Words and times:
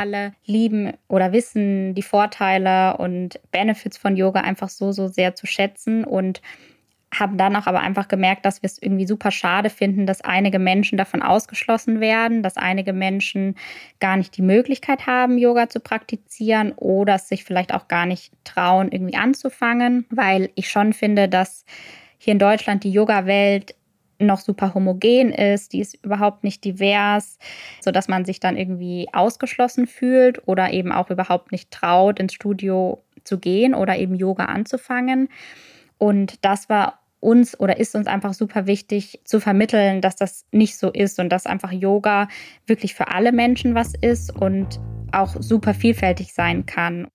alle 0.00 0.32
lieben 0.46 0.94
oder 1.08 1.32
wissen 1.32 1.94
die 1.94 2.02
Vorteile 2.02 2.96
und 2.96 3.38
Benefits 3.52 3.98
von 3.98 4.16
Yoga 4.16 4.40
einfach 4.40 4.70
so, 4.70 4.92
so 4.92 5.08
sehr 5.08 5.34
zu 5.34 5.46
schätzen 5.46 6.04
und 6.04 6.40
haben 7.12 7.36
dann 7.36 7.56
auch 7.56 7.66
aber 7.66 7.80
einfach 7.80 8.08
gemerkt, 8.08 8.44
dass 8.46 8.62
wir 8.62 8.68
es 8.68 8.80
irgendwie 8.80 9.06
super 9.06 9.30
schade 9.30 9.68
finden, 9.68 10.06
dass 10.06 10.20
einige 10.20 10.58
Menschen 10.58 10.96
davon 10.96 11.22
ausgeschlossen 11.22 12.00
werden, 12.00 12.42
dass 12.42 12.56
einige 12.56 12.92
Menschen 12.92 13.56
gar 13.98 14.16
nicht 14.16 14.36
die 14.36 14.42
Möglichkeit 14.42 15.06
haben, 15.06 15.36
Yoga 15.36 15.68
zu 15.68 15.80
praktizieren 15.80 16.72
oder 16.76 17.16
es 17.16 17.28
sich 17.28 17.44
vielleicht 17.44 17.74
auch 17.74 17.88
gar 17.88 18.06
nicht 18.06 18.32
trauen, 18.44 18.90
irgendwie 18.92 19.16
anzufangen, 19.16 20.06
weil 20.08 20.50
ich 20.54 20.70
schon 20.70 20.92
finde, 20.92 21.28
dass 21.28 21.64
hier 22.16 22.32
in 22.32 22.38
Deutschland 22.38 22.84
die 22.84 22.92
Yoga-Welt 22.92 23.74
noch 24.20 24.40
super 24.40 24.74
homogen 24.74 25.32
ist, 25.32 25.72
die 25.72 25.80
ist 25.80 26.04
überhaupt 26.04 26.44
nicht 26.44 26.64
divers, 26.64 27.38
sodass 27.80 28.08
man 28.08 28.24
sich 28.24 28.40
dann 28.40 28.56
irgendwie 28.56 29.08
ausgeschlossen 29.12 29.86
fühlt 29.86 30.46
oder 30.46 30.72
eben 30.72 30.92
auch 30.92 31.10
überhaupt 31.10 31.52
nicht 31.52 31.70
traut, 31.70 32.20
ins 32.20 32.34
Studio 32.34 33.02
zu 33.24 33.38
gehen 33.38 33.74
oder 33.74 33.96
eben 33.96 34.14
Yoga 34.14 34.46
anzufangen. 34.46 35.28
Und 35.98 36.44
das 36.44 36.68
war 36.68 37.00
uns 37.20 37.58
oder 37.60 37.78
ist 37.78 37.94
uns 37.94 38.06
einfach 38.06 38.32
super 38.32 38.66
wichtig 38.66 39.20
zu 39.24 39.40
vermitteln, 39.40 40.00
dass 40.00 40.16
das 40.16 40.46
nicht 40.52 40.78
so 40.78 40.90
ist 40.90 41.20
und 41.20 41.28
dass 41.28 41.46
einfach 41.46 41.72
Yoga 41.72 42.28
wirklich 42.66 42.94
für 42.94 43.08
alle 43.08 43.32
Menschen 43.32 43.74
was 43.74 43.92
ist 43.94 44.34
und 44.34 44.80
auch 45.12 45.36
super 45.38 45.74
vielfältig 45.74 46.32
sein 46.32 46.64
kann. 46.66 47.08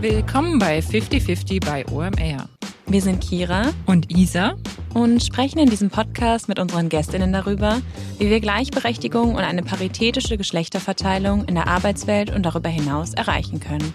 Willkommen 0.00 0.58
bei 0.58 0.82
5050 0.82 1.60
bei 1.60 1.86
OMR. 1.88 2.48
Wir 2.86 3.00
sind 3.00 3.22
Kira 3.22 3.72
und 3.86 4.10
Isa 4.14 4.54
und 4.92 5.22
sprechen 5.22 5.58
in 5.58 5.70
diesem 5.70 5.88
Podcast 5.88 6.48
mit 6.48 6.58
unseren 6.58 6.90
Gästinnen 6.90 7.32
darüber, 7.32 7.80
wie 8.18 8.28
wir 8.28 8.40
Gleichberechtigung 8.40 9.34
und 9.34 9.42
eine 9.42 9.62
paritätische 9.62 10.36
Geschlechterverteilung 10.36 11.46
in 11.46 11.54
der 11.54 11.68
Arbeitswelt 11.68 12.30
und 12.30 12.44
darüber 12.44 12.68
hinaus 12.68 13.14
erreichen 13.14 13.58
können. 13.58 13.94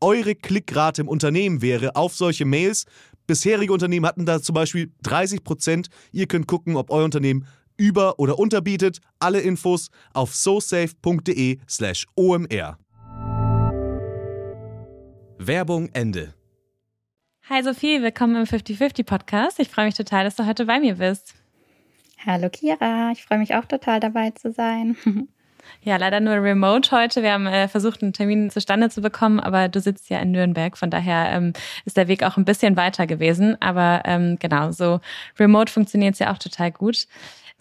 eure 0.00 0.34
Klickrate 0.34 1.02
im 1.02 1.08
Unternehmen 1.08 1.62
wäre 1.62 1.96
auf 1.96 2.14
solche 2.14 2.44
Mails. 2.44 2.84
Bisherige 3.26 3.72
Unternehmen 3.72 4.06
hatten 4.06 4.26
da 4.26 4.40
zum 4.42 4.54
Beispiel 4.54 4.92
30 5.02 5.44
Prozent. 5.44 5.88
Ihr 6.12 6.26
könnt 6.26 6.46
gucken, 6.46 6.76
ob 6.76 6.90
euer 6.90 7.04
Unternehmen 7.04 7.46
über- 7.76 8.18
oder 8.18 8.38
unterbietet. 8.38 9.00
Alle 9.18 9.40
Infos 9.40 9.90
auf 10.12 10.34
sosafe.de/slash 10.34 12.06
omr. 12.16 12.78
Werbung 15.38 15.88
Ende. 15.92 16.34
Hi 17.48 17.62
Sophie, 17.62 18.02
willkommen 18.02 18.36
im 18.36 18.44
50-50 18.44 19.04
Podcast. 19.04 19.58
Ich 19.58 19.68
freue 19.68 19.86
mich 19.86 19.94
total, 19.94 20.24
dass 20.24 20.36
du 20.36 20.46
heute 20.46 20.66
bei 20.66 20.78
mir 20.78 20.96
bist. 20.96 21.34
Hallo 22.24 22.50
Kira, 22.50 23.10
ich 23.12 23.24
freue 23.24 23.38
mich 23.38 23.54
auch 23.54 23.64
total 23.64 23.98
dabei 23.98 24.30
zu 24.30 24.52
sein. 24.52 24.96
Ja, 25.82 25.96
leider 25.96 26.20
nur 26.20 26.34
remote 26.34 26.90
heute. 26.90 27.22
Wir 27.22 27.32
haben 27.32 27.46
äh, 27.46 27.68
versucht, 27.68 28.02
einen 28.02 28.12
Termin 28.12 28.50
zustande 28.50 28.90
zu 28.90 29.00
bekommen, 29.00 29.40
aber 29.40 29.68
du 29.68 29.80
sitzt 29.80 30.10
ja 30.10 30.18
in 30.18 30.32
Nürnberg. 30.32 30.76
Von 30.76 30.90
daher 30.90 31.30
ähm, 31.32 31.52
ist 31.84 31.96
der 31.96 32.08
Weg 32.08 32.22
auch 32.22 32.36
ein 32.36 32.44
bisschen 32.44 32.76
weiter 32.76 33.06
gewesen. 33.06 33.56
Aber 33.60 34.02
ähm, 34.04 34.36
genau, 34.38 34.72
so 34.72 35.00
remote 35.38 35.72
funktioniert 35.72 36.14
es 36.14 36.18
ja 36.18 36.32
auch 36.32 36.38
total 36.38 36.70
gut. 36.70 37.06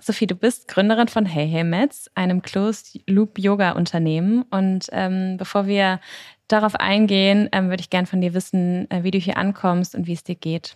Sophie, 0.01 0.27
du 0.27 0.35
bist 0.35 0.67
Gründerin 0.67 1.09
von 1.09 1.25
Hey 1.25 1.49
Hey 1.49 1.63
Mets, 1.63 2.09
einem 2.15 2.41
Closed 2.41 3.01
Loop 3.07 3.37
Yoga 3.37 3.71
Unternehmen. 3.71 4.43
Und 4.49 4.87
ähm, 4.91 5.37
bevor 5.37 5.67
wir 5.67 5.99
darauf 6.47 6.75
eingehen, 6.75 7.49
ähm, 7.51 7.69
würde 7.69 7.81
ich 7.81 7.89
gern 7.89 8.05
von 8.05 8.21
dir 8.21 8.33
wissen, 8.33 8.89
äh, 8.91 9.03
wie 9.03 9.11
du 9.11 9.17
hier 9.17 9.37
ankommst 9.37 9.95
und 9.95 10.07
wie 10.07 10.13
es 10.13 10.23
dir 10.23 10.35
geht. 10.35 10.75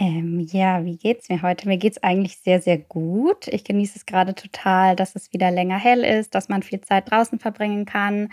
Ähm, 0.00 0.40
ja, 0.50 0.82
wie 0.86 0.96
geht's 0.96 1.28
mir 1.28 1.42
heute? 1.42 1.68
Mir 1.68 1.76
geht's 1.76 2.02
eigentlich 2.02 2.38
sehr, 2.38 2.62
sehr 2.62 2.78
gut. 2.78 3.48
Ich 3.48 3.64
genieße 3.64 3.98
es 3.98 4.06
gerade 4.06 4.34
total, 4.34 4.96
dass 4.96 5.14
es 5.14 5.30
wieder 5.34 5.50
länger 5.50 5.76
hell 5.78 6.04
ist, 6.04 6.34
dass 6.34 6.48
man 6.48 6.62
viel 6.62 6.80
Zeit 6.80 7.10
draußen 7.10 7.38
verbringen 7.38 7.84
kann. 7.84 8.30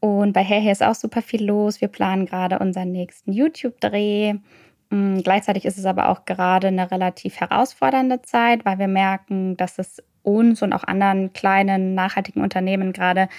Und 0.00 0.34
bei 0.34 0.44
Hair 0.44 0.70
ist 0.70 0.82
auch 0.82 0.94
super 0.94 1.22
viel 1.22 1.42
los. 1.42 1.80
Wir 1.80 1.88
planen 1.88 2.26
gerade 2.26 2.58
unseren 2.58 2.92
nächsten 2.92 3.32
YouTube-Dreh. 3.32 4.34
Mm, 4.90 5.20
gleichzeitig 5.20 5.64
ist 5.64 5.78
es 5.78 5.86
aber 5.86 6.10
auch 6.10 6.26
gerade 6.26 6.68
eine 6.68 6.90
relativ 6.90 7.40
herausfordernde 7.40 8.20
Zeit, 8.20 8.66
weil 8.66 8.78
wir 8.78 8.88
merken, 8.88 9.56
dass 9.56 9.78
es 9.78 10.02
uns 10.22 10.62
und 10.62 10.74
auch 10.74 10.84
anderen 10.84 11.32
kleinen, 11.32 11.94
nachhaltigen 11.94 12.42
Unternehmen 12.42 12.92
gerade 12.92 13.30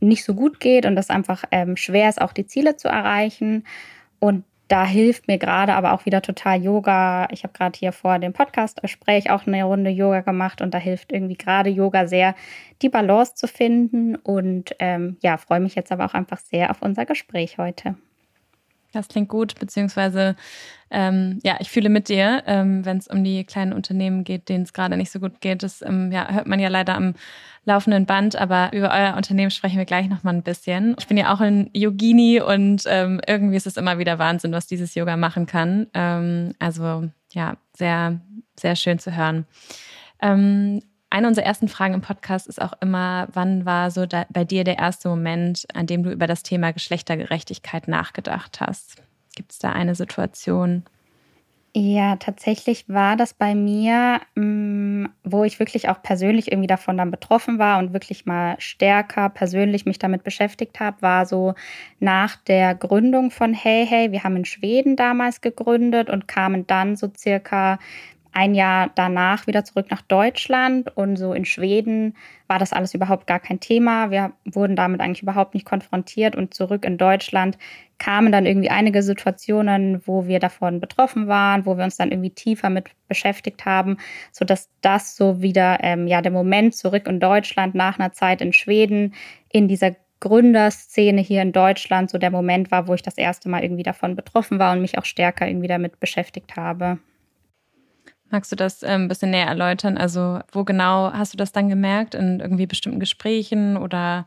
nicht 0.00 0.24
so 0.24 0.34
gut 0.34 0.58
geht 0.58 0.84
und 0.84 0.98
es 0.98 1.10
einfach 1.10 1.44
ähm, 1.52 1.76
schwer 1.76 2.08
ist, 2.08 2.20
auch 2.20 2.32
die 2.32 2.46
Ziele 2.46 2.76
zu 2.76 2.88
erreichen. 2.88 3.64
Und 4.18 4.44
da 4.68 4.86
hilft 4.86 5.28
mir 5.28 5.38
gerade 5.38 5.74
aber 5.74 5.92
auch 5.92 6.06
wieder 6.06 6.22
total 6.22 6.62
Yoga. 6.62 7.28
Ich 7.30 7.42
habe 7.44 7.52
gerade 7.52 7.78
hier 7.78 7.92
vor 7.92 8.18
dem 8.18 8.32
Podcast-Gespräch 8.32 9.30
auch 9.30 9.46
eine 9.46 9.64
Runde 9.64 9.90
Yoga 9.90 10.20
gemacht 10.22 10.62
und 10.62 10.72
da 10.72 10.78
hilft 10.78 11.12
irgendwie 11.12 11.36
gerade 11.36 11.70
Yoga 11.70 12.06
sehr, 12.06 12.34
die 12.80 12.88
Balance 12.88 13.34
zu 13.34 13.46
finden. 13.46 14.16
Und 14.16 14.74
ähm, 14.78 15.18
ja, 15.22 15.36
freue 15.36 15.60
mich 15.60 15.74
jetzt 15.74 15.92
aber 15.92 16.06
auch 16.06 16.14
einfach 16.14 16.38
sehr 16.38 16.70
auf 16.70 16.80
unser 16.80 17.04
Gespräch 17.04 17.58
heute. 17.58 17.96
Das 18.94 19.08
klingt 19.08 19.28
gut, 19.28 19.58
beziehungsweise 19.58 20.36
ähm, 20.90 21.40
ja, 21.42 21.56
ich 21.58 21.70
fühle 21.70 21.88
mit 21.88 22.08
dir, 22.08 22.44
ähm, 22.46 22.84
wenn 22.84 22.98
es 22.98 23.08
um 23.08 23.24
die 23.24 23.44
kleinen 23.44 23.72
Unternehmen 23.72 24.22
geht, 24.22 24.48
denen 24.48 24.64
es 24.64 24.72
gerade 24.72 24.96
nicht 24.96 25.10
so 25.10 25.18
gut 25.18 25.40
geht. 25.40 25.62
Das 25.62 25.82
ähm, 25.82 26.12
ja, 26.12 26.30
hört 26.30 26.46
man 26.46 26.60
ja 26.60 26.68
leider 26.68 26.94
am 26.94 27.14
laufenden 27.64 28.06
Band, 28.06 28.36
aber 28.36 28.72
über 28.72 28.92
euer 28.92 29.16
Unternehmen 29.16 29.50
sprechen 29.50 29.78
wir 29.78 29.86
gleich 29.86 30.08
nochmal 30.08 30.34
ein 30.34 30.42
bisschen. 30.42 30.94
Ich 30.98 31.08
bin 31.08 31.16
ja 31.16 31.34
auch 31.34 31.40
ein 31.40 31.70
Yogini 31.72 32.40
und 32.40 32.84
ähm, 32.86 33.20
irgendwie 33.26 33.56
ist 33.56 33.66
es 33.66 33.76
immer 33.76 33.98
wieder 33.98 34.18
Wahnsinn, 34.18 34.52
was 34.52 34.66
dieses 34.66 34.94
Yoga 34.94 35.16
machen 35.16 35.46
kann. 35.46 35.88
Ähm, 35.94 36.54
also 36.58 37.08
ja, 37.32 37.56
sehr, 37.72 38.20
sehr 38.56 38.76
schön 38.76 38.98
zu 38.98 39.16
hören. 39.16 39.46
Eine 41.14 41.28
unserer 41.28 41.46
ersten 41.46 41.68
Fragen 41.68 41.94
im 41.94 42.00
Podcast 42.00 42.48
ist 42.48 42.60
auch 42.60 42.72
immer, 42.80 43.28
wann 43.32 43.64
war 43.64 43.92
so 43.92 44.04
da, 44.04 44.26
bei 44.30 44.42
dir 44.42 44.64
der 44.64 44.78
erste 44.78 45.08
Moment, 45.08 45.64
an 45.72 45.86
dem 45.86 46.02
du 46.02 46.10
über 46.10 46.26
das 46.26 46.42
Thema 46.42 46.72
Geschlechtergerechtigkeit 46.72 47.86
nachgedacht 47.86 48.60
hast? 48.60 48.96
Gibt 49.36 49.52
es 49.52 49.60
da 49.60 49.70
eine 49.70 49.94
Situation? 49.94 50.82
Ja, 51.76 52.16
tatsächlich 52.16 52.88
war 52.88 53.16
das 53.16 53.32
bei 53.32 53.54
mir, 53.54 54.20
mm, 54.34 55.06
wo 55.22 55.44
ich 55.44 55.60
wirklich 55.60 55.88
auch 55.88 56.02
persönlich 56.02 56.50
irgendwie 56.50 56.68
davon 56.68 56.96
dann 56.96 57.12
betroffen 57.12 57.60
war 57.60 57.78
und 57.78 57.92
wirklich 57.92 58.26
mal 58.26 58.56
stärker 58.58 59.28
persönlich 59.28 59.86
mich 59.86 59.98
damit 60.00 60.24
beschäftigt 60.24 60.78
habe, 60.80 61.00
war 61.02 61.26
so 61.26 61.54
nach 62.00 62.36
der 62.36 62.74
Gründung 62.74 63.30
von 63.30 63.54
Hey 63.54 63.86
Hey. 63.86 64.10
Wir 64.10 64.24
haben 64.24 64.36
in 64.36 64.44
Schweden 64.44 64.96
damals 64.96 65.40
gegründet 65.40 66.10
und 66.10 66.26
kamen 66.26 66.66
dann 66.66 66.94
so 66.96 67.08
circa 67.16 67.78
ein 68.34 68.54
Jahr 68.54 68.90
danach 68.96 69.46
wieder 69.46 69.64
zurück 69.64 69.86
nach 69.90 70.02
Deutschland 70.02 70.94
und 70.96 71.16
so 71.16 71.32
in 71.32 71.44
Schweden 71.44 72.16
war 72.48 72.58
das 72.58 72.72
alles 72.72 72.92
überhaupt 72.92 73.28
gar 73.28 73.38
kein 73.38 73.60
Thema. 73.60 74.10
Wir 74.10 74.32
wurden 74.44 74.74
damit 74.74 75.00
eigentlich 75.00 75.22
überhaupt 75.22 75.54
nicht 75.54 75.64
konfrontiert 75.64 76.34
und 76.34 76.52
zurück 76.52 76.84
in 76.84 76.98
Deutschland 76.98 77.56
kamen 77.98 78.32
dann 78.32 78.44
irgendwie 78.44 78.70
einige 78.70 79.04
Situationen, 79.04 80.02
wo 80.04 80.26
wir 80.26 80.40
davon 80.40 80.80
betroffen 80.80 81.28
waren, 81.28 81.64
wo 81.64 81.76
wir 81.76 81.84
uns 81.84 81.96
dann 81.96 82.10
irgendwie 82.10 82.30
tiefer 82.30 82.70
mit 82.70 82.90
beschäftigt 83.06 83.64
haben, 83.64 83.98
sodass 84.32 84.68
das 84.80 85.16
so 85.16 85.40
wieder 85.40 85.78
ähm, 85.82 86.08
ja 86.08 86.20
der 86.20 86.32
Moment 86.32 86.74
zurück 86.74 87.06
in 87.06 87.20
Deutschland 87.20 87.76
nach 87.76 88.00
einer 88.00 88.12
Zeit 88.12 88.40
in 88.40 88.52
Schweden 88.52 89.14
in 89.48 89.68
dieser 89.68 89.94
Gründerszene 90.18 91.20
hier 91.20 91.42
in 91.42 91.52
Deutschland 91.52 92.10
so 92.10 92.18
der 92.18 92.30
Moment 92.30 92.72
war, 92.72 92.88
wo 92.88 92.94
ich 92.94 93.02
das 93.02 93.16
erste 93.16 93.48
Mal 93.48 93.62
irgendwie 93.62 93.82
davon 93.84 94.16
betroffen 94.16 94.58
war 94.58 94.72
und 94.72 94.80
mich 94.80 94.98
auch 94.98 95.04
stärker 95.04 95.46
irgendwie 95.46 95.68
damit 95.68 96.00
beschäftigt 96.00 96.56
habe. 96.56 96.98
Magst 98.30 98.50
du 98.52 98.56
das 98.56 98.82
ähm, 98.82 99.02
ein 99.02 99.08
bisschen 99.08 99.30
näher 99.30 99.46
erläutern? 99.46 99.96
Also, 99.96 100.40
wo 100.52 100.64
genau 100.64 101.12
hast 101.12 101.32
du 101.32 101.36
das 101.36 101.52
dann 101.52 101.68
gemerkt? 101.68 102.14
In 102.14 102.40
irgendwie 102.40 102.66
bestimmten 102.66 103.00
Gesprächen 103.00 103.76
oder? 103.76 104.26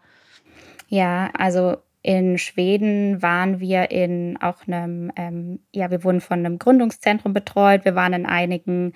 Ja, 0.88 1.30
also 1.38 1.78
in 2.04 2.38
Schweden 2.38 3.22
waren 3.22 3.60
wir 3.60 3.92
in 3.92 4.38
auch 4.40 4.68
einem, 4.68 5.12
ähm, 5.16 5.60
ja, 5.74 5.92
wir 5.92 6.04
wurden 6.04 6.22
von 6.22 6.40
einem 6.40 6.60
Gründungszentrum 6.60 7.34
betreut. 7.34 7.86
Wir 7.86 7.96
waren 7.96 8.14
in 8.14 8.26
einigen 8.26 8.94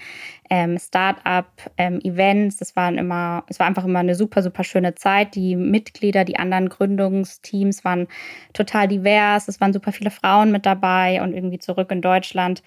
ähm, 0.50 0.78
Start-up-Events. 0.78 2.56
Ähm, 2.56 2.62
es 2.62 2.76
waren 2.76 2.98
immer, 2.98 3.44
es 3.48 3.60
war 3.60 3.68
einfach 3.68 3.86
immer 3.86 4.00
eine 4.00 4.16
super, 4.16 4.44
super 4.44 4.64
schöne 4.64 4.96
Zeit. 4.96 5.36
Die 5.36 5.56
Mitglieder, 5.56 6.24
die 6.24 6.38
anderen 6.38 6.70
Gründungsteams 6.70 7.84
waren 7.84 8.08
total 8.54 8.88
divers. 8.88 9.48
Es 9.48 9.60
waren 9.60 9.74
super 9.74 9.92
viele 9.92 10.12
Frauen 10.12 10.52
mit 10.52 10.66
dabei 10.66 11.22
und 11.22 11.34
irgendwie 11.34 11.60
zurück 11.60 11.92
in 11.92 12.02
Deutschland 12.02 12.64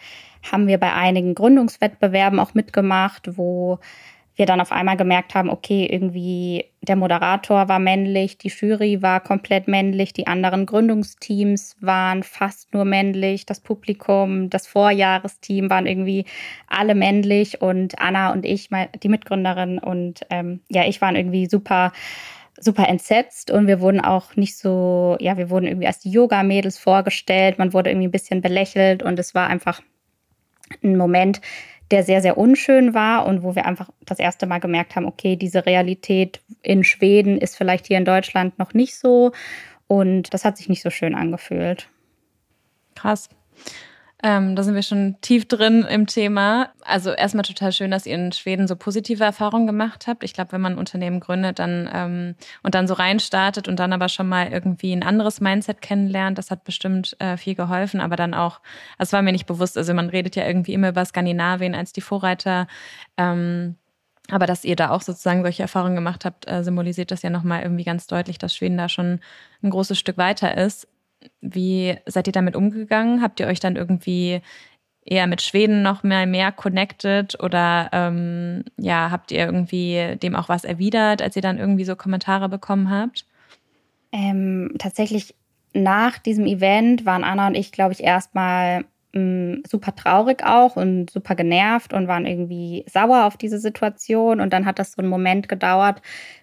haben 0.50 0.66
wir 0.66 0.78
bei 0.78 0.92
einigen 0.92 1.34
Gründungswettbewerben 1.34 2.38
auch 2.38 2.54
mitgemacht, 2.54 3.38
wo 3.38 3.78
wir 4.36 4.46
dann 4.46 4.60
auf 4.60 4.72
einmal 4.72 4.96
gemerkt 4.96 5.34
haben, 5.34 5.48
okay, 5.48 5.86
irgendwie 5.86 6.64
der 6.82 6.96
Moderator 6.96 7.68
war 7.68 7.78
männlich, 7.78 8.36
die 8.36 8.48
Jury 8.48 9.00
war 9.00 9.20
komplett 9.20 9.68
männlich, 9.68 10.12
die 10.12 10.26
anderen 10.26 10.66
Gründungsteams 10.66 11.76
waren 11.80 12.22
fast 12.22 12.74
nur 12.74 12.84
männlich, 12.84 13.46
das 13.46 13.60
Publikum, 13.60 14.50
das 14.50 14.66
Vorjahresteam 14.66 15.70
waren 15.70 15.86
irgendwie 15.86 16.24
alle 16.66 16.94
männlich 16.94 17.62
und 17.62 17.98
Anna 18.00 18.32
und 18.32 18.44
ich, 18.44 18.70
die 19.02 19.08
Mitgründerin 19.08 19.78
und 19.78 20.26
ähm, 20.30 20.60
ja, 20.68 20.84
ich 20.84 21.00
waren 21.00 21.16
irgendwie 21.16 21.46
super 21.46 21.92
super 22.58 22.88
entsetzt 22.88 23.50
und 23.50 23.66
wir 23.66 23.80
wurden 23.80 24.00
auch 24.00 24.36
nicht 24.36 24.56
so, 24.56 25.16
ja, 25.20 25.36
wir 25.36 25.50
wurden 25.50 25.66
irgendwie 25.66 25.88
als 25.88 26.04
Yoga-Mädels 26.04 26.78
vorgestellt, 26.78 27.58
man 27.58 27.72
wurde 27.72 27.90
irgendwie 27.90 28.06
ein 28.08 28.12
bisschen 28.12 28.42
belächelt 28.42 29.02
und 29.02 29.18
es 29.18 29.34
war 29.34 29.48
einfach 29.48 29.80
ein 30.82 30.96
Moment, 30.96 31.40
der 31.90 32.02
sehr, 32.02 32.22
sehr 32.22 32.38
unschön 32.38 32.94
war 32.94 33.26
und 33.26 33.42
wo 33.42 33.54
wir 33.54 33.66
einfach 33.66 33.90
das 34.04 34.18
erste 34.18 34.46
Mal 34.46 34.58
gemerkt 34.58 34.96
haben, 34.96 35.06
okay, 35.06 35.36
diese 35.36 35.66
Realität 35.66 36.40
in 36.62 36.84
Schweden 36.84 37.38
ist 37.38 37.56
vielleicht 37.56 37.86
hier 37.86 37.98
in 37.98 38.04
Deutschland 38.04 38.58
noch 38.58 38.74
nicht 38.74 38.96
so 38.96 39.32
und 39.86 40.32
das 40.32 40.44
hat 40.44 40.56
sich 40.56 40.68
nicht 40.68 40.82
so 40.82 40.90
schön 40.90 41.14
angefühlt. 41.14 41.88
Krass. 42.94 43.28
Ähm, 44.26 44.56
da 44.56 44.62
sind 44.62 44.74
wir 44.74 44.82
schon 44.82 45.16
tief 45.20 45.46
drin 45.46 45.82
im 45.82 46.06
Thema. 46.06 46.70
Also 46.82 47.10
erstmal 47.10 47.44
total 47.44 47.72
schön, 47.72 47.90
dass 47.90 48.06
ihr 48.06 48.14
in 48.14 48.32
Schweden 48.32 48.66
so 48.66 48.74
positive 48.74 49.22
Erfahrungen 49.22 49.66
gemacht 49.66 50.06
habt. 50.06 50.24
Ich 50.24 50.32
glaube, 50.32 50.52
wenn 50.52 50.62
man 50.62 50.72
ein 50.72 50.78
Unternehmen 50.78 51.20
gründet 51.20 51.58
dann 51.58 51.90
ähm, 51.92 52.34
und 52.62 52.74
dann 52.74 52.88
so 52.88 52.94
reinstartet 52.94 53.68
und 53.68 53.78
dann 53.78 53.92
aber 53.92 54.08
schon 54.08 54.26
mal 54.26 54.50
irgendwie 54.50 54.96
ein 54.96 55.02
anderes 55.02 55.42
Mindset 55.42 55.82
kennenlernt, 55.82 56.38
das 56.38 56.50
hat 56.50 56.64
bestimmt 56.64 57.14
äh, 57.18 57.36
viel 57.36 57.54
geholfen. 57.54 58.00
Aber 58.00 58.16
dann 58.16 58.32
auch, 58.32 58.62
das 58.98 59.12
war 59.12 59.20
mir 59.20 59.32
nicht 59.32 59.44
bewusst. 59.44 59.76
Also 59.76 59.92
man 59.92 60.08
redet 60.08 60.36
ja 60.36 60.46
irgendwie 60.46 60.72
immer 60.72 60.88
über 60.88 61.04
Skandinavien 61.04 61.74
als 61.74 61.92
die 61.92 62.00
Vorreiter. 62.00 62.66
Ähm, 63.18 63.76
aber 64.30 64.46
dass 64.46 64.64
ihr 64.64 64.74
da 64.74 64.88
auch 64.88 65.02
sozusagen 65.02 65.42
solche 65.42 65.64
Erfahrungen 65.64 65.96
gemacht 65.96 66.24
habt, 66.24 66.50
äh, 66.50 66.64
symbolisiert 66.64 67.10
das 67.10 67.20
ja 67.20 67.28
nochmal 67.28 67.62
irgendwie 67.62 67.84
ganz 67.84 68.06
deutlich, 68.06 68.38
dass 68.38 68.56
Schweden 68.56 68.78
da 68.78 68.88
schon 68.88 69.20
ein 69.62 69.68
großes 69.68 69.98
Stück 69.98 70.16
weiter 70.16 70.56
ist. 70.56 70.88
Wie 71.40 71.96
seid 72.06 72.26
ihr 72.26 72.32
damit 72.32 72.56
umgegangen? 72.56 73.22
Habt 73.22 73.40
ihr 73.40 73.46
euch 73.46 73.60
dann 73.60 73.76
irgendwie 73.76 74.40
eher 75.04 75.26
mit 75.26 75.42
Schweden 75.42 75.82
noch 75.82 76.02
mehr, 76.02 76.26
mehr 76.26 76.50
connected 76.52 77.40
oder 77.42 77.90
ähm, 77.92 78.64
ja, 78.78 79.10
habt 79.10 79.32
ihr 79.32 79.44
irgendwie 79.44 80.16
dem 80.22 80.34
auch 80.34 80.48
was 80.48 80.64
erwidert, 80.64 81.20
als 81.20 81.36
ihr 81.36 81.42
dann 81.42 81.58
irgendwie 81.58 81.84
so 81.84 81.94
Kommentare 81.94 82.48
bekommen 82.48 82.90
habt? 82.90 83.26
Ähm, 84.12 84.74
tatsächlich 84.78 85.34
nach 85.74 86.18
diesem 86.18 86.46
Event 86.46 87.04
waren 87.04 87.24
Anna 87.24 87.48
und 87.48 87.54
ich, 87.54 87.72
glaube 87.72 87.92
ich, 87.92 88.02
erstmal 88.02 88.84
mm, 89.14 89.62
super 89.66 89.94
traurig 89.94 90.44
auch 90.44 90.76
und 90.76 91.10
super 91.10 91.34
genervt 91.34 91.94
und 91.94 92.08
waren 92.08 92.26
irgendwie 92.26 92.84
sauer 92.88 93.24
auf 93.24 93.36
diese 93.36 93.58
Situation. 93.58 94.40
Und 94.40 94.52
dann 94.52 94.66
hat 94.66 94.78
das 94.78 94.92
so 94.92 94.98
einen 95.00 95.08
Moment 95.08 95.48
gedauert, 95.48 96.02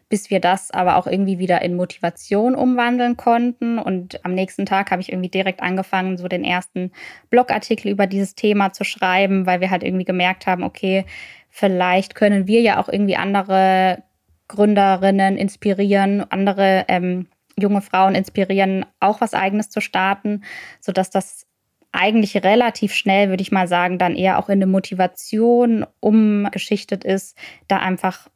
bis 0.10 0.30
wir 0.30 0.40
das 0.40 0.72
aber 0.72 0.98
auch 0.98 1.08
irgendwie 1.08 1.40
wieder 1.40 1.62
in 1.62 1.76
Motivation 1.76 2.56
umwandeln 2.56 3.18
konnten. 3.18 3.80
Und 3.80 4.24
am 4.26 4.34
nächsten 4.34 4.66
Tag 4.66 4.92
habe 4.92 5.02
ich 5.02 5.12
irgendwie 5.12 5.30
direkt 5.30 5.62
angefangen, 5.62 6.18
so 6.18 6.28
den 6.28 6.44
ersten 6.44 6.92
Blogartikel 7.30 7.92
über 7.92 8.08
dieses 8.08 8.36
Thema 8.36 8.74
zu 8.74 8.84
schreiben, 8.84 9.46
weil 9.46 9.62
wir 9.62 9.70
halt 9.70 9.84
irgendwie 9.84 10.06
gemerkt 10.06 10.48
haben, 10.48 10.64
okay, 10.64 11.06
vielleicht 11.50 12.16
können 12.16 12.48
wir 12.48 12.62
ja 12.62 12.82
auch 12.82 12.90
irgendwie 12.90 13.16
andere 13.16 14.04
Gründerinnen 14.48 15.38
inspirieren, 15.38 16.30
andere 16.30 16.86
ähm, 16.90 17.28
junge 17.58 17.82
Frauen 17.82 18.16
inspirieren, 18.16 18.86
auch 19.00 19.22
was 19.22 19.34
eigenes 19.34 19.70
zu 19.70 19.80
starten, 19.80 20.44
sodass 20.80 21.10
das 21.10 21.48
eigentlich 21.92 22.36
relativ 22.44 22.94
schnell, 22.94 23.30
würde 23.30 23.42
ich 23.42 23.52
mal 23.52 23.68
sagen, 23.68 23.98
dann 23.98 24.16
eher 24.16 24.40
auch 24.40 24.50
in 24.50 24.60
eine 24.60 24.68
Motivation 24.68 25.86
umgeschichtet 26.00 27.04
ist, 27.04 27.38
da 27.68 27.78
einfach 27.80 28.30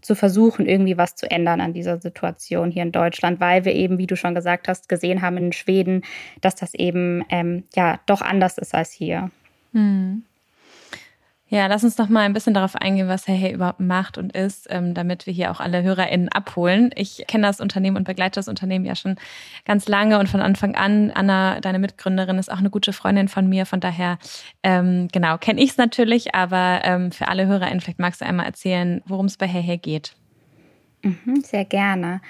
zu 0.00 0.14
versuchen, 0.14 0.66
irgendwie 0.66 0.96
was 0.96 1.16
zu 1.16 1.30
ändern 1.30 1.60
an 1.60 1.72
dieser 1.72 2.00
Situation 2.00 2.70
hier 2.70 2.82
in 2.82 2.92
Deutschland, 2.92 3.40
weil 3.40 3.64
wir 3.64 3.74
eben, 3.74 3.98
wie 3.98 4.06
du 4.06 4.16
schon 4.16 4.34
gesagt 4.34 4.68
hast, 4.68 4.88
gesehen 4.88 5.22
haben 5.22 5.36
in 5.36 5.52
Schweden, 5.52 6.02
dass 6.40 6.54
das 6.54 6.74
eben 6.74 7.24
ähm, 7.28 7.64
ja 7.74 8.00
doch 8.06 8.22
anders 8.22 8.58
ist 8.58 8.74
als 8.74 8.92
hier. 8.92 9.30
Hm. 9.72 10.24
Ja, 11.52 11.66
lass 11.66 11.84
uns 11.84 11.98
noch 11.98 12.08
mal 12.08 12.20
ein 12.20 12.32
bisschen 12.32 12.54
darauf 12.54 12.76
eingehen, 12.76 13.08
was 13.08 13.28
Hey 13.28 13.36
Hey 13.36 13.52
überhaupt 13.52 13.78
macht 13.78 14.16
und 14.16 14.34
ist, 14.34 14.68
ähm, 14.70 14.94
damit 14.94 15.26
wir 15.26 15.34
hier 15.34 15.50
auch 15.50 15.60
alle 15.60 15.82
HörerInnen 15.82 16.30
abholen. 16.30 16.88
Ich 16.96 17.26
kenne 17.28 17.46
das 17.46 17.60
Unternehmen 17.60 17.98
und 17.98 18.04
begleite 18.04 18.36
das 18.36 18.48
Unternehmen 18.48 18.86
ja 18.86 18.96
schon 18.96 19.16
ganz 19.66 19.86
lange 19.86 20.18
und 20.18 20.30
von 20.30 20.40
Anfang 20.40 20.76
an. 20.76 21.10
Anna, 21.10 21.60
deine 21.60 21.78
Mitgründerin, 21.78 22.38
ist 22.38 22.50
auch 22.50 22.56
eine 22.56 22.70
gute 22.70 22.94
Freundin 22.94 23.28
von 23.28 23.50
mir. 23.50 23.66
Von 23.66 23.80
daher, 23.80 24.16
ähm, 24.62 25.08
genau, 25.12 25.36
kenne 25.36 25.60
ich 25.60 25.72
es 25.72 25.76
natürlich. 25.76 26.34
Aber 26.34 26.80
ähm, 26.84 27.12
für 27.12 27.28
alle 27.28 27.46
HörerInnen, 27.46 27.82
vielleicht 27.82 27.98
magst 27.98 28.22
du 28.22 28.24
einmal 28.24 28.46
erzählen, 28.46 29.02
worum 29.04 29.26
es 29.26 29.36
bei 29.36 29.46
Hey 29.46 29.62
Hey 29.62 29.76
geht. 29.76 30.14
Mhm, 31.02 31.42
sehr 31.42 31.66
gerne. 31.66 32.22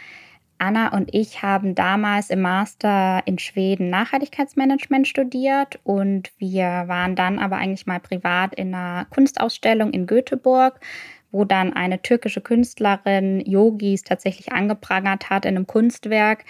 Anna 0.62 0.94
und 0.94 1.12
ich 1.12 1.42
haben 1.42 1.74
damals 1.74 2.30
im 2.30 2.40
Master 2.40 3.20
in 3.24 3.40
Schweden 3.40 3.90
Nachhaltigkeitsmanagement 3.90 5.08
studiert 5.08 5.80
und 5.82 6.30
wir 6.38 6.84
waren 6.86 7.16
dann 7.16 7.40
aber 7.40 7.56
eigentlich 7.56 7.86
mal 7.86 7.98
privat 7.98 8.54
in 8.54 8.72
einer 8.72 9.06
Kunstausstellung 9.06 9.90
in 9.90 10.06
Göteborg, 10.06 10.78
wo 11.32 11.44
dann 11.44 11.72
eine 11.72 12.00
türkische 12.00 12.40
Künstlerin 12.40 13.40
Yogis 13.40 14.04
tatsächlich 14.04 14.52
angeprangert 14.52 15.30
hat 15.30 15.46
in 15.46 15.56
einem 15.56 15.66
Kunstwerk, 15.66 16.44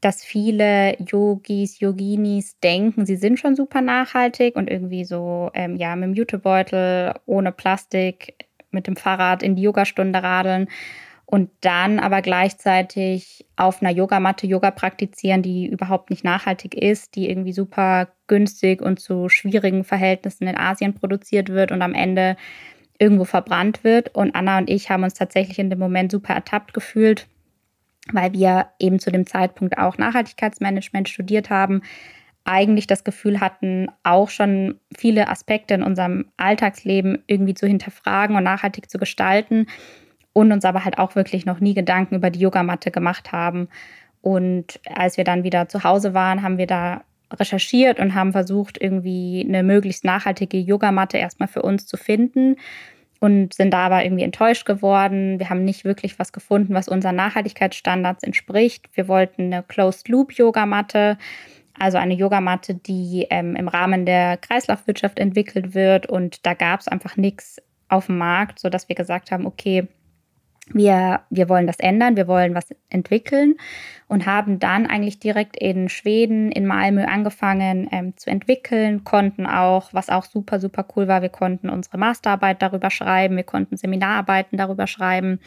dass 0.00 0.24
viele 0.24 0.96
Yogis, 1.02 1.78
Yoginis 1.78 2.58
denken, 2.60 3.04
sie 3.04 3.16
sind 3.16 3.38
schon 3.38 3.54
super 3.54 3.82
nachhaltig 3.82 4.56
und 4.56 4.70
irgendwie 4.70 5.04
so, 5.04 5.50
ähm, 5.52 5.76
ja, 5.76 5.94
mit 5.94 6.04
dem 6.04 6.14
Jutebeutel, 6.14 7.12
ohne 7.26 7.52
Plastik, 7.52 8.46
mit 8.70 8.86
dem 8.86 8.96
Fahrrad 8.96 9.42
in 9.42 9.56
die 9.56 9.62
Yogastunde 9.62 10.22
radeln 10.22 10.68
und 11.30 11.50
dann 11.60 11.98
aber 11.98 12.22
gleichzeitig 12.22 13.44
auf 13.54 13.82
einer 13.82 13.90
Yogamatte 13.90 14.46
Yoga 14.46 14.70
praktizieren, 14.70 15.42
die 15.42 15.66
überhaupt 15.66 16.08
nicht 16.08 16.24
nachhaltig 16.24 16.74
ist, 16.74 17.16
die 17.16 17.28
irgendwie 17.28 17.52
super 17.52 18.08
günstig 18.28 18.80
und 18.80 18.98
zu 18.98 19.28
schwierigen 19.28 19.84
Verhältnissen 19.84 20.46
in 20.46 20.56
Asien 20.56 20.94
produziert 20.94 21.50
wird 21.50 21.70
und 21.70 21.82
am 21.82 21.92
Ende 21.92 22.38
irgendwo 22.98 23.26
verbrannt 23.26 23.84
wird. 23.84 24.14
Und 24.14 24.34
Anna 24.34 24.56
und 24.56 24.70
ich 24.70 24.88
haben 24.88 25.02
uns 25.02 25.12
tatsächlich 25.12 25.58
in 25.58 25.68
dem 25.68 25.78
Moment 25.78 26.12
super 26.12 26.32
ertappt 26.32 26.72
gefühlt, 26.72 27.26
weil 28.10 28.32
wir 28.32 28.68
eben 28.78 28.98
zu 28.98 29.12
dem 29.12 29.26
Zeitpunkt 29.26 29.76
auch 29.76 29.98
Nachhaltigkeitsmanagement 29.98 31.10
studiert 31.10 31.50
haben, 31.50 31.82
eigentlich 32.44 32.86
das 32.86 33.04
Gefühl 33.04 33.38
hatten, 33.40 33.88
auch 34.02 34.30
schon 34.30 34.80
viele 34.96 35.28
Aspekte 35.28 35.74
in 35.74 35.82
unserem 35.82 36.30
Alltagsleben 36.38 37.22
irgendwie 37.26 37.52
zu 37.52 37.66
hinterfragen 37.66 38.34
und 38.34 38.44
nachhaltig 38.44 38.88
zu 38.88 38.96
gestalten 38.96 39.66
und 40.32 40.52
uns 40.52 40.64
aber 40.64 40.84
halt 40.84 40.98
auch 40.98 41.14
wirklich 41.14 41.46
noch 41.46 41.60
nie 41.60 41.74
Gedanken 41.74 42.16
über 42.16 42.30
die 42.30 42.40
Yogamatte 42.40 42.90
gemacht 42.90 43.32
haben. 43.32 43.68
Und 44.20 44.80
als 44.94 45.16
wir 45.16 45.24
dann 45.24 45.44
wieder 45.44 45.68
zu 45.68 45.84
Hause 45.84 46.14
waren, 46.14 46.42
haben 46.42 46.58
wir 46.58 46.66
da 46.66 47.02
recherchiert 47.32 48.00
und 48.00 48.14
haben 48.14 48.32
versucht, 48.32 48.80
irgendwie 48.80 49.44
eine 49.46 49.62
möglichst 49.62 50.04
nachhaltige 50.04 50.58
Yogamatte 50.58 51.18
erstmal 51.18 51.48
für 51.48 51.62
uns 51.62 51.86
zu 51.86 51.96
finden 51.96 52.56
und 53.20 53.54
sind 53.54 53.72
da 53.72 53.86
aber 53.86 54.04
irgendwie 54.04 54.22
enttäuscht 54.22 54.64
geworden. 54.64 55.38
Wir 55.38 55.50
haben 55.50 55.64
nicht 55.64 55.84
wirklich 55.84 56.18
was 56.18 56.32
gefunden, 56.32 56.74
was 56.74 56.88
unseren 56.88 57.16
Nachhaltigkeitsstandards 57.16 58.22
entspricht. 58.22 58.88
Wir 58.94 59.08
wollten 59.08 59.52
eine 59.52 59.62
Closed-Loop-Yogamatte, 59.62 61.18
also 61.78 61.98
eine 61.98 62.14
Yogamatte, 62.14 62.74
die 62.74 63.26
ähm, 63.30 63.56
im 63.56 63.68
Rahmen 63.68 64.06
der 64.06 64.36
Kreislaufwirtschaft 64.36 65.18
entwickelt 65.18 65.74
wird 65.74 66.06
und 66.06 66.46
da 66.46 66.54
gab 66.54 66.80
es 66.80 66.88
einfach 66.88 67.16
nichts 67.16 67.60
auf 67.88 68.06
dem 68.06 68.18
Markt, 68.18 68.58
sodass 68.58 68.88
wir 68.88 68.96
gesagt 68.96 69.30
haben, 69.30 69.46
okay, 69.46 69.88
wir, 70.72 71.20
wir 71.30 71.48
wollen 71.48 71.66
das 71.66 71.78
ändern, 71.78 72.16
wir 72.16 72.28
wollen 72.28 72.54
was 72.54 72.74
entwickeln 72.90 73.56
und 74.06 74.26
haben 74.26 74.58
dann 74.58 74.86
eigentlich 74.86 75.18
direkt 75.18 75.56
in 75.56 75.88
Schweden, 75.88 76.50
in 76.52 76.66
Malmö 76.66 77.04
angefangen 77.04 77.88
ähm, 77.92 78.16
zu 78.16 78.30
entwickeln, 78.30 79.04
konnten 79.04 79.46
auch, 79.46 79.92
was 79.92 80.08
auch 80.08 80.24
super, 80.24 80.60
super 80.60 80.86
cool 80.96 81.08
war, 81.08 81.22
wir 81.22 81.28
konnten 81.28 81.68
unsere 81.70 81.98
Masterarbeit 81.98 82.62
darüber 82.62 82.90
schreiben, 82.90 83.36
wir 83.36 83.44
konnten 83.44 83.76
Seminararbeiten 83.76 84.58
darüber 84.58 84.86
schreiben, 84.86 85.40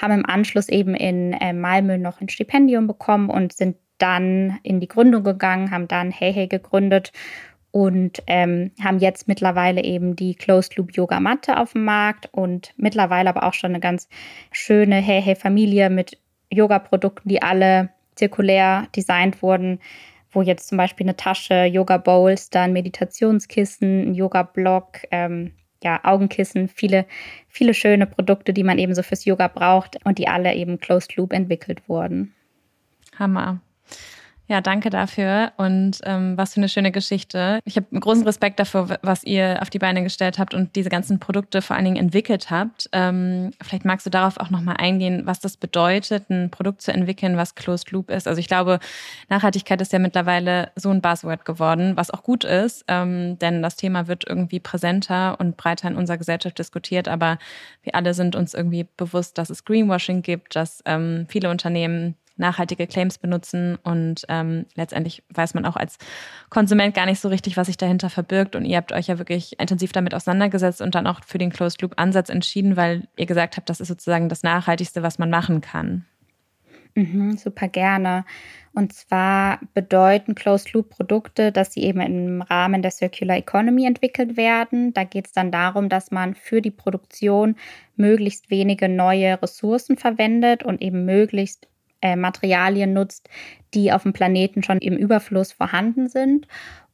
haben 0.00 0.12
im 0.12 0.26
Anschluss 0.26 0.68
eben 0.68 0.94
in 0.94 1.32
äh, 1.34 1.52
Malmö 1.52 1.98
noch 1.98 2.20
ein 2.20 2.28
Stipendium 2.28 2.86
bekommen 2.86 3.30
und 3.30 3.52
sind 3.52 3.76
dann 3.98 4.58
in 4.62 4.80
die 4.80 4.88
Gründung 4.88 5.22
gegangen, 5.22 5.70
haben 5.70 5.88
dann 5.88 6.10
Hey 6.10 6.32
Hey 6.32 6.48
gegründet 6.48 7.12
und 7.74 8.22
ähm, 8.28 8.70
haben 8.80 9.00
jetzt 9.00 9.26
mittlerweile 9.26 9.82
eben 9.82 10.14
die 10.14 10.36
Closed 10.36 10.76
Loop 10.76 10.94
Yoga 10.94 11.18
Matte 11.18 11.58
auf 11.58 11.72
dem 11.72 11.82
Markt 11.82 12.28
und 12.30 12.72
mittlerweile 12.76 13.28
aber 13.28 13.42
auch 13.42 13.52
schon 13.52 13.70
eine 13.70 13.80
ganz 13.80 14.08
schöne 14.52 14.94
Hey 14.94 15.20
Hey 15.20 15.34
Familie 15.34 15.90
mit 15.90 16.16
Yoga-Produkten, 16.52 17.28
die 17.28 17.42
alle 17.42 17.88
zirkulär 18.14 18.86
designt 18.94 19.42
wurden, 19.42 19.80
wo 20.30 20.40
jetzt 20.40 20.68
zum 20.68 20.78
Beispiel 20.78 21.04
eine 21.04 21.16
Tasche, 21.16 21.64
Yoga 21.64 21.96
Bowls, 21.96 22.48
dann 22.48 22.72
Meditationskissen, 22.72 24.10
ein 24.10 24.14
Yoga 24.14 24.44
Block, 24.44 25.00
ähm, 25.10 25.50
ja, 25.82 25.98
Augenkissen, 26.04 26.68
viele, 26.68 27.06
viele 27.48 27.74
schöne 27.74 28.06
Produkte, 28.06 28.52
die 28.52 28.62
man 28.62 28.78
eben 28.78 28.94
so 28.94 29.02
fürs 29.02 29.24
Yoga 29.24 29.48
braucht 29.48 29.98
und 30.04 30.18
die 30.18 30.28
alle 30.28 30.54
eben 30.54 30.78
Closed 30.78 31.16
Loop 31.16 31.32
entwickelt 31.32 31.88
wurden. 31.88 32.34
Hammer. 33.18 33.60
Ja, 34.46 34.60
danke 34.60 34.90
dafür 34.90 35.52
und 35.56 36.00
ähm, 36.04 36.36
was 36.36 36.52
für 36.52 36.60
eine 36.60 36.68
schöne 36.68 36.92
Geschichte. 36.92 37.60
Ich 37.64 37.76
habe 37.76 37.98
großen 37.98 38.24
Respekt 38.24 38.60
dafür, 38.60 38.98
was 39.00 39.24
ihr 39.24 39.58
auf 39.62 39.70
die 39.70 39.78
Beine 39.78 40.02
gestellt 40.02 40.38
habt 40.38 40.52
und 40.52 40.76
diese 40.76 40.90
ganzen 40.90 41.18
Produkte 41.18 41.62
vor 41.62 41.76
allen 41.76 41.86
Dingen 41.86 41.96
entwickelt 41.96 42.50
habt. 42.50 42.90
Ähm, 42.92 43.52
vielleicht 43.62 43.86
magst 43.86 44.04
du 44.04 44.10
darauf 44.10 44.36
auch 44.36 44.50
nochmal 44.50 44.76
eingehen, 44.76 45.22
was 45.24 45.40
das 45.40 45.56
bedeutet, 45.56 46.28
ein 46.28 46.50
Produkt 46.50 46.82
zu 46.82 46.92
entwickeln, 46.92 47.38
was 47.38 47.54
Closed 47.54 47.90
Loop 47.90 48.10
ist. 48.10 48.28
Also 48.28 48.38
ich 48.38 48.46
glaube, 48.46 48.80
Nachhaltigkeit 49.30 49.80
ist 49.80 49.94
ja 49.94 49.98
mittlerweile 49.98 50.72
so 50.76 50.90
ein 50.90 51.00
Buzzword 51.00 51.46
geworden, 51.46 51.96
was 51.96 52.10
auch 52.10 52.22
gut 52.22 52.44
ist, 52.44 52.84
ähm, 52.88 53.38
denn 53.38 53.62
das 53.62 53.76
Thema 53.76 54.08
wird 54.08 54.28
irgendwie 54.28 54.60
präsenter 54.60 55.40
und 55.40 55.56
breiter 55.56 55.88
in 55.88 55.96
unserer 55.96 56.18
Gesellschaft 56.18 56.58
diskutiert. 56.58 57.08
Aber 57.08 57.38
wir 57.82 57.94
alle 57.94 58.12
sind 58.12 58.36
uns 58.36 58.52
irgendwie 58.52 58.86
bewusst, 58.98 59.38
dass 59.38 59.48
es 59.48 59.64
Greenwashing 59.64 60.20
gibt, 60.20 60.54
dass 60.54 60.82
ähm, 60.84 61.24
viele 61.30 61.48
Unternehmen 61.48 62.16
nachhaltige 62.36 62.86
Claims 62.86 63.18
benutzen 63.18 63.76
und 63.82 64.24
ähm, 64.28 64.66
letztendlich 64.74 65.22
weiß 65.32 65.54
man 65.54 65.64
auch 65.64 65.76
als 65.76 65.98
Konsument 66.50 66.94
gar 66.94 67.06
nicht 67.06 67.20
so 67.20 67.28
richtig, 67.28 67.56
was 67.56 67.66
sich 67.66 67.76
dahinter 67.76 68.10
verbirgt 68.10 68.56
und 68.56 68.64
ihr 68.64 68.76
habt 68.76 68.92
euch 68.92 69.06
ja 69.06 69.18
wirklich 69.18 69.58
intensiv 69.60 69.92
damit 69.92 70.14
auseinandergesetzt 70.14 70.80
und 70.80 70.94
dann 70.94 71.06
auch 71.06 71.22
für 71.24 71.38
den 71.38 71.50
Closed 71.50 71.80
Loop 71.82 71.94
Ansatz 71.96 72.28
entschieden, 72.28 72.76
weil 72.76 73.08
ihr 73.16 73.26
gesagt 73.26 73.56
habt, 73.56 73.70
das 73.70 73.80
ist 73.80 73.88
sozusagen 73.88 74.28
das 74.28 74.42
Nachhaltigste, 74.42 75.02
was 75.02 75.18
man 75.18 75.30
machen 75.30 75.60
kann. 75.60 76.04
Mhm, 76.96 77.36
super 77.36 77.66
gerne. 77.68 78.24
Und 78.72 78.92
zwar 78.92 79.60
bedeuten 79.72 80.34
Closed 80.34 80.72
Loop 80.72 80.90
Produkte, 80.90 81.50
dass 81.50 81.72
sie 81.72 81.82
eben 81.82 82.00
im 82.00 82.42
Rahmen 82.42 82.82
der 82.82 82.92
Circular 82.92 83.36
Economy 83.36 83.86
entwickelt 83.86 84.36
werden. 84.36 84.92
Da 84.94 85.04
geht 85.04 85.26
es 85.26 85.32
dann 85.32 85.50
darum, 85.50 85.88
dass 85.88 86.12
man 86.12 86.34
für 86.34 86.60
die 86.60 86.70
Produktion 86.70 87.56
möglichst 87.96 88.50
wenige 88.50 88.88
neue 88.88 89.40
Ressourcen 89.42 89.96
verwendet 89.96 90.62
und 90.62 90.82
eben 90.82 91.04
möglichst 91.04 91.68
äh, 92.04 92.16
Materialien 92.16 92.92
nutzt, 92.92 93.28
die 93.72 93.90
auf 93.90 94.02
dem 94.02 94.12
Planeten 94.12 94.62
schon 94.62 94.78
im 94.78 94.96
Überfluss 94.96 95.52
vorhanden 95.52 96.08
sind. 96.08 96.46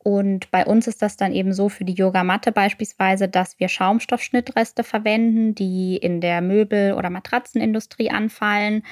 Und 0.02 0.50
bei 0.50 0.64
uns 0.64 0.86
ist 0.86 1.02
das 1.02 1.18
dann 1.18 1.34
eben 1.34 1.52
so 1.52 1.68
für 1.68 1.84
die 1.84 1.92
Yogamatte 1.92 2.52
beispielsweise, 2.52 3.28
dass 3.28 3.60
wir 3.60 3.68
Schaumstoffschnittreste 3.68 4.82
verwenden, 4.82 5.54
die 5.54 5.98
in 5.98 6.22
der 6.22 6.40
Möbel- 6.40 6.94
oder 6.94 7.10
Matratzenindustrie 7.10 8.10
anfallen. 8.10 8.82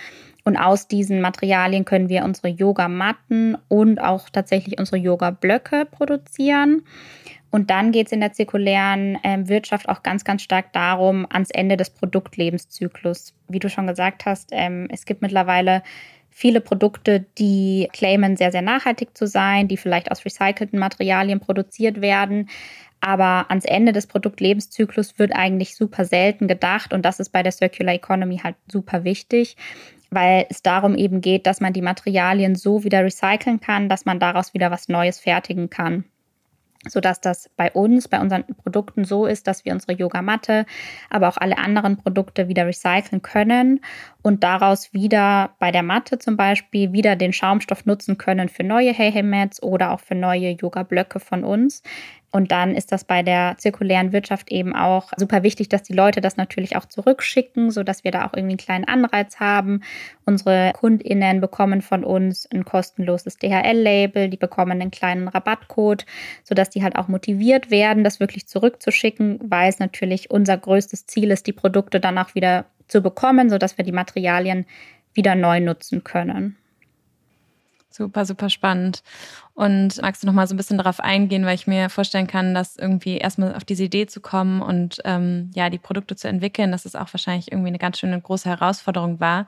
Und 0.45 0.59
aus 0.59 0.87
diesen 0.87 1.23
Materialien 1.23 1.87
können 1.87 2.11
wir 2.11 2.25
unsere 2.25 2.49
Yogamatten 2.49 3.57
und 3.69 4.01
auch 4.01 4.29
tatsächlich 4.29 4.79
unsere 4.79 4.99
Yoga-Blöcke 4.99 5.87
produzieren. 5.87 6.83
Und 7.51 7.71
dann 7.71 7.93
geht 7.93 8.07
es 8.07 8.13
in 8.13 8.21
der 8.21 8.33
zirkulären 8.33 9.17
äh, 9.23 9.49
Wirtschaft 9.49 9.89
auch 9.89 10.03
ganz, 10.03 10.25
ganz 10.25 10.43
stark 10.43 10.73
darum, 10.73 11.27
ans 11.31 11.51
Ende 11.51 11.77
des 11.77 11.91
Produktlebenszyklus. 11.91 13.35
Wie 13.49 13.59
du 13.59 13.71
schon 13.71 13.87
gesagt 13.87 14.27
hast, 14.27 14.51
ähm, 14.53 14.89
es 14.93 15.07
gibt 15.07 15.23
mittlerweile 15.23 15.83
viele 16.31 16.61
Produkte, 16.61 17.25
die 17.39 17.89
claimen, 17.93 18.37
sehr, 18.37 18.53
sehr 18.53 18.63
nachhaltig 18.63 19.17
zu 19.17 19.27
sein, 19.27 19.67
die 19.67 19.79
vielleicht 19.79 20.11
aus 20.11 20.25
recycelten 20.25 20.79
Materialien 20.79 21.41
produziert 21.41 22.03
werden. 22.03 22.49
Aber 23.01 23.47
ans 23.49 23.65
Ende 23.65 23.93
des 23.93 24.07
Produktlebenszyklus 24.07 25.19
wird 25.19 25.33
eigentlich 25.35 25.75
super 25.75 26.05
selten 26.05 26.49
gedacht 26.49 26.93
und 26.93 27.05
das 27.05 27.21
ist 27.21 27.31
bei 27.31 27.43
der 27.43 27.53
Circular 27.53 27.95
Economy 27.95 28.39
halt 28.39 28.57
super 28.71 29.05
wichtig, 29.05 29.57
weil 30.11 30.47
es 30.51 30.63
darum 30.63 30.97
eben 30.97 31.21
geht, 31.21 31.47
dass 31.47 31.61
man 31.61 31.73
die 31.73 31.83
Materialien 31.83 32.57
so 32.57 32.83
wieder 32.83 33.05
recyceln 33.05 33.61
kann, 33.61 33.89
dass 33.89 34.05
man 34.05 34.19
daraus 34.19 34.53
wieder 34.53 34.71
was 34.71 34.89
Neues 34.89 35.21
fertigen 35.21 35.71
kann 35.71 36.05
sodass 36.89 37.21
das 37.21 37.51
bei 37.57 37.71
uns, 37.71 38.09
bei 38.09 38.21
unseren 38.21 38.45
Produkten 38.45 39.05
so 39.05 39.27
ist, 39.27 39.47
dass 39.47 39.65
wir 39.65 39.73
unsere 39.73 39.93
Yogamatte, 39.93 40.67
aber 41.11 41.29
auch 41.29 41.37
alle 41.37 41.59
anderen 41.59 41.97
Produkte 41.97 42.49
wieder 42.49 42.67
recyceln 42.67 43.23
können 43.23 43.81
und 44.23 44.43
daraus 44.45 44.93
wieder 44.93 45.51
bei 45.59 45.71
der 45.71 45.83
Matte 45.83 46.19
zum 46.19 46.37
Beispiel 46.37 46.93
wieder 46.93 47.17
den 47.17 47.33
Schaumstoff 47.33 47.87
nutzen 47.87 48.19
können 48.19 48.49
für 48.49 48.65
neue 48.65 48.93
Hey 48.93 49.13
Hey 49.13 49.23
Mats 49.23 49.63
oder 49.63 49.93
auch 49.93 50.01
für 50.01 50.15
neue 50.15 50.51
Yoga-Blöcke 50.51 51.21
von 51.21 51.45
uns. 51.45 51.83
Und 52.31 52.53
dann 52.53 52.75
ist 52.75 52.93
das 52.93 53.05
bei 53.05 53.23
der 53.23 53.57
zirkulären 53.57 54.13
Wirtschaft 54.13 54.51
eben 54.53 54.77
auch 54.77 55.13
super 55.17 55.43
wichtig, 55.43 55.71
dass 55.71 55.83
die 55.83 55.95
Leute 55.95 56.21
das 56.21 56.37
natürlich 56.37 56.77
auch 56.77 56.85
zurückschicken, 56.85 57.71
sodass 57.71 58.05
wir 58.05 58.11
da 58.11 58.27
auch 58.27 58.35
irgendwie 58.35 58.53
einen 58.53 58.59
kleinen 58.59 58.85
Anreiz 58.85 59.41
haben. 59.41 59.83
Unsere 60.27 60.73
KundInnen 60.75 61.41
bekommen 61.41 61.81
von 61.81 62.05
uns 62.05 62.47
ein 62.53 62.67
kostenloses 62.67 63.39
DHL-Label, 63.39 64.29
die 64.29 64.37
bekommen 64.37 64.73
einen 64.73 64.91
kleinen 64.91 65.29
Rabattcode, 65.29 66.05
sodass 66.45 66.69
die 66.69 66.83
halt 66.83 66.97
auch 66.97 67.09
motiviert 67.09 67.71
werden, 67.71 68.05
das 68.05 68.21
wirklich 68.21 68.47
zurückzuschicken, 68.47 69.39
weil 69.43 69.71
es 69.71 69.79
natürlich 69.79 70.31
unser 70.31 70.59
größtes 70.59 71.07
Ziel 71.07 71.31
ist, 71.31 71.47
die 71.47 71.53
Produkte 71.53 71.99
dann 71.99 72.19
auch 72.19 72.35
wieder 72.35 72.67
zu 72.89 73.01
bekommen, 73.01 73.49
sodass 73.49 73.79
wir 73.79 73.85
die 73.85 73.93
Materialien 73.93 74.67
wieder 75.15 75.35
neu 75.35 75.61
nutzen 75.61 76.05
können. 76.05 76.57
Super, 77.91 78.27
super 78.27 78.51
spannend. 78.51 79.03
Und 79.55 80.01
magst 80.03 80.23
du 80.23 80.27
noch 80.27 80.35
mal 80.35 80.47
so 80.47 80.55
ein 80.55 80.59
bisschen 80.59 80.77
darauf 80.79 81.01
eingehen, 81.01 81.45
weil 81.47 81.55
ich 81.55 81.67
mir 81.67 81.89
vorstellen 81.89 82.27
kann, 82.27 82.55
dass 82.55 82.77
irgendwie 82.77 83.17
erstmal 83.17 83.55
auf 83.55 83.65
diese 83.65 83.85
Idee 83.85 84.07
zu 84.07 84.21
kommen 84.21 84.61
und 84.61 85.01
ähm, 85.05 85.51
ja, 85.55 85.71
die 85.71 85.79
Produkte 85.79 86.15
zu 86.15 86.29
entwickeln, 86.29 86.71
dass 86.71 86.85
es 86.85 86.95
auch 86.95 87.13
wahrscheinlich 87.13 87.51
irgendwie 87.51 87.69
eine 87.69 87.79
ganz 87.79 87.99
schöne 87.99 88.21
große 88.21 88.49
Herausforderung 88.49 89.21
war 89.21 89.47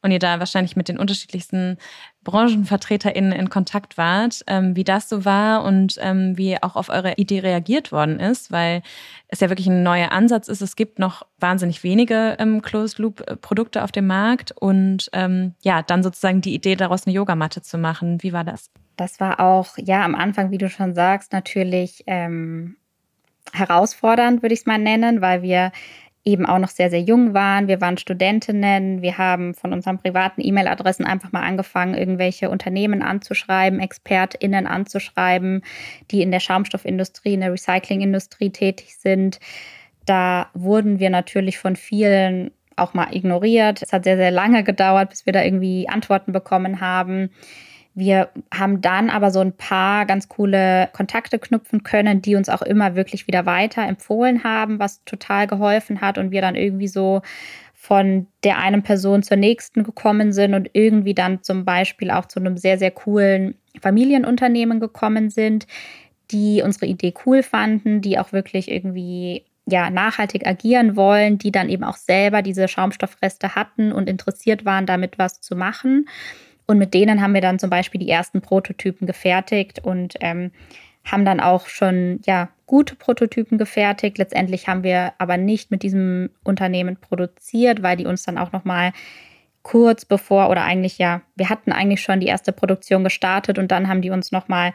und 0.00 0.10
ihr 0.10 0.18
da 0.18 0.38
wahrscheinlich 0.40 0.74
mit 0.74 0.88
den 0.88 0.98
unterschiedlichsten 0.98 1.76
BranchenvertreterInnen 2.24 3.32
in 3.32 3.50
Kontakt 3.50 3.98
wart, 3.98 4.42
ähm, 4.46 4.76
wie 4.76 4.84
das 4.84 5.08
so 5.08 5.24
war 5.24 5.64
und 5.64 5.98
ähm, 6.00 6.36
wie 6.38 6.62
auch 6.62 6.76
auf 6.76 6.88
eure 6.88 7.14
Idee 7.14 7.40
reagiert 7.40 7.92
worden 7.92 8.20
ist, 8.20 8.52
weil 8.52 8.82
es 9.28 9.40
ja 9.40 9.48
wirklich 9.48 9.66
ein 9.66 9.82
neuer 9.82 10.12
Ansatz 10.12 10.48
ist. 10.48 10.60
Es 10.60 10.76
gibt 10.76 10.98
noch 10.98 11.26
wahnsinnig 11.38 11.82
wenige 11.82 12.36
ähm, 12.38 12.62
Closed-Loop-Produkte 12.62 13.82
auf 13.82 13.92
dem 13.92 14.06
Markt 14.06 14.52
und 14.52 15.10
ähm, 15.12 15.54
ja, 15.62 15.82
dann 15.82 16.02
sozusagen 16.02 16.40
die 16.40 16.54
Idee 16.54 16.76
daraus 16.76 17.06
eine 17.06 17.14
Yogamatte 17.14 17.62
zu 17.62 17.78
machen. 17.78 18.22
Wie 18.22 18.32
war 18.32 18.44
das? 18.44 18.70
Das 18.96 19.18
war 19.18 19.40
auch, 19.40 19.76
ja, 19.78 20.04
am 20.04 20.14
Anfang, 20.14 20.50
wie 20.50 20.58
du 20.58 20.68
schon 20.68 20.94
sagst, 20.94 21.32
natürlich 21.32 22.04
ähm, 22.06 22.76
herausfordernd, 23.52 24.42
würde 24.42 24.54
ich 24.54 24.60
es 24.60 24.66
mal 24.66 24.78
nennen, 24.78 25.20
weil 25.20 25.42
wir 25.42 25.72
eben 26.24 26.46
auch 26.46 26.58
noch 26.58 26.68
sehr, 26.68 26.90
sehr 26.90 27.00
jung 27.00 27.34
waren. 27.34 27.66
Wir 27.66 27.80
waren 27.80 27.98
Studentinnen. 27.98 29.02
Wir 29.02 29.18
haben 29.18 29.54
von 29.54 29.72
unseren 29.72 29.98
privaten 29.98 30.40
E-Mail-Adressen 30.40 31.04
einfach 31.04 31.32
mal 31.32 31.42
angefangen, 31.42 31.94
irgendwelche 31.94 32.48
Unternehmen 32.48 33.02
anzuschreiben, 33.02 33.80
ExpertInnen 33.80 34.66
anzuschreiben, 34.66 35.62
die 36.10 36.22
in 36.22 36.30
der 36.30 36.40
Schaumstoffindustrie, 36.40 37.34
in 37.34 37.40
der 37.40 37.52
Recyclingindustrie 37.52 38.50
tätig 38.50 38.96
sind. 38.96 39.40
Da 40.06 40.48
wurden 40.54 40.98
wir 41.00 41.10
natürlich 41.10 41.58
von 41.58 41.76
vielen 41.76 42.52
auch 42.76 42.94
mal 42.94 43.14
ignoriert. 43.14 43.82
Es 43.82 43.92
hat 43.92 44.04
sehr, 44.04 44.16
sehr 44.16 44.30
lange 44.30 44.64
gedauert, 44.64 45.10
bis 45.10 45.26
wir 45.26 45.32
da 45.32 45.42
irgendwie 45.42 45.88
Antworten 45.88 46.32
bekommen 46.32 46.80
haben. 46.80 47.30
Wir 47.94 48.30
haben 48.52 48.80
dann 48.80 49.10
aber 49.10 49.30
so 49.30 49.40
ein 49.40 49.52
paar 49.52 50.06
ganz 50.06 50.28
coole 50.28 50.88
Kontakte 50.92 51.38
knüpfen 51.38 51.82
können, 51.82 52.22
die 52.22 52.36
uns 52.36 52.48
auch 52.48 52.62
immer 52.62 52.94
wirklich 52.94 53.26
wieder 53.26 53.44
weiter 53.44 53.82
empfohlen 53.82 54.44
haben, 54.44 54.78
was 54.78 55.04
total 55.04 55.46
geholfen 55.46 56.00
hat 56.00 56.16
und 56.16 56.30
wir 56.30 56.40
dann 56.40 56.54
irgendwie 56.54 56.88
so 56.88 57.20
von 57.74 58.28
der 58.44 58.58
einen 58.58 58.82
Person 58.82 59.22
zur 59.22 59.36
nächsten 59.36 59.82
gekommen 59.82 60.32
sind 60.32 60.54
und 60.54 60.70
irgendwie 60.72 61.14
dann 61.14 61.42
zum 61.42 61.64
Beispiel 61.64 62.10
auch 62.10 62.26
zu 62.26 62.38
einem 62.38 62.56
sehr, 62.56 62.78
sehr 62.78 62.92
coolen 62.92 63.56
Familienunternehmen 63.80 64.80
gekommen 64.80 65.30
sind, 65.30 65.66
die 66.30 66.62
unsere 66.62 66.86
Idee 66.86 67.12
cool 67.26 67.42
fanden, 67.42 68.00
die 68.00 68.18
auch 68.18 68.32
wirklich 68.32 68.70
irgendwie 68.70 69.44
ja, 69.66 69.90
nachhaltig 69.90 70.46
agieren 70.46 70.96
wollen, 70.96 71.38
die 71.38 71.52
dann 71.52 71.68
eben 71.68 71.84
auch 71.84 71.96
selber 71.96 72.42
diese 72.42 72.68
Schaumstoffreste 72.68 73.54
hatten 73.54 73.92
und 73.92 74.08
interessiert 74.08 74.64
waren, 74.64 74.86
damit 74.86 75.18
was 75.18 75.40
zu 75.40 75.54
machen. 75.56 76.06
Und 76.66 76.78
mit 76.78 76.94
denen 76.94 77.20
haben 77.20 77.34
wir 77.34 77.40
dann 77.40 77.58
zum 77.58 77.70
Beispiel 77.70 78.00
die 78.00 78.08
ersten 78.08 78.40
Prototypen 78.40 79.06
gefertigt 79.06 79.80
und 79.84 80.14
ähm, 80.20 80.52
haben 81.04 81.24
dann 81.24 81.40
auch 81.40 81.66
schon 81.66 82.20
ja 82.24 82.48
gute 82.66 82.94
Prototypen 82.94 83.58
gefertigt. 83.58 84.18
Letztendlich 84.18 84.68
haben 84.68 84.82
wir 84.82 85.12
aber 85.18 85.36
nicht 85.36 85.70
mit 85.70 85.82
diesem 85.82 86.30
Unternehmen 86.44 86.96
produziert, 86.96 87.82
weil 87.82 87.96
die 87.96 88.06
uns 88.06 88.22
dann 88.22 88.38
auch 88.38 88.52
nochmal 88.52 88.92
kurz 89.62 90.04
bevor 90.04 90.50
oder 90.50 90.64
eigentlich 90.64 90.98
ja, 90.98 91.22
wir 91.36 91.48
hatten 91.48 91.72
eigentlich 91.72 92.02
schon 92.02 92.20
die 92.20 92.26
erste 92.26 92.52
Produktion 92.52 93.04
gestartet 93.04 93.58
und 93.58 93.70
dann 93.70 93.88
haben 93.88 94.02
die 94.02 94.10
uns 94.10 94.32
nochmal 94.32 94.72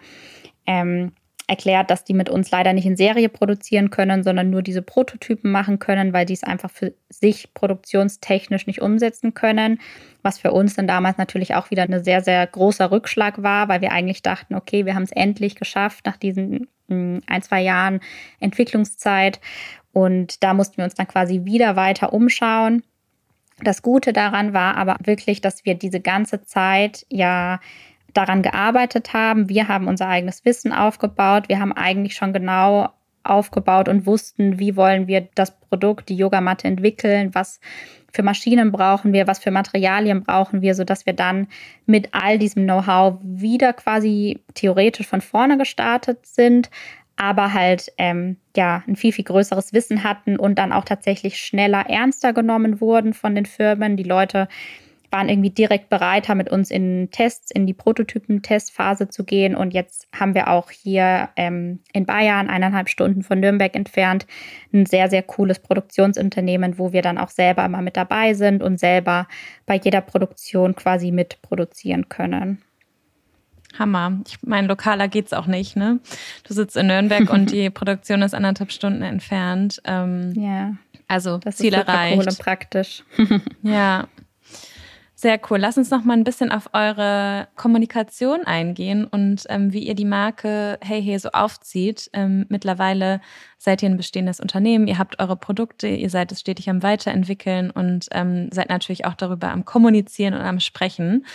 ähm, 0.66 1.14
erklärt, 1.48 1.90
dass 1.90 2.04
die 2.04 2.14
mit 2.14 2.30
uns 2.30 2.52
leider 2.52 2.74
nicht 2.74 2.86
in 2.86 2.98
Serie 2.98 3.30
produzieren 3.30 3.90
können, 3.90 4.24
sondern 4.24 4.50
nur 4.50 4.62
diese 4.62 4.82
Prototypen 4.82 5.50
machen 5.50 5.80
können, 5.80 6.12
weil 6.12 6.26
die 6.26 6.34
es 6.34 6.44
einfach 6.44 6.70
für 6.70 6.94
sich 7.10 7.54
produktionstechnisch 7.54 8.68
nicht 8.68 8.82
umsetzen 8.82 9.34
können. 9.34 9.80
Was 10.22 10.40
für 10.40 10.52
uns 10.52 10.76
dann 10.76 10.88
damals 10.88 11.18
natürlich 11.18 11.56
auch 11.56 11.72
wieder 11.72 11.84
ein 11.84 12.04
sehr, 12.04 12.22
sehr 12.22 12.46
großer 12.46 12.92
Rückschlag 12.92 13.42
war, 13.42 13.70
weil 13.70 13.80
wir 13.80 13.94
eigentlich 13.94 14.22
dachten, 14.22 14.56
okay, 14.56 14.86
wir 14.86 14.94
haben 14.94 15.04
es 15.04 15.14
endlich 15.14 15.56
geschafft 15.56 16.06
nach 16.06 16.18
diesen 16.18 16.68
hm, 16.90 17.22
ein, 17.28 17.42
zwei 17.42 17.62
Jahren 17.62 18.02
Entwicklungszeit. 18.42 19.40
Und 19.94 20.44
da 20.44 20.54
mussten 20.54 20.78
wir 20.78 20.84
uns 20.84 20.96
dann 20.96 21.08
quasi 21.08 21.46
wieder 21.46 21.78
weiter 21.78 22.12
umschauen. 22.12 22.84
Das 23.62 23.82
Gute 23.82 24.14
daran 24.14 24.54
war 24.54 24.76
aber 24.76 24.98
wirklich, 25.04 25.42
dass 25.42 25.66
wir 25.66 25.76
diese 25.76 26.02
ganze 26.02 26.44
Zeit 26.44 27.06
ja 27.10 27.60
daran 28.18 28.42
gearbeitet 28.42 29.14
haben. 29.14 29.48
Wir 29.48 29.68
haben 29.68 29.88
unser 29.88 30.08
eigenes 30.08 30.44
Wissen 30.44 30.74
aufgebaut. 30.74 31.50
Wir 31.50 31.60
haben 31.60 31.72
eigentlich 31.72 32.16
schon 32.16 32.34
genau 32.34 32.90
aufgebaut 33.24 33.90
und 33.90 34.06
wussten, 34.06 34.58
wie 34.58 34.76
wollen 34.76 35.08
wir 35.08 35.28
das 35.36 35.60
Produkt, 35.60 36.10
die 36.10 36.16
Yogamatte 36.16 36.68
entwickeln, 36.68 37.36
was 37.36 37.60
für 38.12 38.24
Maschinen 38.24 38.72
brauchen 38.72 39.14
wir, 39.14 39.28
was 39.28 39.40
für 39.40 39.52
Materialien 39.52 40.24
brauchen 40.24 40.62
wir, 40.62 40.74
sodass 40.74 41.06
wir 41.06 41.14
dann 41.14 41.48
mit 41.86 42.10
all 42.14 42.40
diesem 42.40 42.64
Know-how 42.64 43.20
wieder 43.22 43.74
quasi 43.74 44.40
theoretisch 44.54 45.08
von 45.08 45.22
vorne 45.22 45.58
gestartet 45.58 46.26
sind, 46.26 46.70
aber 47.18 47.54
halt 47.54 47.92
ähm, 47.98 48.38
ja 48.56 48.84
ein 48.88 48.96
viel, 48.96 49.12
viel 49.12 49.26
größeres 49.26 49.74
Wissen 49.74 50.04
hatten 50.04 50.38
und 50.38 50.58
dann 50.58 50.72
auch 50.72 50.86
tatsächlich 50.86 51.38
schneller 51.38 51.90
ernster 51.90 52.34
genommen 52.34 52.80
wurden 52.80 53.14
von 53.14 53.36
den 53.36 53.46
Firmen. 53.46 53.98
Die 53.98 54.04
Leute 54.04 54.48
waren 55.10 55.30
irgendwie 55.30 55.50
direkt 55.50 55.90
bereiter, 55.90 56.36
mit 56.36 56.50
uns 56.50 56.70
in 56.70 57.10
Tests, 57.12 57.52
in 57.52 57.66
die 57.66 57.74
Prototypen-Testphase 57.74 59.08
zu 59.08 59.24
gehen. 59.24 59.56
Und 59.56 59.74
jetzt 59.74 60.08
haben 60.14 60.36
wir 60.36 60.50
auch 60.50 60.70
hier 60.70 61.30
ähm, 61.36 61.80
in 61.94 62.06
Bayern, 62.06 62.50
eineinhalb 62.50 62.90
Stunden 62.90 63.24
von 63.24 63.40
Nürnberg 63.40 63.74
entfernt, 63.76 64.28
ein 64.74 64.86
sehr, 64.86 65.10
sehr 65.10 65.24
cooles 65.24 65.60
Produktionsunternehmen, 65.60 66.78
wo 66.78 66.92
wir 66.92 67.02
dann 67.02 67.18
auch 67.18 67.30
selber 67.30 67.64
immer 67.66 67.82
mit 67.82 67.96
dabei 67.96 68.34
sind 68.34 68.62
und 68.62 68.80
selber 68.80 69.28
bei 69.66 69.78
jeder 69.78 70.02
Produktion 70.02 70.76
quasi 70.76 71.12
mitproduzieren 71.12 72.10
können. 72.10 72.62
Hammer. 73.78 74.20
Ich 74.28 74.42
meine, 74.44 74.68
lokaler 74.68 75.08
geht's 75.08 75.34
auch 75.34 75.46
nicht, 75.46 75.76
ne? 75.76 76.00
Du 76.44 76.54
sitzt 76.54 76.76
in 76.76 76.88
Nürnberg 76.88 77.30
und 77.30 77.52
die 77.52 77.70
Produktion 77.70 78.22
ist 78.22 78.34
anderthalb 78.34 78.72
Stunden 78.72 79.04
entfernt. 79.04 79.82
Ähm, 79.86 80.34
ja. 80.36 80.76
Also 81.08 81.38
das 81.38 81.58
Ziel 81.58 81.74
ist 81.74 81.88
erreicht. 81.88 82.18
Cool 82.18 82.28
und 82.28 82.40
praktisch. 82.40 83.04
ja. 83.64 84.08
Sehr 85.20 85.40
cool. 85.50 85.58
Lass 85.58 85.80
uns 85.80 85.90
noch 85.90 86.04
mal 86.04 86.14
ein 86.14 86.24
bisschen 86.24 86.52
auf 86.52 86.70
eure 86.74 87.48
Kommunikation 87.56 88.44
eingehen 88.46 89.04
und 89.04 89.46
ähm, 89.50 89.74
wie 89.74 89.80
ihr 89.80 89.96
die 89.96 90.06
Marke 90.06 90.78
Hey 90.80 91.02
Hey 91.02 91.18
so 91.18 91.30
aufzieht. 91.30 92.08
Ähm, 92.14 92.46
mittlerweile 92.50 93.20
seid 93.58 93.82
ihr 93.82 93.90
ein 93.90 93.98
bestehendes 93.98 94.40
Unternehmen, 94.40 94.86
ihr 94.86 95.00
habt 95.00 95.20
eure 95.20 95.36
Produkte, 95.36 95.88
ihr 95.88 96.12
seid 96.12 96.32
es 96.32 96.42
stetig 96.42 96.70
am 96.70 96.84
Weiterentwickeln 96.84 97.72
und 97.72 98.06
ähm, 98.12 98.50
seid 98.52 98.70
natürlich 98.70 99.06
auch 99.06 99.16
darüber 99.16 99.50
am 99.50 99.66
Kommunizieren 99.66 100.36
und 100.36 100.42
am 100.42 100.60
Sprechen. 100.60 101.26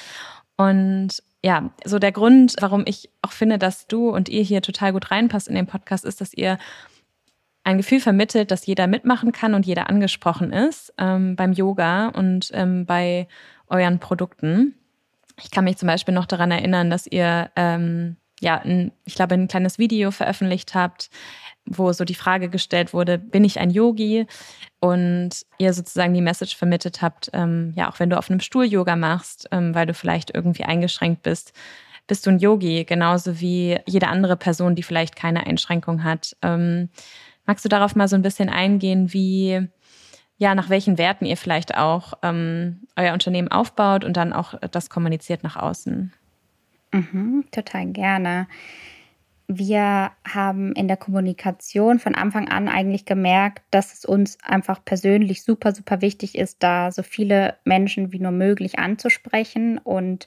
Und 0.56 1.20
ja, 1.44 1.70
so 1.84 1.98
der 1.98 2.12
Grund, 2.12 2.54
warum 2.60 2.84
ich 2.86 3.10
auch 3.20 3.32
finde, 3.32 3.58
dass 3.58 3.88
du 3.88 4.10
und 4.10 4.28
ihr 4.28 4.44
hier 4.44 4.62
total 4.62 4.92
gut 4.92 5.10
reinpasst 5.10 5.48
in 5.48 5.56
den 5.56 5.66
Podcast, 5.66 6.04
ist, 6.04 6.20
dass 6.20 6.32
ihr 6.32 6.56
ein 7.64 7.78
Gefühl 7.78 8.00
vermittelt, 8.00 8.50
dass 8.50 8.66
jeder 8.66 8.86
mitmachen 8.86 9.32
kann 9.32 9.54
und 9.54 9.66
jeder 9.66 9.88
angesprochen 9.88 10.52
ist 10.52 10.92
ähm, 10.98 11.36
beim 11.36 11.52
Yoga 11.52 12.08
und 12.08 12.50
ähm, 12.52 12.86
bei 12.86 13.28
euren 13.72 13.98
Produkten. 13.98 14.74
Ich 15.42 15.50
kann 15.50 15.64
mich 15.64 15.78
zum 15.78 15.88
Beispiel 15.88 16.14
noch 16.14 16.26
daran 16.26 16.50
erinnern, 16.50 16.90
dass 16.90 17.06
ihr, 17.06 17.50
ähm, 17.56 18.16
ja, 18.40 18.60
ein, 18.60 18.92
ich 19.04 19.14
glaube, 19.14 19.34
ein 19.34 19.48
kleines 19.48 19.78
Video 19.78 20.10
veröffentlicht 20.10 20.74
habt, 20.74 21.10
wo 21.64 21.92
so 21.92 22.04
die 22.04 22.14
Frage 22.14 22.48
gestellt 22.48 22.92
wurde, 22.92 23.18
bin 23.18 23.44
ich 23.44 23.58
ein 23.58 23.70
Yogi? 23.70 24.26
Und 24.80 25.30
ihr 25.58 25.72
sozusagen 25.72 26.12
die 26.12 26.20
Message 26.20 26.56
vermittelt 26.56 27.02
habt, 27.02 27.30
ähm, 27.32 27.72
ja, 27.76 27.88
auch 27.88 28.00
wenn 28.00 28.10
du 28.10 28.18
auf 28.18 28.30
einem 28.30 28.40
Stuhl 28.40 28.64
Yoga 28.64 28.96
machst, 28.96 29.48
ähm, 29.52 29.74
weil 29.74 29.86
du 29.86 29.94
vielleicht 29.94 30.34
irgendwie 30.34 30.64
eingeschränkt 30.64 31.22
bist, 31.22 31.52
bist 32.08 32.26
du 32.26 32.30
ein 32.30 32.40
Yogi, 32.40 32.84
genauso 32.84 33.40
wie 33.40 33.78
jede 33.86 34.08
andere 34.08 34.36
Person, 34.36 34.74
die 34.74 34.82
vielleicht 34.82 35.14
keine 35.14 35.46
Einschränkung 35.46 36.02
hat. 36.02 36.36
Ähm, 36.42 36.88
magst 37.46 37.64
du 37.64 37.68
darauf 37.68 37.94
mal 37.94 38.08
so 38.08 38.16
ein 38.16 38.22
bisschen 38.22 38.48
eingehen, 38.48 39.12
wie 39.12 39.68
ja, 40.42 40.56
nach 40.56 40.70
welchen 40.70 40.98
Werten 40.98 41.24
ihr 41.24 41.36
vielleicht 41.36 41.76
auch 41.76 42.14
ähm, 42.24 42.80
euer 42.96 43.12
Unternehmen 43.12 43.46
aufbaut 43.46 44.04
und 44.04 44.16
dann 44.16 44.32
auch 44.32 44.54
das 44.72 44.90
kommuniziert 44.90 45.44
nach 45.44 45.54
außen. 45.54 46.12
Mhm, 46.90 47.44
total 47.52 47.86
gerne. 47.86 48.48
Wir 49.46 50.10
haben 50.28 50.72
in 50.72 50.88
der 50.88 50.96
Kommunikation 50.96 52.00
von 52.00 52.16
Anfang 52.16 52.48
an 52.48 52.68
eigentlich 52.68 53.04
gemerkt, 53.04 53.62
dass 53.70 53.92
es 53.92 54.04
uns 54.04 54.36
einfach 54.42 54.84
persönlich 54.84 55.44
super, 55.44 55.72
super 55.72 56.00
wichtig 56.00 56.36
ist, 56.36 56.60
da 56.60 56.90
so 56.90 57.04
viele 57.04 57.54
Menschen 57.64 58.10
wie 58.10 58.18
nur 58.18 58.32
möglich 58.32 58.80
anzusprechen. 58.80 59.78
Und 59.78 60.26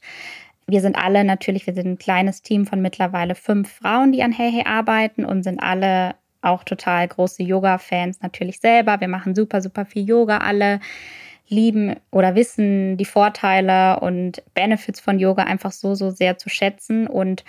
wir 0.66 0.80
sind 0.80 0.96
alle 0.96 1.26
natürlich, 1.26 1.68
wir 1.68 1.74
sind 1.74 1.88
ein 1.88 1.98
kleines 1.98 2.42
Team 2.42 2.66
von 2.66 2.82
mittlerweile 2.82 3.36
fünf 3.36 3.70
Frauen, 3.70 4.14
die 4.14 4.24
an 4.24 4.32
Hey 4.32 4.50
Hey 4.50 4.64
arbeiten 4.66 5.26
und 5.26 5.44
sind 5.44 5.60
alle 5.60 6.16
auch 6.46 6.64
total 6.64 7.08
große 7.08 7.44
Yoga-Fans 7.44 8.22
natürlich 8.22 8.60
selber. 8.60 9.00
Wir 9.02 9.08
machen 9.08 9.36
super, 9.36 9.62
super 9.62 9.86
viel 9.86 10.08
Yoga 10.08 10.38
alle, 10.38 10.80
lieben 11.48 11.96
oder 12.12 12.36
wissen 12.36 12.98
die 12.98 13.06
Vorteile 13.06 14.00
und 14.00 14.44
Benefits 14.54 15.00
von 15.00 15.20
Yoga 15.20 15.44
einfach 15.44 15.72
so, 15.72 15.96
so 15.96 16.10
sehr 16.10 16.38
zu 16.38 16.50
schätzen 16.50 17.08
und 17.08 17.44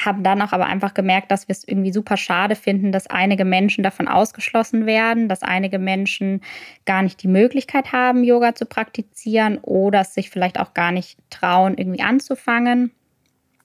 haben 0.00 0.22
dann 0.22 0.40
auch 0.42 0.52
aber 0.52 0.66
einfach 0.66 0.94
gemerkt, 0.94 1.30
dass 1.32 1.48
wir 1.48 1.52
es 1.52 1.66
irgendwie 1.66 1.92
super 1.92 2.16
schade 2.16 2.54
finden, 2.54 2.92
dass 2.92 3.08
einige 3.08 3.44
Menschen 3.44 3.82
davon 3.82 4.06
ausgeschlossen 4.06 4.86
werden, 4.86 5.28
dass 5.28 5.42
einige 5.42 5.80
Menschen 5.80 6.40
gar 6.84 7.02
nicht 7.02 7.22
die 7.22 7.28
Möglichkeit 7.28 7.92
haben, 7.92 8.22
Yoga 8.22 8.54
zu 8.54 8.64
praktizieren 8.64 9.58
oder 9.58 10.02
es 10.02 10.14
sich 10.14 10.30
vielleicht 10.30 10.60
auch 10.60 10.72
gar 10.72 10.92
nicht 10.92 11.18
trauen, 11.30 11.76
irgendwie 11.76 12.02
anzufangen, 12.02 12.92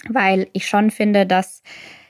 weil 0.10 0.48
ich 0.54 0.68
schon 0.68 0.90
finde, 0.90 1.28
dass 1.28 1.62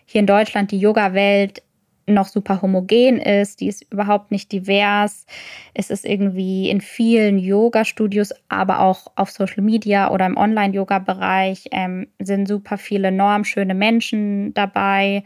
hier 0.05 0.21
in 0.21 0.27
Deutschland 0.27 0.71
die 0.71 0.79
Yoga-Welt 0.79 1.61
noch 2.05 2.27
super 2.27 2.61
homogen 2.61 3.17
ist, 3.17 3.61
die 3.61 3.67
ist 3.67 3.85
überhaupt 3.91 4.31
nicht 4.31 4.51
divers. 4.51 5.25
Es 5.73 5.89
ist 5.89 6.05
irgendwie 6.05 6.69
in 6.69 6.81
vielen 6.81 7.39
Yoga-Studios, 7.39 8.33
aber 8.49 8.81
auch 8.81 9.07
auf 9.15 9.31
Social 9.31 9.63
Media 9.63 10.11
oder 10.11 10.25
im 10.25 10.37
Online-Yoga-Bereich 10.37 11.69
ähm, 11.71 12.07
sind 12.19 12.47
super 12.47 12.77
viele 12.77 13.11
normschöne 13.11 13.73
Menschen 13.73 14.53
dabei. 14.53 15.23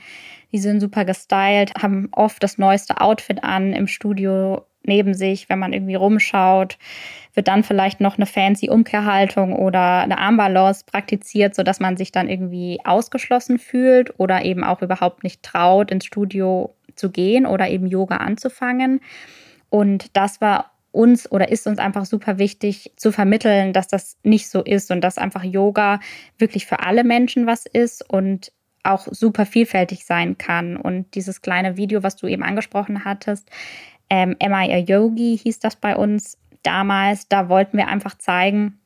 Die 0.51 0.59
sind 0.59 0.79
super 0.79 1.03
gestylt, 1.03 1.73
haben 1.81 2.09
oft 2.11 2.41
das 2.43 2.57
neueste 2.57 3.01
Outfit 3.01 3.43
an 3.43 3.73
im 3.73 3.87
Studio 3.87 4.66
neben 4.87 5.13
sich, 5.13 5.49
wenn 5.49 5.59
man 5.59 5.73
irgendwie 5.73 5.95
rumschaut, 5.95 6.77
wird 7.33 7.47
dann 7.47 7.63
vielleicht 7.63 8.01
noch 8.01 8.17
eine 8.17 8.25
fancy 8.25 8.69
Umkehrhaltung 8.69 9.53
oder 9.53 9.99
eine 10.01 10.17
Armbalance 10.17 10.85
praktiziert, 10.85 11.53
sodass 11.53 11.79
man 11.79 11.95
sich 11.95 12.11
dann 12.11 12.29
irgendwie 12.29 12.79
ausgeschlossen 12.83 13.59
fühlt 13.59 14.19
oder 14.19 14.43
eben 14.43 14.63
auch 14.63 14.81
überhaupt 14.81 15.23
nicht 15.23 15.43
traut, 15.43 15.91
ins 15.91 16.05
Studio 16.05 16.73
zu 16.95 17.11
gehen 17.11 17.45
oder 17.45 17.69
eben 17.69 17.85
Yoga 17.85 18.17
anzufangen. 18.17 19.01
Und 19.69 20.15
das 20.15 20.41
war 20.41 20.71
uns 20.91 21.31
oder 21.31 21.49
ist 21.49 21.67
uns 21.67 21.77
einfach 21.77 22.05
super 22.05 22.39
wichtig 22.39 22.91
zu 22.95 23.11
vermitteln, 23.11 23.71
dass 23.71 23.87
das 23.87 24.17
nicht 24.23 24.49
so 24.49 24.63
ist 24.63 24.89
und 24.89 25.01
dass 25.01 25.19
einfach 25.19 25.43
Yoga 25.43 25.99
wirklich 26.39 26.65
für 26.65 26.79
alle 26.79 27.03
Menschen 27.03 27.45
was 27.45 27.67
ist 27.67 28.09
und 28.09 28.51
auch 28.83 29.07
super 29.11 29.45
vielfältig 29.45 30.05
sein 30.05 30.37
kann. 30.37 30.77
Und 30.77 31.13
dieses 31.13 31.41
kleine 31.41 31.77
Video, 31.77 32.03
was 32.03 32.15
du 32.15 32.25
eben 32.25 32.41
angesprochen 32.41 33.05
hattest, 33.05 33.49
ähm, 34.09 34.35
Am 34.41 34.51
I 34.53 34.71
a 34.73 34.77
Yogi 34.77 35.37
hieß 35.41 35.59
das 35.59 35.75
bei 35.75 35.95
uns 35.95 36.37
damals. 36.63 37.27
Da 37.27 37.49
wollten 37.49 37.77
wir 37.77 37.87
einfach 37.87 38.17
zeigen, 38.17 38.79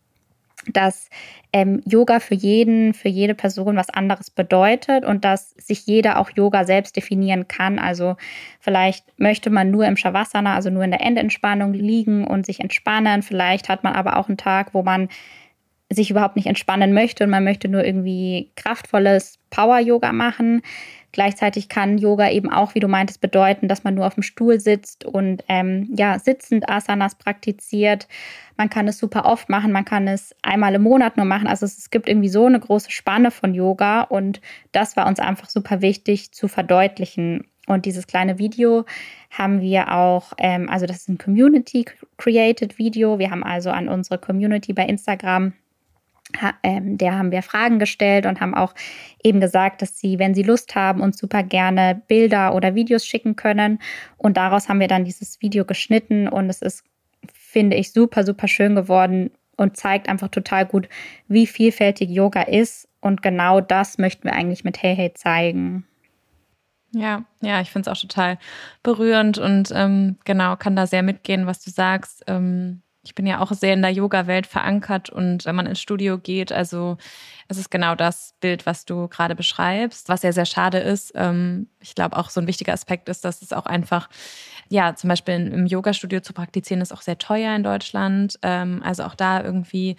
dass 0.67 1.09
ähm, 1.53 1.81
Yoga 1.85 2.19
für 2.19 2.35
jeden, 2.35 2.93
für 2.93 3.09
jede 3.09 3.33
Person 3.33 3.75
was 3.75 3.89
anderes 3.89 4.29
bedeutet 4.29 5.03
und 5.05 5.25
dass 5.25 5.51
sich 5.51 5.85
jeder 5.87 6.19
auch 6.19 6.29
Yoga 6.29 6.65
selbst 6.65 6.95
definieren 6.95 7.47
kann. 7.47 7.79
Also 7.79 8.15
vielleicht 8.59 9.05
möchte 9.19 9.49
man 9.49 9.71
nur 9.71 9.85
im 9.85 9.97
Shavasana, 9.97 10.55
also 10.55 10.69
nur 10.69 10.83
in 10.83 10.91
der 10.91 11.01
Endentspannung 11.01 11.73
liegen 11.73 12.25
und 12.25 12.45
sich 12.45 12.59
entspannen. 12.59 13.23
Vielleicht 13.23 13.69
hat 13.69 13.83
man 13.83 13.93
aber 13.93 14.17
auch 14.17 14.27
einen 14.27 14.37
Tag, 14.37 14.73
wo 14.73 14.83
man 14.83 15.09
sich 15.89 16.09
überhaupt 16.09 16.37
nicht 16.37 16.47
entspannen 16.47 16.93
möchte 16.93 17.23
und 17.25 17.31
man 17.31 17.43
möchte 17.43 17.67
nur 17.67 17.83
irgendwie 17.83 18.51
kraftvolles 18.55 19.39
Power-Yoga 19.49 20.13
machen. 20.13 20.61
Gleichzeitig 21.11 21.67
kann 21.67 21.97
Yoga 21.97 22.29
eben 22.29 22.49
auch, 22.49 22.73
wie 22.73 22.79
du 22.79 22.87
meintest, 22.87 23.19
bedeuten, 23.19 23.67
dass 23.67 23.83
man 23.83 23.95
nur 23.95 24.07
auf 24.07 24.13
dem 24.13 24.23
Stuhl 24.23 24.59
sitzt 24.59 25.03
und 25.03 25.43
ähm, 25.49 25.89
ja, 25.95 26.17
sitzend 26.19 26.69
Asanas 26.69 27.15
praktiziert. 27.15 28.07
Man 28.57 28.69
kann 28.69 28.87
es 28.87 28.97
super 28.97 29.25
oft 29.25 29.49
machen, 29.49 29.71
man 29.71 29.85
kann 29.85 30.07
es 30.07 30.35
einmal 30.41 30.73
im 30.75 30.83
Monat 30.83 31.17
nur 31.17 31.25
machen. 31.25 31.47
Also 31.47 31.65
es 31.65 31.89
gibt 31.89 32.07
irgendwie 32.07 32.29
so 32.29 32.45
eine 32.45 32.59
große 32.59 32.91
Spanne 32.91 33.31
von 33.31 33.53
Yoga 33.53 34.01
und 34.03 34.39
das 34.71 34.95
war 34.95 35.07
uns 35.07 35.19
einfach 35.19 35.49
super 35.49 35.81
wichtig 35.81 36.31
zu 36.31 36.47
verdeutlichen. 36.47 37.45
Und 37.67 37.85
dieses 37.85 38.07
kleine 38.07 38.39
Video 38.39 38.85
haben 39.29 39.61
wir 39.61 39.93
auch, 39.93 40.33
ähm, 40.37 40.69
also 40.69 40.85
das 40.85 40.97
ist 40.97 41.09
ein 41.09 41.17
Community-Created 41.17 42.77
Video. 42.77 43.19
Wir 43.19 43.31
haben 43.31 43.43
also 43.43 43.69
an 43.69 43.87
unsere 43.87 44.17
Community 44.17 44.73
bei 44.73 44.85
Instagram 44.85 45.53
der 46.63 47.17
haben 47.17 47.31
wir 47.31 47.41
Fragen 47.41 47.79
gestellt 47.79 48.25
und 48.25 48.41
haben 48.41 48.53
auch 48.53 48.73
eben 49.23 49.39
gesagt, 49.39 49.81
dass 49.81 49.97
sie, 49.97 50.19
wenn 50.19 50.33
sie 50.33 50.43
Lust 50.43 50.75
haben, 50.75 51.01
uns 51.01 51.17
super 51.17 51.43
gerne 51.43 52.01
Bilder 52.07 52.53
oder 52.55 52.75
Videos 52.75 53.05
schicken 53.05 53.35
können. 53.35 53.79
Und 54.17 54.37
daraus 54.37 54.69
haben 54.69 54.79
wir 54.79 54.87
dann 54.87 55.05
dieses 55.05 55.41
Video 55.41 55.65
geschnitten 55.65 56.27
und 56.27 56.49
es 56.49 56.61
ist, 56.61 56.83
finde 57.33 57.77
ich, 57.77 57.91
super, 57.91 58.23
super 58.23 58.47
schön 58.47 58.75
geworden 58.75 59.31
und 59.57 59.77
zeigt 59.77 60.09
einfach 60.09 60.29
total 60.29 60.65
gut, 60.65 60.89
wie 61.27 61.47
vielfältig 61.47 62.09
Yoga 62.09 62.41
ist. 62.41 62.87
Und 62.99 63.21
genau 63.21 63.61
das 63.61 63.97
möchten 63.97 64.25
wir 64.25 64.33
eigentlich 64.33 64.63
mit 64.63 64.81
Hey 64.81 64.95
Hey 64.95 65.13
zeigen. 65.13 65.85
Ja, 66.93 67.23
ja, 67.41 67.61
ich 67.61 67.71
finde 67.71 67.89
es 67.89 67.97
auch 67.97 68.01
total 68.01 68.37
berührend 68.83 69.37
und 69.37 69.71
ähm, 69.73 70.17
genau, 70.25 70.57
kann 70.57 70.75
da 70.75 70.87
sehr 70.87 71.03
mitgehen, 71.03 71.47
was 71.47 71.63
du 71.63 71.71
sagst. 71.71 72.23
Ähm, 72.27 72.81
ich 73.03 73.15
bin 73.15 73.25
ja 73.25 73.39
auch 73.39 73.51
sehr 73.51 73.73
in 73.73 73.81
der 73.81 73.91
Yoga-Welt 73.91 74.45
verankert 74.45 75.09
und 75.09 75.45
wenn 75.45 75.55
man 75.55 75.65
ins 75.65 75.81
Studio 75.81 76.19
geht, 76.19 76.51
also 76.51 76.97
es 77.47 77.57
ist 77.57 77.71
genau 77.71 77.95
das 77.95 78.35
Bild, 78.39 78.65
was 78.65 78.85
du 78.85 79.07
gerade 79.07 79.35
beschreibst, 79.35 80.07
was 80.07 80.21
ja 80.21 80.31
sehr 80.31 80.45
schade 80.45 80.77
ist. 80.77 81.11
Ähm, 81.15 81.67
ich 81.79 81.95
glaube 81.95 82.15
auch 82.15 82.29
so 82.29 82.39
ein 82.39 82.47
wichtiger 82.47 82.73
Aspekt 82.73 83.09
ist, 83.09 83.25
dass 83.25 83.41
es 83.41 83.53
auch 83.53 83.65
einfach 83.65 84.07
ja, 84.71 84.95
zum 84.95 85.09
Beispiel 85.09 85.33
im 85.33 85.65
Yoga-Studio 85.65 86.21
zu 86.21 86.31
praktizieren, 86.31 86.81
ist 86.81 86.93
auch 86.93 87.01
sehr 87.01 87.17
teuer 87.17 87.53
in 87.53 87.61
Deutschland. 87.61 88.39
Ähm, 88.41 88.81
also 88.85 89.03
auch 89.03 89.15
da 89.15 89.43
irgendwie 89.43 89.97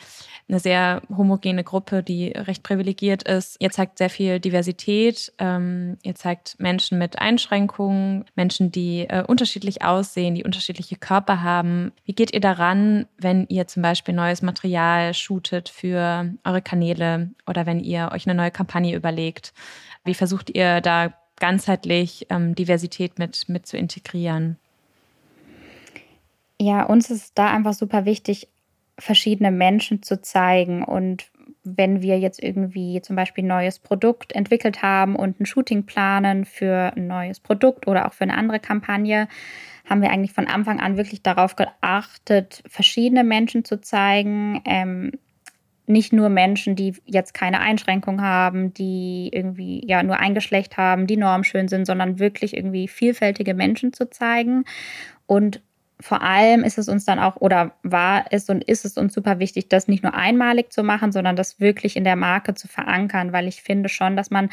eine 0.49 0.61
sehr 0.61 1.03
homogene 1.15 1.63
Gruppe, 1.63 2.03
die 2.03 2.29
recht 2.29 2.63
privilegiert 2.63 3.23
ist. 3.25 3.57
Ihr 3.61 3.71
zeigt 3.71 3.99
sehr 3.99 4.09
viel 4.09 4.41
Diversität. 4.41 5.31
Ähm, 5.39 5.99
ihr 6.03 6.15
zeigt 6.15 6.59
Menschen 6.59 6.97
mit 6.99 7.19
Einschränkungen, 7.19 8.25
Menschen, 8.35 8.73
die 8.73 9.01
äh, 9.11 9.23
unterschiedlich 9.23 9.83
aussehen, 9.83 10.35
die 10.35 10.45
unterschiedliche 10.45 10.97
Körper 10.97 11.43
haben. 11.43 11.93
Wie 12.07 12.15
geht 12.15 12.33
ihr 12.33 12.41
daran, 12.41 13.07
wenn 13.19 13.47
ihr 13.49 13.67
zum 13.67 13.83
Beispiel 13.83 14.15
neues 14.15 14.41
Material 14.41 15.13
shootet 15.13 15.69
für 15.69 16.33
eure 16.45 16.63
Kanäle 16.63 17.33
oder 17.47 17.67
wenn 17.67 17.79
ihr 17.79 18.11
euch 18.11 18.27
eine 18.27 18.35
neue 18.35 18.51
Kampagne 18.51 18.97
überlegt? 18.97 19.53
Wie 20.03 20.15
versucht 20.15 20.49
ihr 20.49 20.81
da 20.81 21.13
ganzheitlich 21.39 22.27
ähm, 22.31 22.55
Diversität 22.55 23.19
mit, 23.19 23.51
mit 23.51 23.67
zu 23.67 23.77
integrieren? 23.77 24.57
Ja, 26.63 26.85
uns 26.85 27.11
ist 27.11 27.37
da 27.37 27.51
einfach 27.51 27.73
super 27.73 28.05
wichtig, 28.05 28.49
verschiedene 28.97 29.51
Menschen 29.51 30.01
zu 30.05 30.23
zeigen. 30.23 30.85
Und 30.85 31.25
wenn 31.65 32.03
wir 32.03 32.21
jetzt 32.21 32.41
irgendwie 32.41 33.01
zum 33.03 33.17
Beispiel 33.17 33.43
ein 33.43 33.49
neues 33.49 33.81
Produkt 33.81 34.33
entwickelt 34.33 34.81
haben 34.81 35.17
und 35.17 35.41
ein 35.41 35.47
Shooting 35.47 35.87
planen 35.87 36.45
für 36.45 36.93
ein 36.95 37.09
neues 37.09 37.41
Produkt 37.41 37.89
oder 37.89 38.07
auch 38.07 38.13
für 38.13 38.23
eine 38.23 38.37
andere 38.37 38.61
Kampagne, 38.61 39.27
haben 39.91 40.03
wir 40.03 40.13
eigentlich 40.13 40.35
von 40.35 40.47
Anfang 40.47 40.79
an 40.79 40.97
wirklich 40.97 41.21
darauf 41.21 41.57
geachtet, 41.57 42.63
verschiedene 42.69 43.25
Menschen 43.25 43.65
zu 43.65 43.81
zeigen. 43.81 44.63
Ähm, 44.65 45.11
nicht 45.89 46.13
nur 46.13 46.29
Menschen, 46.29 46.77
die 46.77 46.95
jetzt 47.07 47.35
keine 47.35 47.59
Einschränkung 47.59 48.23
haben, 48.23 48.73
die 48.73 49.31
irgendwie 49.33 49.85
ja 49.85 50.05
nur 50.05 50.21
ein 50.21 50.35
Geschlecht 50.35 50.77
haben, 50.77 51.09
die 51.09 51.17
normschön 51.17 51.67
sind, 51.67 51.87
sondern 51.87 52.21
wirklich 52.21 52.57
irgendwie 52.57 52.87
vielfältige 52.87 53.53
Menschen 53.53 53.93
zu 53.93 54.09
zeigen. 54.09 54.65
Und 55.27 55.61
vor 56.03 56.23
allem 56.23 56.65
ist 56.65 56.79
es 56.79 56.89
uns 56.89 57.05
dann 57.05 57.19
auch 57.19 57.37
oder 57.37 57.73
war 57.83 58.25
es 58.31 58.49
und 58.49 58.65
ist 58.65 58.85
es 58.85 58.99
uns 58.99 59.15
super 59.15 59.39
wichtig, 59.39 59.69
das 59.69 59.89
nicht 59.89 60.03
nur 60.03 60.15
einmalig 60.15 60.73
zu 60.73 60.83
machen, 60.83 61.13
sondern 61.13 61.37
das 61.37 61.61
wirklich 61.61 61.97
in 61.97 62.05
der 62.05 62.17
Marke 62.17 62.55
zu 62.55 62.69
verankern, 62.69 63.33
weil 63.33 63.49
ich 63.49 63.63
finde 63.63 63.89
schon, 63.89 64.17
dass 64.17 64.31
man 64.31 64.51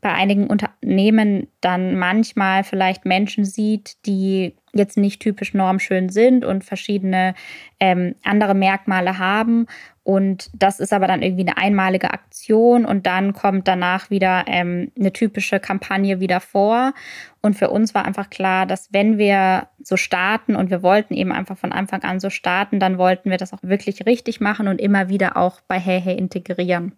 bei 0.00 0.12
einigen 0.12 0.46
Unternehmen 0.46 1.48
dann 1.60 1.96
manchmal 1.98 2.64
vielleicht 2.64 3.04
Menschen 3.04 3.44
sieht, 3.44 4.04
die 4.06 4.54
jetzt 4.72 4.96
nicht 4.96 5.20
typisch 5.20 5.54
normschön 5.54 6.08
sind 6.08 6.44
und 6.44 6.64
verschiedene 6.64 7.34
ähm, 7.78 8.14
andere 8.24 8.54
Merkmale 8.54 9.18
haben. 9.18 9.66
Und 10.04 10.50
das 10.54 10.80
ist 10.80 10.92
aber 10.92 11.06
dann 11.06 11.22
irgendwie 11.22 11.46
eine 11.46 11.58
einmalige 11.58 12.12
Aktion 12.12 12.84
und 12.84 13.06
dann 13.06 13.34
kommt 13.34 13.68
danach 13.68 14.10
wieder 14.10 14.44
ähm, 14.48 14.90
eine 14.98 15.12
typische 15.12 15.60
Kampagne 15.60 16.18
wieder 16.18 16.40
vor. 16.40 16.92
Und 17.40 17.56
für 17.56 17.70
uns 17.70 17.94
war 17.94 18.04
einfach 18.04 18.28
klar, 18.28 18.66
dass 18.66 18.92
wenn 18.92 19.18
wir 19.18 19.68
so 19.82 19.96
starten 19.96 20.56
und 20.56 20.70
wir 20.70 20.82
wollten 20.82 21.14
eben 21.14 21.30
einfach 21.30 21.56
von 21.56 21.72
Anfang 21.72 22.02
an 22.02 22.18
so 22.18 22.30
starten, 22.30 22.80
dann 22.80 22.98
wollten 22.98 23.30
wir 23.30 23.36
das 23.36 23.52
auch 23.52 23.62
wirklich 23.62 24.06
richtig 24.06 24.40
machen 24.40 24.66
und 24.66 24.80
immer 24.80 25.08
wieder 25.08 25.36
auch 25.36 25.60
bei 25.60 25.78
Hey 25.78 26.00
Hey 26.00 26.16
integrieren. 26.16 26.96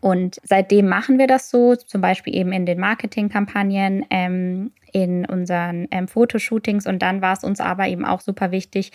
Und 0.00 0.38
seitdem 0.44 0.86
machen 0.86 1.18
wir 1.18 1.26
das 1.26 1.48
so, 1.48 1.74
zum 1.74 2.00
Beispiel 2.02 2.34
eben 2.34 2.52
in 2.52 2.66
den 2.66 2.78
Marketingkampagnen, 2.78 4.04
ähm, 4.10 4.72
in 4.92 5.24
unseren 5.26 5.88
ähm, 5.90 6.08
Fotoshootings. 6.08 6.86
Und 6.86 7.00
dann 7.00 7.20
war 7.20 7.32
es 7.32 7.44
uns 7.44 7.60
aber 7.60 7.88
eben 7.88 8.04
auch 8.04 8.20
super 8.20 8.50
wichtig, 8.50 8.92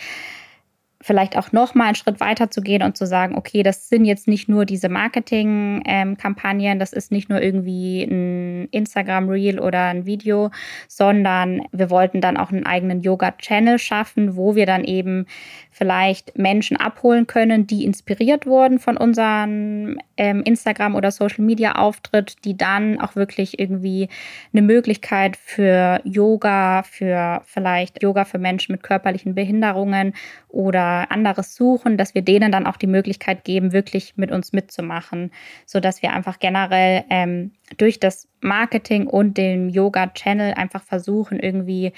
vielleicht 1.03 1.37
auch 1.37 1.51
noch 1.51 1.75
mal 1.75 1.87
einen 1.87 1.95
Schritt 1.95 2.21
weiter 2.21 2.49
zu 2.49 2.61
gehen 2.61 2.81
und 2.81 2.95
zu 2.95 3.05
sagen, 3.05 3.35
okay, 3.35 3.61
das 3.61 3.89
sind 3.89 4.05
jetzt 4.05 4.27
nicht 4.27 4.47
nur 4.47 4.65
diese 4.65 4.87
Marketing-Kampagnen, 4.87 6.79
das 6.79 6.93
ist 6.93 7.11
nicht 7.11 7.29
nur 7.29 7.41
irgendwie 7.41 8.03
ein 8.03 8.69
Instagram-Reel 8.71 9.59
oder 9.59 9.83
ein 9.87 10.05
Video, 10.05 10.49
sondern 10.87 11.61
wir 11.73 11.89
wollten 11.89 12.21
dann 12.21 12.37
auch 12.37 12.51
einen 12.51 12.65
eigenen 12.65 13.01
Yoga-Channel 13.01 13.79
schaffen, 13.79 14.37
wo 14.37 14.55
wir 14.55 14.65
dann 14.65 14.85
eben 14.85 15.25
vielleicht 15.71 16.37
Menschen 16.37 16.77
abholen 16.77 17.27
können, 17.27 17.67
die 17.67 17.83
inspiriert 17.83 18.45
wurden 18.45 18.79
von 18.79 18.95
unserem 18.95 19.97
ähm, 20.15 20.41
Instagram- 20.43 20.95
oder 20.95 21.11
Social-Media-Auftritt, 21.11 22.45
die 22.45 22.55
dann 22.55 23.01
auch 23.01 23.17
wirklich 23.17 23.59
irgendwie 23.59 24.07
eine 24.53 24.61
Möglichkeit 24.61 25.35
für 25.35 25.99
Yoga, 26.05 26.83
für 26.83 27.41
vielleicht 27.45 28.01
Yoga 28.01 28.23
für 28.23 28.37
Menschen 28.37 28.71
mit 28.71 28.83
körperlichen 28.83 29.35
Behinderungen 29.35 30.13
oder 30.47 30.92
anderes 30.93 31.55
suchen, 31.55 31.97
dass 31.97 32.15
wir 32.15 32.21
denen 32.21 32.51
dann 32.51 32.65
auch 32.65 32.77
die 32.77 32.87
Möglichkeit 32.87 33.43
geben, 33.43 33.73
wirklich 33.73 34.17
mit 34.17 34.31
uns 34.31 34.53
mitzumachen, 34.53 35.31
sodass 35.65 36.01
wir 36.01 36.13
einfach 36.13 36.39
generell 36.39 37.03
ähm, 37.09 37.51
durch 37.77 37.99
das 37.99 38.27
Marketing 38.41 39.07
und 39.07 39.37
den 39.37 39.69
Yoga-Channel 39.69 40.53
einfach 40.53 40.83
versuchen, 40.83 41.39
irgendwie 41.39 41.93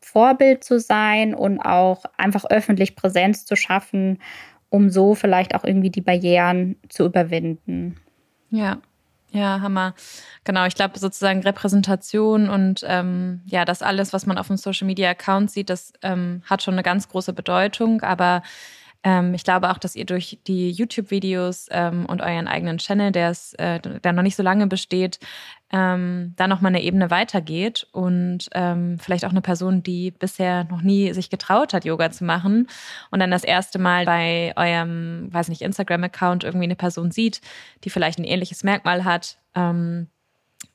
Vorbild 0.00 0.64
zu 0.64 0.80
sein 0.80 1.34
und 1.34 1.60
auch 1.60 2.04
einfach 2.16 2.44
öffentlich 2.48 2.96
Präsenz 2.96 3.44
zu 3.44 3.56
schaffen, 3.56 4.18
um 4.70 4.90
so 4.90 5.14
vielleicht 5.14 5.54
auch 5.54 5.64
irgendwie 5.64 5.90
die 5.90 6.00
Barrieren 6.00 6.76
zu 6.88 7.04
überwinden. 7.06 7.96
Ja, 8.50 8.80
ja, 9.30 9.60
Hammer. 9.60 9.94
Genau, 10.44 10.64
ich 10.66 10.74
glaube 10.74 10.98
sozusagen 10.98 11.42
Repräsentation 11.42 12.48
und 12.48 12.84
ähm, 12.86 13.42
ja, 13.46 13.64
das 13.64 13.82
alles, 13.82 14.12
was 14.12 14.26
man 14.26 14.38
auf 14.38 14.46
dem 14.46 14.56
Social 14.56 14.86
Media 14.86 15.10
Account 15.10 15.50
sieht, 15.50 15.68
das 15.68 15.92
ähm, 16.02 16.42
hat 16.46 16.62
schon 16.62 16.74
eine 16.74 16.82
ganz 16.82 17.08
große 17.08 17.34
Bedeutung. 17.34 18.00
Aber 18.00 18.42
ähm, 19.04 19.34
ich 19.34 19.44
glaube 19.44 19.70
auch, 19.70 19.78
dass 19.78 19.94
ihr 19.94 20.06
durch 20.06 20.40
die 20.46 20.70
YouTube-Videos 20.70 21.66
ähm, 21.70 22.06
und 22.06 22.20
euren 22.20 22.48
eigenen 22.48 22.78
Channel, 22.78 23.12
der, 23.12 23.30
ist, 23.30 23.58
äh, 23.58 23.80
der 23.80 24.12
noch 24.12 24.22
nicht 24.22 24.36
so 24.36 24.42
lange 24.42 24.66
besteht, 24.66 25.20
ähm, 25.70 26.32
da 26.36 26.48
nochmal 26.48 26.70
eine 26.70 26.82
Ebene 26.82 27.10
weitergeht 27.10 27.86
und 27.92 28.48
ähm, 28.54 28.98
vielleicht 28.98 29.24
auch 29.24 29.30
eine 29.30 29.42
Person, 29.42 29.82
die 29.82 30.10
bisher 30.10 30.64
noch 30.64 30.82
nie 30.82 31.12
sich 31.12 31.30
getraut 31.30 31.74
hat, 31.74 31.84
Yoga 31.84 32.10
zu 32.10 32.24
machen 32.24 32.68
und 33.10 33.20
dann 33.20 33.30
das 33.30 33.44
erste 33.44 33.78
Mal 33.78 34.04
bei 34.04 34.52
eurem, 34.56 35.32
weiß 35.32 35.48
nicht, 35.48 35.62
Instagram-Account 35.62 36.42
irgendwie 36.42 36.64
eine 36.64 36.76
Person 36.76 37.10
sieht, 37.10 37.40
die 37.84 37.90
vielleicht 37.90 38.18
ein 38.18 38.24
ähnliches 38.24 38.64
Merkmal 38.64 39.04
hat. 39.04 39.38
Ähm, 39.54 40.08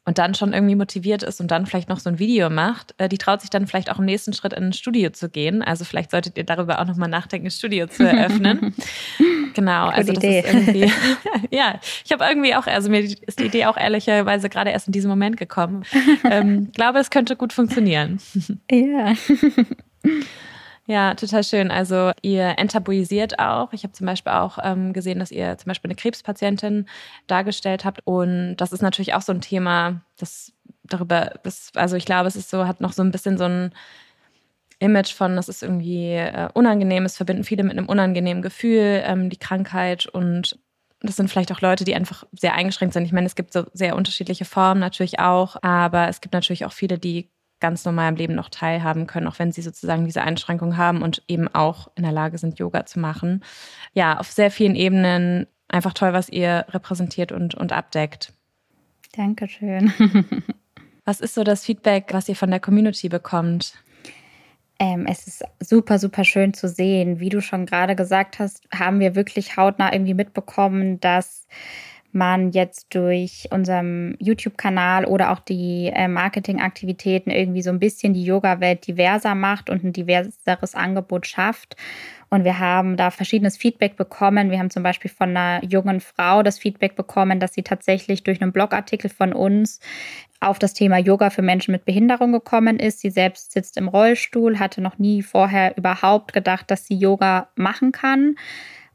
und 0.05 0.17
dann 0.17 0.35
schon 0.35 0.53
irgendwie 0.53 0.75
motiviert 0.75 1.23
ist 1.23 1.39
und 1.39 1.49
dann 1.49 1.65
vielleicht 1.65 1.87
noch 1.87 1.99
so 1.99 2.09
ein 2.09 2.19
Video 2.19 2.49
macht, 2.49 2.93
äh, 2.97 3.07
die 3.07 3.17
traut 3.17 3.41
sich 3.41 3.49
dann 3.49 3.67
vielleicht 3.67 3.89
auch 3.89 3.99
im 3.99 4.05
nächsten 4.05 4.33
Schritt 4.33 4.53
in 4.53 4.65
ein 4.65 4.73
Studio 4.73 5.11
zu 5.11 5.29
gehen. 5.29 5.61
Also 5.61 5.85
vielleicht 5.85 6.11
solltet 6.11 6.37
ihr 6.37 6.43
darüber 6.43 6.79
auch 6.79 6.85
nochmal 6.85 7.09
nachdenken, 7.09 7.47
ein 7.47 7.51
Studio 7.51 7.87
zu 7.87 8.05
eröffnen. 8.05 8.75
genau, 9.53 9.85
Gute 9.85 9.97
also 9.97 10.13
das 10.13 10.23
Idee. 10.23 10.39
ist 10.39 10.53
irgendwie, 10.53 10.91
ja, 11.51 11.79
ich 12.03 12.11
habe 12.11 12.25
irgendwie 12.25 12.55
auch, 12.55 12.67
also 12.67 12.89
mir 12.89 13.01
ist 13.01 13.39
die 13.39 13.45
Idee 13.45 13.65
auch 13.65 13.77
ehrlicherweise 13.77 14.49
gerade 14.49 14.71
erst 14.71 14.87
in 14.87 14.93
diesem 14.93 15.09
Moment 15.09 15.37
gekommen. 15.37 15.83
Ähm, 16.29 16.71
glaube, 16.73 16.99
es 16.99 17.09
könnte 17.09 17.35
gut 17.35 17.53
funktionieren. 17.53 18.19
Ja. 18.69 19.13
Ja, 20.85 21.13
total 21.15 21.43
schön. 21.45 21.71
Also 21.71 22.11
ihr 22.21 22.59
enttabuisiert 22.59 23.39
auch. 23.39 23.71
Ich 23.71 23.83
habe 23.83 23.93
zum 23.93 24.05
Beispiel 24.05 24.33
auch 24.33 24.57
ähm, 24.61 24.91
gesehen, 24.91 25.19
dass 25.19 25.31
ihr 25.31 25.57
zum 25.57 25.69
Beispiel 25.69 25.89
eine 25.89 25.95
Krebspatientin 25.95 26.87
dargestellt 27.27 27.85
habt. 27.85 28.01
Und 28.03 28.57
das 28.57 28.73
ist 28.73 28.81
natürlich 28.81 29.13
auch 29.13 29.21
so 29.21 29.31
ein 29.31 29.39
Thema, 29.39 30.01
das 30.17 30.51
darüber, 30.83 31.39
das, 31.43 31.71
also 31.75 31.95
ich 31.95 32.05
glaube, 32.05 32.27
es 32.27 32.35
ist 32.35 32.49
so, 32.49 32.67
hat 32.67 32.81
noch 32.81 32.91
so 32.91 33.01
ein 33.01 33.11
bisschen 33.11 33.37
so 33.37 33.45
ein 33.45 33.73
Image 34.79 35.13
von, 35.13 35.37
das 35.37 35.47
ist 35.47 35.63
irgendwie 35.63 36.15
äh, 36.15 36.49
unangenehm. 36.53 37.05
Es 37.05 37.15
verbinden 37.15 37.45
viele 37.45 37.63
mit 37.63 37.77
einem 37.77 37.87
unangenehmen 37.87 38.43
Gefühl, 38.43 39.01
ähm, 39.05 39.29
die 39.29 39.37
Krankheit 39.37 40.05
und 40.07 40.59
das 40.99 41.15
sind 41.15 41.29
vielleicht 41.29 41.51
auch 41.51 41.61
Leute, 41.61 41.85
die 41.85 41.95
einfach 41.95 42.25
sehr 42.31 42.55
eingeschränkt 42.55 42.93
sind. 42.93 43.05
Ich 43.05 43.11
meine, 43.11 43.27
es 43.27 43.35
gibt 43.35 43.53
so 43.53 43.65
sehr 43.73 43.95
unterschiedliche 43.95 44.45
Formen 44.45 44.79
natürlich 44.79 45.19
auch, 45.19 45.57
aber 45.61 46.07
es 46.09 46.21
gibt 46.21 46.33
natürlich 46.33 46.65
auch 46.65 46.71
viele, 46.73 46.97
die 46.97 47.29
ganz 47.63 47.85
normal 47.85 48.09
im 48.09 48.17
Leben 48.17 48.35
noch 48.35 48.49
teilhaben 48.49 49.07
können, 49.07 49.25
auch 49.25 49.39
wenn 49.39 49.53
sie 49.53 49.61
sozusagen 49.61 50.03
diese 50.03 50.21
Einschränkung 50.21 50.75
haben 50.75 51.01
und 51.01 51.23
eben 51.29 51.47
auch 51.47 51.89
in 51.95 52.03
der 52.03 52.11
Lage 52.11 52.37
sind, 52.37 52.59
Yoga 52.59 52.85
zu 52.85 52.99
machen. 52.99 53.41
Ja, 53.93 54.19
auf 54.19 54.29
sehr 54.29 54.51
vielen 54.51 54.75
Ebenen 54.75 55.47
einfach 55.69 55.93
toll, 55.93 56.11
was 56.11 56.27
ihr 56.27 56.65
repräsentiert 56.71 57.31
und, 57.31 57.55
und 57.55 57.71
abdeckt. 57.71 58.33
Dankeschön. 59.15 59.93
Was 61.05 61.19
ist 61.19 61.35
so 61.35 61.43
das 61.43 61.65
Feedback, 61.65 62.13
was 62.13 62.29
ihr 62.29 62.35
von 62.37 62.49
der 62.49 62.61
Community 62.61 63.09
bekommt? 63.09 63.73
Ähm, 64.79 65.05
es 65.05 65.27
ist 65.27 65.43
super, 65.59 65.99
super 65.99 66.23
schön 66.23 66.53
zu 66.53 66.69
sehen. 66.69 67.19
Wie 67.19 67.27
du 67.27 67.41
schon 67.41 67.65
gerade 67.65 67.93
gesagt 67.93 68.39
hast, 68.39 68.65
haben 68.73 69.01
wir 69.01 69.13
wirklich 69.13 69.57
hautnah 69.57 69.91
irgendwie 69.91 70.13
mitbekommen, 70.13 71.01
dass 71.01 71.45
man 72.13 72.51
jetzt 72.51 72.93
durch 72.95 73.47
unseren 73.51 74.15
YouTube-Kanal 74.19 75.05
oder 75.05 75.31
auch 75.31 75.39
die 75.39 75.91
äh, 75.93 76.07
Marketingaktivitäten 76.07 77.31
irgendwie 77.31 77.61
so 77.61 77.69
ein 77.69 77.79
bisschen 77.79 78.13
die 78.13 78.23
Yoga-Welt 78.23 78.87
diverser 78.87 79.35
macht 79.35 79.69
und 79.69 79.83
ein 79.83 79.93
diverseres 79.93 80.75
Angebot 80.75 81.27
schafft. 81.27 81.75
Und 82.29 82.45
wir 82.45 82.57
haben 82.57 82.97
da 82.97 83.11
verschiedenes 83.11 83.57
Feedback 83.57 83.95
bekommen. 83.95 84.49
Wir 84.49 84.57
haben 84.57 84.71
zum 84.71 84.81
Beispiel 84.81 85.11
von 85.11 85.37
einer 85.37 85.63
jungen 85.63 85.99
Frau 85.99 86.41
das 86.41 86.57
Feedback 86.57 86.95
bekommen, 86.95 87.39
dass 87.39 87.53
sie 87.53 87.61
tatsächlich 87.61 88.23
durch 88.23 88.41
einen 88.41 88.51
Blogartikel 88.51 89.09
von 89.11 89.33
uns 89.33 89.79
auf 90.39 90.57
das 90.57 90.73
Thema 90.73 90.97
Yoga 90.97 91.29
für 91.29 91.43
Menschen 91.43 91.71
mit 91.71 91.85
Behinderung 91.85 92.31
gekommen 92.31 92.79
ist. 92.79 93.01
Sie 93.01 93.11
selbst 93.11 93.51
sitzt 93.51 93.77
im 93.77 93.87
Rollstuhl, 93.87 94.59
hatte 94.59 94.81
noch 94.81 94.97
nie 94.97 95.21
vorher 95.21 95.77
überhaupt 95.77 96.33
gedacht, 96.33 96.71
dass 96.71 96.87
sie 96.87 96.95
Yoga 96.95 97.49
machen 97.55 97.91
kann 97.91 98.35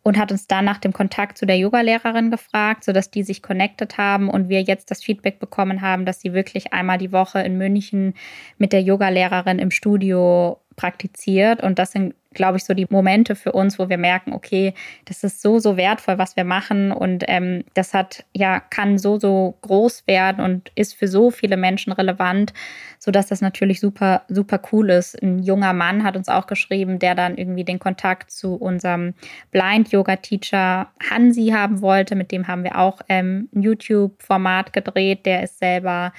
und 0.02 0.18
hat 0.18 0.32
uns 0.32 0.46
dann 0.46 0.64
nach 0.64 0.78
dem 0.78 0.92
Kontakt 0.92 1.38
zu 1.38 1.46
der 1.46 1.58
Yogalehrerin 1.58 2.30
gefragt, 2.30 2.84
sodass 2.84 3.10
die 3.10 3.22
sich 3.22 3.42
connected 3.42 3.98
haben 3.98 4.28
und 4.30 4.48
wir 4.48 4.62
jetzt 4.62 4.90
das 4.90 5.02
Feedback 5.02 5.38
bekommen 5.38 5.80
haben, 5.80 6.04
dass 6.04 6.20
sie 6.20 6.32
wirklich 6.32 6.72
einmal 6.72 6.98
die 6.98 7.12
Woche 7.12 7.40
in 7.40 7.58
München 7.58 8.14
mit 8.56 8.72
der 8.72 8.82
Yogalehrerin 8.82 9.58
im 9.58 9.70
Studio 9.70 10.58
praktiziert. 10.78 11.62
Und 11.62 11.78
das 11.78 11.92
sind, 11.92 12.14
glaube 12.32 12.56
ich, 12.56 12.64
so 12.64 12.72
die 12.72 12.86
Momente 12.88 13.34
für 13.34 13.52
uns, 13.52 13.78
wo 13.78 13.88
wir 13.88 13.98
merken, 13.98 14.32
okay, 14.32 14.72
das 15.06 15.24
ist 15.24 15.42
so, 15.42 15.58
so 15.58 15.76
wertvoll, 15.76 16.18
was 16.18 16.36
wir 16.36 16.44
machen. 16.44 16.92
Und 16.92 17.24
ähm, 17.26 17.64
das 17.74 17.92
hat, 17.92 18.24
ja, 18.32 18.60
kann 18.60 18.96
so, 18.96 19.18
so 19.18 19.58
groß 19.62 20.06
werden 20.06 20.42
und 20.42 20.70
ist 20.76 20.94
für 20.94 21.08
so 21.08 21.30
viele 21.30 21.56
Menschen 21.56 21.92
relevant, 21.92 22.54
sodass 22.98 23.26
das 23.26 23.40
natürlich 23.40 23.80
super, 23.80 24.22
super 24.28 24.60
cool 24.72 24.90
ist. 24.90 25.20
Ein 25.20 25.40
junger 25.40 25.72
Mann 25.72 26.04
hat 26.04 26.16
uns 26.16 26.28
auch 26.28 26.46
geschrieben, 26.46 26.98
der 27.00 27.14
dann 27.14 27.36
irgendwie 27.36 27.64
den 27.64 27.80
Kontakt 27.80 28.30
zu 28.30 28.54
unserem 28.54 29.14
Blind-Yoga-Teacher 29.50 30.88
Hansi 31.10 31.48
haben 31.48 31.82
wollte. 31.82 32.14
Mit 32.14 32.30
dem 32.30 32.46
haben 32.46 32.62
wir 32.62 32.78
auch 32.78 33.02
ähm, 33.08 33.48
ein 33.52 33.62
YouTube-Format 33.62 34.72
gedreht. 34.72 35.26
Der 35.26 35.42
ist 35.42 35.58
selber 35.58 36.12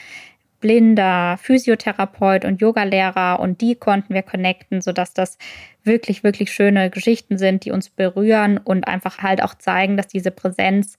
blinder 0.60 1.38
Physiotherapeut 1.42 2.46
und 2.46 2.62
Yogalehrer 2.62 3.40
und 3.40 3.62
die 3.62 3.76
konnten 3.76 4.14
wir 4.14 4.24
connecten, 4.24 4.82
sodass 4.82 5.14
das 5.14 5.38
wirklich, 5.84 6.24
wirklich 6.24 6.52
schöne 6.52 6.90
Geschichten 6.90 7.38
sind, 7.38 7.66
die 7.66 7.72
uns 7.72 7.90
berühren 7.90 8.58
und 8.58 8.88
einfach 8.88 9.20
halt 9.20 9.44
auch 9.44 9.56
zeigen, 9.56 9.98
dass 9.98 10.08
diese 10.08 10.32
Präsenz 10.32 10.98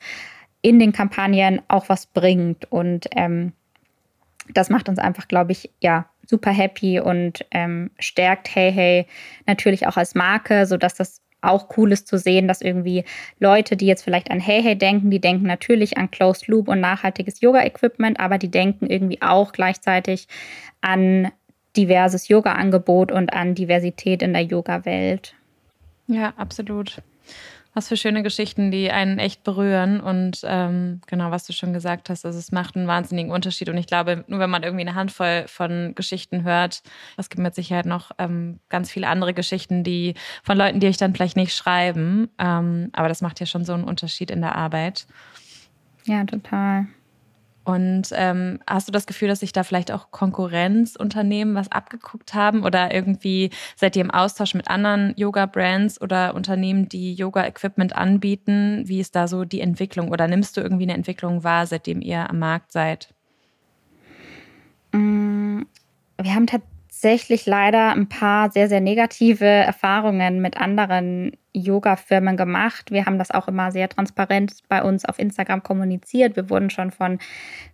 in 0.62 0.78
den 0.78 0.92
Kampagnen 0.92 1.62
auch 1.68 1.88
was 1.88 2.06
bringt. 2.06 2.70
Und 2.70 3.06
ähm, 3.16 3.52
das 4.52 4.70
macht 4.70 4.88
uns 4.88 4.98
einfach, 4.98 5.28
glaube 5.28 5.52
ich, 5.52 5.70
ja, 5.80 6.06
super 6.26 6.50
happy 6.50 7.00
und 7.00 7.44
ähm, 7.50 7.90
stärkt 7.98 8.54
Hey 8.54 8.72
Hey 8.72 9.06
natürlich 9.46 9.86
auch 9.86 9.96
als 9.96 10.14
Marke, 10.14 10.66
sodass 10.66 10.94
das 10.94 11.19
auch 11.42 11.76
cool 11.76 11.92
ist 11.92 12.06
zu 12.06 12.18
sehen, 12.18 12.48
dass 12.48 12.60
irgendwie 12.60 13.04
Leute, 13.38 13.76
die 13.76 13.86
jetzt 13.86 14.02
vielleicht 14.02 14.30
an 14.30 14.40
Hey 14.40 14.62
Hey 14.62 14.76
denken, 14.76 15.10
die 15.10 15.20
denken 15.20 15.46
natürlich 15.46 15.98
an 15.98 16.10
Closed 16.10 16.46
Loop 16.48 16.68
und 16.68 16.80
nachhaltiges 16.80 17.40
Yoga-Equipment, 17.40 18.20
aber 18.20 18.38
die 18.38 18.50
denken 18.50 18.86
irgendwie 18.86 19.20
auch 19.22 19.52
gleichzeitig 19.52 20.28
an 20.80 21.30
diverses 21.76 22.28
Yoga-Angebot 22.28 23.12
und 23.12 23.32
an 23.32 23.54
Diversität 23.54 24.22
in 24.22 24.32
der 24.32 24.42
Yoga-Welt. 24.42 25.34
Ja, 26.08 26.32
absolut. 26.36 27.00
Was 27.72 27.86
für 27.86 27.96
schöne 27.96 28.24
Geschichten, 28.24 28.72
die 28.72 28.90
einen 28.90 29.18
echt 29.18 29.44
berühren. 29.44 30.00
Und 30.00 30.40
ähm, 30.44 31.00
genau, 31.06 31.30
was 31.30 31.46
du 31.46 31.52
schon 31.52 31.72
gesagt 31.72 32.10
hast, 32.10 32.26
also 32.26 32.38
es 32.38 32.50
macht 32.50 32.76
einen 32.76 32.88
wahnsinnigen 32.88 33.30
Unterschied. 33.30 33.68
Und 33.68 33.76
ich 33.76 33.86
glaube, 33.86 34.24
nur 34.26 34.40
wenn 34.40 34.50
man 34.50 34.64
irgendwie 34.64 34.82
eine 34.82 34.96
Handvoll 34.96 35.44
von 35.46 35.94
Geschichten 35.94 36.42
hört, 36.42 36.82
es 37.16 37.30
gibt 37.30 37.40
mit 37.40 37.54
Sicherheit 37.54 37.86
noch 37.86 38.10
ähm, 38.18 38.58
ganz 38.68 38.90
viele 38.90 39.06
andere 39.06 39.34
Geschichten, 39.34 39.84
die 39.84 40.14
von 40.42 40.58
Leuten, 40.58 40.80
die 40.80 40.88
euch 40.88 40.96
dann 40.96 41.14
vielleicht 41.14 41.36
nicht 41.36 41.54
schreiben. 41.54 42.28
Ähm, 42.38 42.90
aber 42.92 43.08
das 43.08 43.20
macht 43.20 43.38
ja 43.38 43.46
schon 43.46 43.64
so 43.64 43.72
einen 43.72 43.84
Unterschied 43.84 44.32
in 44.32 44.40
der 44.40 44.56
Arbeit. 44.56 45.06
Ja, 46.06 46.24
total. 46.24 46.86
Und 47.64 48.08
ähm, 48.12 48.58
hast 48.66 48.88
du 48.88 48.92
das 48.92 49.06
Gefühl, 49.06 49.28
dass 49.28 49.40
sich 49.40 49.52
da 49.52 49.62
vielleicht 49.62 49.92
auch 49.92 50.10
Konkurrenzunternehmen 50.10 51.54
was 51.54 51.70
abgeguckt 51.70 52.32
haben 52.32 52.64
oder 52.64 52.92
irgendwie 52.94 53.50
seid 53.76 53.96
ihr 53.96 54.02
im 54.02 54.10
Austausch 54.10 54.54
mit 54.54 54.68
anderen 54.68 55.12
Yoga-Brands 55.16 56.00
oder 56.00 56.34
Unternehmen, 56.34 56.88
die 56.88 57.14
Yoga-Equipment 57.14 57.94
anbieten? 57.94 58.82
Wie 58.86 58.98
ist 58.98 59.14
da 59.14 59.28
so 59.28 59.44
die 59.44 59.60
Entwicklung 59.60 60.10
oder 60.10 60.26
nimmst 60.26 60.56
du 60.56 60.62
irgendwie 60.62 60.84
eine 60.84 60.94
Entwicklung 60.94 61.44
wahr, 61.44 61.66
seitdem 61.66 62.00
ihr 62.00 62.30
am 62.30 62.38
Markt 62.38 62.72
seid? 62.72 63.12
Mm, 64.92 65.62
wir 66.20 66.34
haben 66.34 66.46
tatsächlich 66.46 67.44
leider 67.44 67.92
ein 67.92 68.08
paar 68.08 68.50
sehr, 68.50 68.68
sehr 68.68 68.80
negative 68.80 69.44
Erfahrungen 69.44 70.40
mit 70.40 70.56
anderen 70.56 71.36
Yoga-Firmen 71.52 72.36
gemacht. 72.36 72.90
Wir 72.90 73.06
haben 73.06 73.18
das 73.18 73.30
auch 73.30 73.48
immer 73.48 73.72
sehr 73.72 73.88
transparent 73.88 74.52
bei 74.68 74.82
uns 74.82 75.04
auf 75.04 75.18
Instagram 75.18 75.62
kommuniziert. 75.62 76.36
Wir 76.36 76.50
wurden 76.50 76.70
schon 76.70 76.90
von 76.90 77.18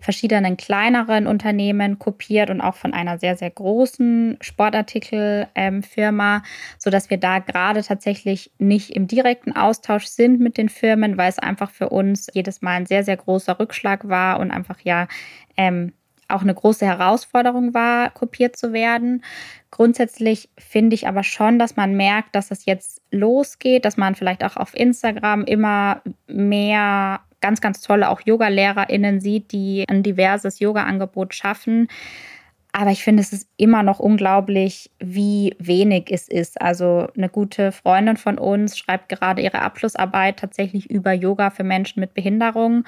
verschiedenen 0.00 0.56
kleineren 0.56 1.26
Unternehmen 1.26 1.98
kopiert 1.98 2.50
und 2.50 2.60
auch 2.60 2.76
von 2.76 2.94
einer 2.94 3.18
sehr, 3.18 3.36
sehr 3.36 3.50
großen 3.50 4.38
Sportartikelfirma, 4.40 6.42
sodass 6.78 7.10
wir 7.10 7.18
da 7.18 7.40
gerade 7.40 7.82
tatsächlich 7.82 8.50
nicht 8.58 8.90
im 8.90 9.06
direkten 9.06 9.54
Austausch 9.54 10.06
sind 10.06 10.40
mit 10.40 10.58
den 10.58 10.68
Firmen, 10.68 11.18
weil 11.18 11.28
es 11.28 11.38
einfach 11.38 11.70
für 11.70 11.90
uns 11.90 12.28
jedes 12.32 12.62
Mal 12.62 12.76
ein 12.76 12.86
sehr, 12.86 13.04
sehr 13.04 13.16
großer 13.16 13.58
Rückschlag 13.58 14.08
war 14.08 14.40
und 14.40 14.50
einfach 14.50 14.80
ja 14.80 15.08
ähm, 15.56 15.92
auch 16.28 16.42
eine 16.42 16.54
große 16.54 16.86
Herausforderung 16.86 17.74
war, 17.74 18.10
kopiert 18.10 18.56
zu 18.56 18.72
werden. 18.72 19.22
Grundsätzlich 19.70 20.48
finde 20.58 20.94
ich 20.94 21.06
aber 21.06 21.22
schon, 21.22 21.58
dass 21.58 21.76
man 21.76 21.96
merkt, 21.96 22.34
dass 22.34 22.50
es 22.50 22.64
jetzt 22.64 23.02
losgeht, 23.10 23.84
dass 23.84 23.96
man 23.96 24.14
vielleicht 24.14 24.44
auch 24.44 24.56
auf 24.56 24.74
Instagram 24.74 25.44
immer 25.44 26.02
mehr 26.26 27.20
ganz, 27.40 27.60
ganz 27.60 27.80
tolle 27.80 28.08
auch 28.10 28.20
Yoga-LehrerInnen 28.24 29.20
sieht, 29.20 29.52
die 29.52 29.84
ein 29.88 30.02
diverses 30.02 30.58
Yoga-Angebot 30.58 31.34
schaffen. 31.34 31.88
Aber 32.72 32.90
ich 32.90 33.04
finde, 33.04 33.22
es 33.22 33.32
ist 33.32 33.48
immer 33.56 33.82
noch 33.82 34.00
unglaublich, 34.00 34.90
wie 34.98 35.54
wenig 35.58 36.08
es 36.10 36.28
ist. 36.28 36.60
Also 36.60 37.08
eine 37.16 37.30
gute 37.30 37.72
Freundin 37.72 38.18
von 38.18 38.36
uns 38.38 38.76
schreibt 38.76 39.08
gerade 39.08 39.40
ihre 39.40 39.62
Abschlussarbeit 39.62 40.38
tatsächlich 40.38 40.90
über 40.90 41.12
Yoga 41.12 41.48
für 41.48 41.64
Menschen 41.64 42.00
mit 42.00 42.12
Behinderung 42.12 42.84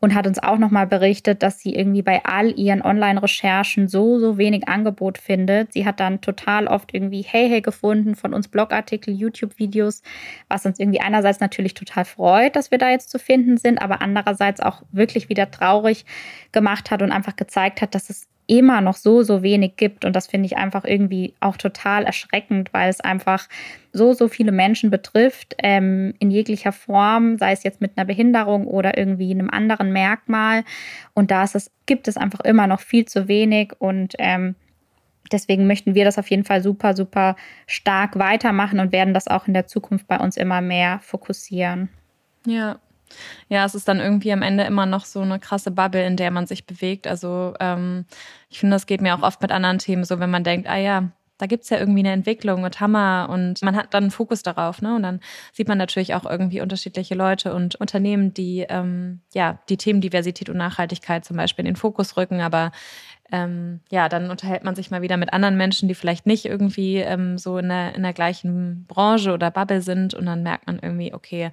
und 0.00 0.14
hat 0.14 0.26
uns 0.26 0.42
auch 0.42 0.58
nochmal 0.58 0.86
berichtet, 0.86 1.42
dass 1.42 1.60
sie 1.60 1.74
irgendwie 1.74 2.02
bei 2.02 2.24
all 2.24 2.58
ihren 2.58 2.82
Online-Recherchen 2.82 3.86
so, 3.86 4.18
so 4.18 4.38
wenig 4.38 4.66
Angebot 4.66 5.18
findet. 5.18 5.72
Sie 5.72 5.84
hat 5.84 6.00
dann 6.00 6.20
total 6.20 6.66
oft 6.66 6.94
irgendwie 6.94 7.22
Hey 7.22 7.48
Hey 7.48 7.60
gefunden 7.60 8.16
von 8.16 8.32
uns 8.32 8.48
Blogartikel, 8.48 9.14
YouTube-Videos, 9.14 10.02
was 10.48 10.64
uns 10.64 10.80
irgendwie 10.80 11.00
einerseits 11.00 11.40
natürlich 11.40 11.74
total 11.74 12.06
freut, 12.06 12.56
dass 12.56 12.70
wir 12.70 12.78
da 12.78 12.90
jetzt 12.90 13.10
zu 13.10 13.18
finden 13.18 13.58
sind, 13.58 13.80
aber 13.80 14.00
andererseits 14.00 14.60
auch 14.60 14.82
wirklich 14.90 15.28
wieder 15.28 15.50
traurig 15.50 16.06
gemacht 16.52 16.90
hat 16.90 17.02
und 17.02 17.12
einfach 17.12 17.36
gezeigt 17.36 17.82
hat, 17.82 17.94
dass 17.94 18.08
es 18.08 18.26
immer 18.50 18.80
noch 18.80 18.96
so, 18.96 19.22
so 19.22 19.44
wenig 19.44 19.76
gibt. 19.76 20.04
Und 20.04 20.16
das 20.16 20.26
finde 20.26 20.46
ich 20.46 20.56
einfach 20.56 20.84
irgendwie 20.84 21.34
auch 21.38 21.56
total 21.56 22.04
erschreckend, 22.04 22.72
weil 22.74 22.90
es 22.90 23.00
einfach 23.00 23.48
so, 23.92 24.12
so 24.12 24.26
viele 24.26 24.50
Menschen 24.50 24.90
betrifft, 24.90 25.54
ähm, 25.58 26.14
in 26.18 26.32
jeglicher 26.32 26.72
Form, 26.72 27.38
sei 27.38 27.52
es 27.52 27.62
jetzt 27.62 27.80
mit 27.80 27.92
einer 27.96 28.04
Behinderung 28.04 28.66
oder 28.66 28.98
irgendwie 28.98 29.30
einem 29.30 29.50
anderen 29.50 29.92
Merkmal. 29.92 30.64
Und 31.14 31.30
da 31.30 31.44
ist 31.44 31.54
es, 31.54 31.70
gibt 31.86 32.08
es 32.08 32.16
einfach 32.16 32.40
immer 32.40 32.66
noch 32.66 32.80
viel 32.80 33.04
zu 33.04 33.28
wenig 33.28 33.72
und 33.78 34.14
ähm, 34.18 34.56
Deswegen 35.32 35.68
möchten 35.68 35.94
wir 35.94 36.04
das 36.04 36.18
auf 36.18 36.28
jeden 36.28 36.42
Fall 36.42 36.60
super, 36.60 36.92
super 36.92 37.36
stark 37.68 38.18
weitermachen 38.18 38.80
und 38.80 38.90
werden 38.90 39.14
das 39.14 39.28
auch 39.28 39.46
in 39.46 39.54
der 39.54 39.68
Zukunft 39.68 40.08
bei 40.08 40.18
uns 40.18 40.36
immer 40.36 40.60
mehr 40.60 40.98
fokussieren. 41.04 41.88
Ja, 42.44 42.80
ja, 43.48 43.64
es 43.64 43.74
ist 43.74 43.88
dann 43.88 44.00
irgendwie 44.00 44.32
am 44.32 44.42
Ende 44.42 44.64
immer 44.64 44.86
noch 44.86 45.04
so 45.04 45.20
eine 45.20 45.38
krasse 45.38 45.70
Bubble, 45.70 46.06
in 46.06 46.16
der 46.16 46.30
man 46.30 46.46
sich 46.46 46.66
bewegt. 46.66 47.06
Also 47.06 47.54
ähm, 47.60 48.06
ich 48.48 48.60
finde, 48.60 48.76
das 48.76 48.86
geht 48.86 49.00
mir 49.00 49.14
auch 49.14 49.22
oft 49.22 49.42
mit 49.42 49.52
anderen 49.52 49.78
Themen 49.78 50.04
so, 50.04 50.20
wenn 50.20 50.30
man 50.30 50.44
denkt, 50.44 50.68
ah 50.68 50.76
ja, 50.76 51.10
da 51.40 51.46
gibt's 51.46 51.70
ja 51.70 51.78
irgendwie 51.78 52.00
eine 52.00 52.12
Entwicklung 52.12 52.64
und 52.64 52.80
Hammer 52.80 53.28
und 53.30 53.62
man 53.62 53.74
hat 53.74 53.94
dann 53.94 54.04
einen 54.04 54.10
Fokus 54.10 54.42
darauf, 54.42 54.82
ne? 54.82 54.94
Und 54.94 55.02
dann 55.02 55.20
sieht 55.52 55.68
man 55.68 55.78
natürlich 55.78 56.14
auch 56.14 56.26
irgendwie 56.26 56.60
unterschiedliche 56.60 57.14
Leute 57.14 57.54
und 57.54 57.76
Unternehmen, 57.76 58.34
die 58.34 58.66
ähm, 58.68 59.20
ja 59.32 59.58
die 59.70 59.78
Themen 59.78 60.02
Diversität 60.02 60.50
und 60.50 60.58
Nachhaltigkeit 60.58 61.24
zum 61.24 61.38
Beispiel 61.38 61.64
in 61.64 61.72
den 61.72 61.76
Fokus 61.76 62.16
rücken, 62.18 62.42
aber 62.42 62.72
ähm, 63.32 63.80
ja, 63.90 64.08
dann 64.08 64.30
unterhält 64.30 64.64
man 64.64 64.74
sich 64.74 64.90
mal 64.90 65.02
wieder 65.02 65.16
mit 65.16 65.32
anderen 65.32 65.56
Menschen, 65.56 65.88
die 65.88 65.94
vielleicht 65.94 66.26
nicht 66.26 66.44
irgendwie 66.44 66.96
ähm, 66.96 67.38
so 67.38 67.58
in 67.58 67.68
der, 67.68 67.94
in 67.94 68.02
der 68.02 68.12
gleichen 68.12 68.86
Branche 68.86 69.32
oder 69.32 69.50
Bubble 69.50 69.82
sind 69.82 70.14
und 70.14 70.26
dann 70.26 70.42
merkt 70.42 70.66
man 70.66 70.78
irgendwie, 70.80 71.14
okay, 71.14 71.52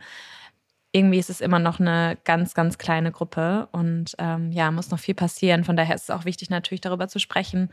irgendwie 0.97 1.19
ist 1.19 1.29
es 1.29 1.41
immer 1.41 1.59
noch 1.59 1.79
eine 1.79 2.17
ganz, 2.23 2.53
ganz 2.53 2.77
kleine 2.77 3.11
Gruppe 3.11 3.69
und 3.71 4.15
ähm, 4.17 4.51
ja, 4.51 4.71
muss 4.71 4.89
noch 4.91 4.99
viel 4.99 5.15
passieren. 5.15 5.63
Von 5.63 5.77
daher 5.77 5.95
ist 5.95 6.03
es 6.03 6.09
auch 6.09 6.25
wichtig, 6.25 6.49
natürlich 6.49 6.81
darüber 6.81 7.07
zu 7.07 7.19
sprechen 7.19 7.69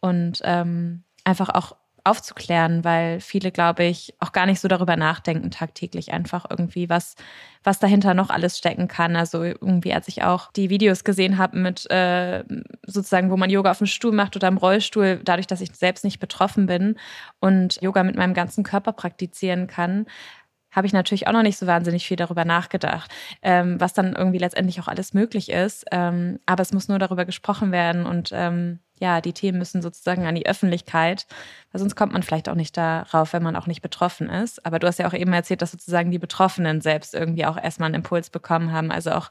und 0.00 0.40
ähm, 0.44 1.04
einfach 1.24 1.48
auch 1.50 1.76
aufzuklären, 2.04 2.84
weil 2.84 3.20
viele, 3.20 3.50
glaube 3.50 3.84
ich, 3.84 4.14
auch 4.20 4.32
gar 4.32 4.46
nicht 4.46 4.60
so 4.60 4.68
darüber 4.68 4.96
nachdenken 4.96 5.50
tagtäglich 5.50 6.12
einfach 6.12 6.46
irgendwie, 6.48 6.88
was, 6.88 7.14
was 7.62 7.78
dahinter 7.78 8.14
noch 8.14 8.30
alles 8.30 8.58
stecken 8.58 8.88
kann. 8.88 9.16
Also 9.16 9.42
irgendwie, 9.42 9.92
als 9.92 10.08
ich 10.08 10.22
auch 10.22 10.50
die 10.52 10.70
Videos 10.70 11.04
gesehen 11.04 11.38
habe 11.38 11.58
mit 11.58 11.90
äh, 11.90 12.44
sozusagen, 12.86 13.30
wo 13.30 13.36
man 13.36 13.50
Yoga 13.50 13.70
auf 13.70 13.78
dem 13.78 13.86
Stuhl 13.86 14.12
macht 14.12 14.36
oder 14.36 14.48
im 14.48 14.56
Rollstuhl, 14.56 15.20
dadurch, 15.24 15.46
dass 15.46 15.60
ich 15.60 15.74
selbst 15.74 16.04
nicht 16.04 16.20
betroffen 16.20 16.66
bin 16.66 16.96
und 17.38 17.80
Yoga 17.82 18.02
mit 18.02 18.16
meinem 18.16 18.34
ganzen 18.34 18.64
Körper 18.64 18.92
praktizieren 18.92 19.66
kann, 19.66 20.06
habe 20.70 20.86
ich 20.86 20.92
natürlich 20.92 21.26
auch 21.26 21.32
noch 21.32 21.42
nicht 21.42 21.58
so 21.58 21.66
wahnsinnig 21.66 22.06
viel 22.06 22.16
darüber 22.16 22.44
nachgedacht, 22.44 23.10
ähm, 23.42 23.80
was 23.80 23.92
dann 23.92 24.14
irgendwie 24.14 24.38
letztendlich 24.38 24.80
auch 24.80 24.88
alles 24.88 25.14
möglich 25.14 25.50
ist. 25.50 25.84
Ähm, 25.90 26.38
aber 26.46 26.62
es 26.62 26.72
muss 26.72 26.88
nur 26.88 26.98
darüber 26.98 27.24
gesprochen 27.24 27.72
werden 27.72 28.06
und 28.06 28.30
ähm, 28.32 28.80
ja, 29.00 29.20
die 29.20 29.32
Themen 29.32 29.58
müssen 29.58 29.80
sozusagen 29.80 30.26
an 30.26 30.34
die 30.34 30.46
Öffentlichkeit, 30.46 31.26
weil 31.72 31.80
sonst 31.80 31.96
kommt 31.96 32.12
man 32.12 32.22
vielleicht 32.22 32.48
auch 32.48 32.54
nicht 32.54 32.76
darauf, 32.76 33.32
wenn 33.32 33.42
man 33.42 33.56
auch 33.56 33.66
nicht 33.66 33.80
betroffen 33.80 34.28
ist. 34.28 34.64
Aber 34.66 34.78
du 34.78 34.86
hast 34.86 34.98
ja 34.98 35.08
auch 35.08 35.14
eben 35.14 35.32
erzählt, 35.32 35.62
dass 35.62 35.72
sozusagen 35.72 36.10
die 36.10 36.18
Betroffenen 36.18 36.82
selbst 36.82 37.14
irgendwie 37.14 37.46
auch 37.46 37.56
erstmal 37.56 37.86
einen 37.86 37.96
Impuls 37.96 38.28
bekommen 38.28 38.72
haben. 38.72 38.90
Also 38.90 39.12
auch 39.12 39.30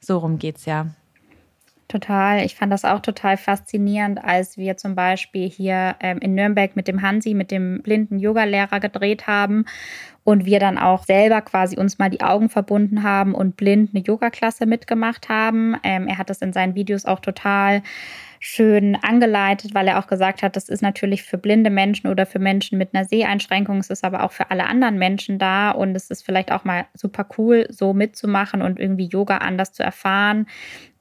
so 0.00 0.18
rum 0.18 0.38
geht's 0.38 0.66
ja. 0.66 0.88
Total. 1.88 2.44
Ich 2.44 2.54
fand 2.54 2.72
das 2.72 2.84
auch 2.84 3.00
total 3.00 3.36
faszinierend, 3.36 4.22
als 4.22 4.56
wir 4.56 4.76
zum 4.76 4.94
Beispiel 4.94 5.48
hier 5.48 5.96
ähm, 5.98 6.18
in 6.18 6.36
Nürnberg 6.36 6.76
mit 6.76 6.86
dem 6.86 7.02
Hansi, 7.02 7.34
mit 7.34 7.50
dem 7.50 7.82
blinden 7.82 8.20
Yogalehrer 8.20 8.78
gedreht 8.78 9.26
haben 9.26 9.64
und 10.24 10.44
wir 10.44 10.58
dann 10.58 10.78
auch 10.78 11.04
selber 11.04 11.40
quasi 11.40 11.76
uns 11.76 11.98
mal 11.98 12.10
die 12.10 12.20
Augen 12.20 12.48
verbunden 12.48 13.02
haben 13.02 13.34
und 13.34 13.56
blind 13.56 13.90
eine 13.94 14.04
Yoga-Klasse 14.04 14.66
mitgemacht 14.66 15.28
haben. 15.28 15.76
Ähm, 15.82 16.06
er 16.06 16.18
hat 16.18 16.30
das 16.30 16.42
in 16.42 16.52
seinen 16.52 16.74
Videos 16.74 17.04
auch 17.04 17.20
total 17.20 17.82
schön 18.42 18.96
angeleitet, 18.96 19.74
weil 19.74 19.86
er 19.86 19.98
auch 19.98 20.06
gesagt 20.06 20.42
hat, 20.42 20.56
das 20.56 20.70
ist 20.70 20.80
natürlich 20.80 21.22
für 21.22 21.36
blinde 21.36 21.68
Menschen 21.68 22.08
oder 22.08 22.24
für 22.24 22.38
Menschen 22.38 22.78
mit 22.78 22.94
einer 22.94 23.04
Seheinschränkung, 23.04 23.78
es 23.78 23.90
ist 23.90 24.02
aber 24.02 24.24
auch 24.24 24.32
für 24.32 24.50
alle 24.50 24.66
anderen 24.66 24.98
Menschen 24.98 25.38
da 25.38 25.70
und 25.72 25.94
es 25.94 26.10
ist 26.10 26.24
vielleicht 26.24 26.50
auch 26.50 26.64
mal 26.64 26.86
super 26.94 27.26
cool, 27.36 27.66
so 27.68 27.92
mitzumachen 27.92 28.62
und 28.62 28.80
irgendwie 28.80 29.08
Yoga 29.08 29.38
anders 29.38 29.74
zu 29.74 29.82
erfahren. 29.82 30.46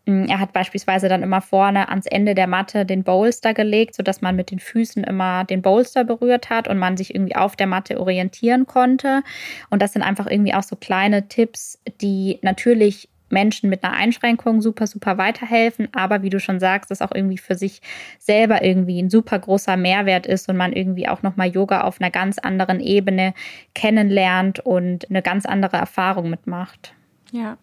Mm, 0.05 0.25
er 0.25 0.39
hat 0.39 0.53
beispielsweise 0.53 1.09
dann 1.09 1.23
immer 1.23 1.41
vorne 1.41 1.89
ans 1.89 2.05
Ende 2.05 2.35
der 2.35 2.47
Matte 2.47 2.85
den 2.85 3.03
Bolster 3.03 3.53
gelegt, 3.53 3.95
sodass 3.95 4.21
man 4.21 4.35
mit 4.35 4.51
den 4.51 4.59
Füßen 4.59 5.03
immer 5.03 5.43
den 5.43 5.61
Bolster 5.61 6.03
berührt 6.03 6.49
hat 6.49 6.67
und 6.67 6.77
man 6.77 6.97
sich 6.97 7.13
irgendwie 7.13 7.35
auf 7.35 7.55
der 7.55 7.67
Matte 7.67 7.99
orientieren 7.99 8.65
konnte. 8.65 9.23
Und 9.69 9.81
das 9.81 9.93
sind 9.93 10.01
einfach 10.01 10.27
irgendwie 10.27 10.53
auch 10.53 10.63
so 10.63 10.75
kleine 10.75 11.27
Tipps, 11.27 11.79
die 12.01 12.39
natürlich 12.41 13.09
Menschen 13.31 13.69
mit 13.69 13.83
einer 13.83 13.93
Einschränkung 13.93 14.61
super, 14.61 14.87
super 14.87 15.17
weiterhelfen, 15.17 15.87
aber 15.93 16.23
wie 16.23 16.29
du 16.29 16.39
schon 16.39 16.59
sagst, 16.59 16.91
das 16.91 17.01
auch 17.01 17.11
irgendwie 17.13 17.37
für 17.37 17.55
sich 17.55 17.81
selber 18.17 18.63
irgendwie 18.63 18.99
ein 19.01 19.09
super 19.09 19.39
großer 19.39 19.77
Mehrwert 19.77 20.25
ist 20.25 20.49
und 20.49 20.57
man 20.57 20.73
irgendwie 20.73 21.07
auch 21.07 21.21
nochmal 21.21 21.49
Yoga 21.49 21.81
auf 21.81 22.01
einer 22.01 22.11
ganz 22.11 22.39
anderen 22.39 22.79
Ebene 22.79 23.33
kennenlernt 23.75 24.59
und 24.59 25.09
eine 25.09 25.21
ganz 25.21 25.45
andere 25.45 25.77
Erfahrung 25.77 26.29
mitmacht. 26.29 26.93
Ja, 27.31 27.57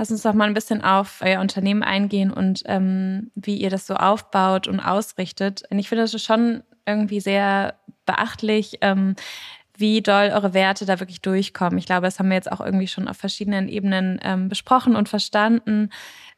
Lass 0.00 0.10
uns 0.10 0.22
doch 0.22 0.32
mal 0.32 0.46
ein 0.46 0.54
bisschen 0.54 0.82
auf 0.82 1.20
euer 1.20 1.42
Unternehmen 1.42 1.82
eingehen 1.82 2.32
und 2.32 2.62
ähm, 2.64 3.30
wie 3.34 3.56
ihr 3.58 3.68
das 3.68 3.86
so 3.86 3.96
aufbaut 3.96 4.66
und 4.66 4.80
ausrichtet. 4.80 5.64
Und 5.68 5.78
ich 5.78 5.90
finde 5.90 6.04
das 6.04 6.22
schon 6.22 6.62
irgendwie 6.86 7.20
sehr 7.20 7.74
beachtlich, 8.06 8.78
ähm, 8.80 9.14
wie 9.76 10.00
doll 10.00 10.30
eure 10.32 10.54
Werte 10.54 10.86
da 10.86 11.00
wirklich 11.00 11.20
durchkommen. 11.20 11.78
Ich 11.78 11.84
glaube, 11.84 12.06
das 12.06 12.18
haben 12.18 12.30
wir 12.30 12.36
jetzt 12.36 12.50
auch 12.50 12.62
irgendwie 12.62 12.88
schon 12.88 13.08
auf 13.08 13.18
verschiedenen 13.18 13.68
Ebenen 13.68 14.18
ähm, 14.22 14.48
besprochen 14.48 14.96
und 14.96 15.10
verstanden, 15.10 15.90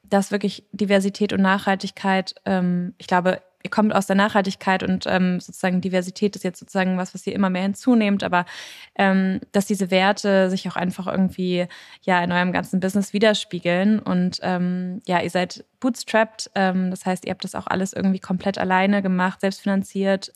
dass 0.02 0.32
wirklich 0.32 0.64
Diversität 0.72 1.32
und 1.32 1.42
Nachhaltigkeit, 1.42 2.34
ähm, 2.44 2.96
ich 2.98 3.06
glaube, 3.06 3.42
ihr 3.62 3.70
kommt 3.70 3.94
aus 3.94 4.06
der 4.06 4.16
Nachhaltigkeit 4.16 4.82
und 4.82 5.06
ähm, 5.06 5.40
sozusagen 5.40 5.80
Diversität 5.80 6.36
ist 6.36 6.44
jetzt 6.44 6.58
sozusagen 6.58 6.98
was, 6.98 7.14
was 7.14 7.26
ihr 7.26 7.34
immer 7.34 7.50
mehr 7.50 7.62
hinzunehmt, 7.62 8.22
aber 8.24 8.44
ähm, 8.96 9.40
dass 9.52 9.66
diese 9.66 9.90
Werte 9.90 10.50
sich 10.50 10.68
auch 10.68 10.76
einfach 10.76 11.06
irgendwie 11.06 11.66
ja 12.02 12.22
in 12.22 12.32
eurem 12.32 12.52
ganzen 12.52 12.80
Business 12.80 13.12
widerspiegeln 13.12 13.98
und 13.98 14.38
ähm, 14.42 15.02
ja, 15.06 15.20
ihr 15.20 15.30
seid 15.30 15.64
bootstrapped, 15.80 16.50
ähm, 16.54 16.90
das 16.90 17.06
heißt, 17.06 17.24
ihr 17.24 17.30
habt 17.30 17.44
das 17.44 17.54
auch 17.54 17.66
alles 17.66 17.92
irgendwie 17.92 18.20
komplett 18.20 18.58
alleine 18.58 19.02
gemacht, 19.02 19.40
selbst 19.40 19.60
finanziert 19.62 20.32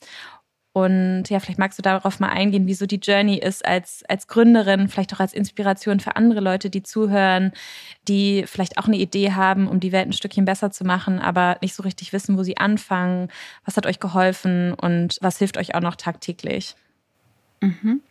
und 0.77 1.23
ja, 1.29 1.39
vielleicht 1.39 1.57
magst 1.57 1.79
du 1.79 1.81
darauf 1.81 2.19
mal 2.19 2.29
eingehen, 2.29 2.67
wie 2.67 2.75
so 2.75 2.85
die 2.85 2.99
Journey 2.99 3.37
ist 3.37 3.65
als, 3.65 4.03
als 4.07 4.27
Gründerin, 4.27 4.89
vielleicht 4.89 5.11
auch 5.11 5.19
als 5.19 5.33
Inspiration 5.33 5.99
für 5.99 6.15
andere 6.15 6.39
Leute, 6.39 6.69
die 6.69 6.83
zuhören, 6.83 7.51
die 8.07 8.43
vielleicht 8.45 8.77
auch 8.77 8.85
eine 8.85 8.97
Idee 8.97 9.31
haben, 9.31 9.67
um 9.67 9.79
die 9.79 9.91
Welt 9.91 10.07
ein 10.07 10.13
Stückchen 10.13 10.45
besser 10.45 10.69
zu 10.69 10.83
machen, 10.83 11.17
aber 11.17 11.57
nicht 11.63 11.73
so 11.73 11.81
richtig 11.81 12.13
wissen, 12.13 12.37
wo 12.37 12.43
sie 12.43 12.57
anfangen. 12.57 13.29
Was 13.65 13.75
hat 13.75 13.87
euch 13.87 13.99
geholfen 13.99 14.75
und 14.75 15.17
was 15.19 15.39
hilft 15.39 15.57
euch 15.57 15.73
auch 15.73 15.81
noch 15.81 15.95
tagtäglich? 15.95 16.75
Mhm. 17.61 18.01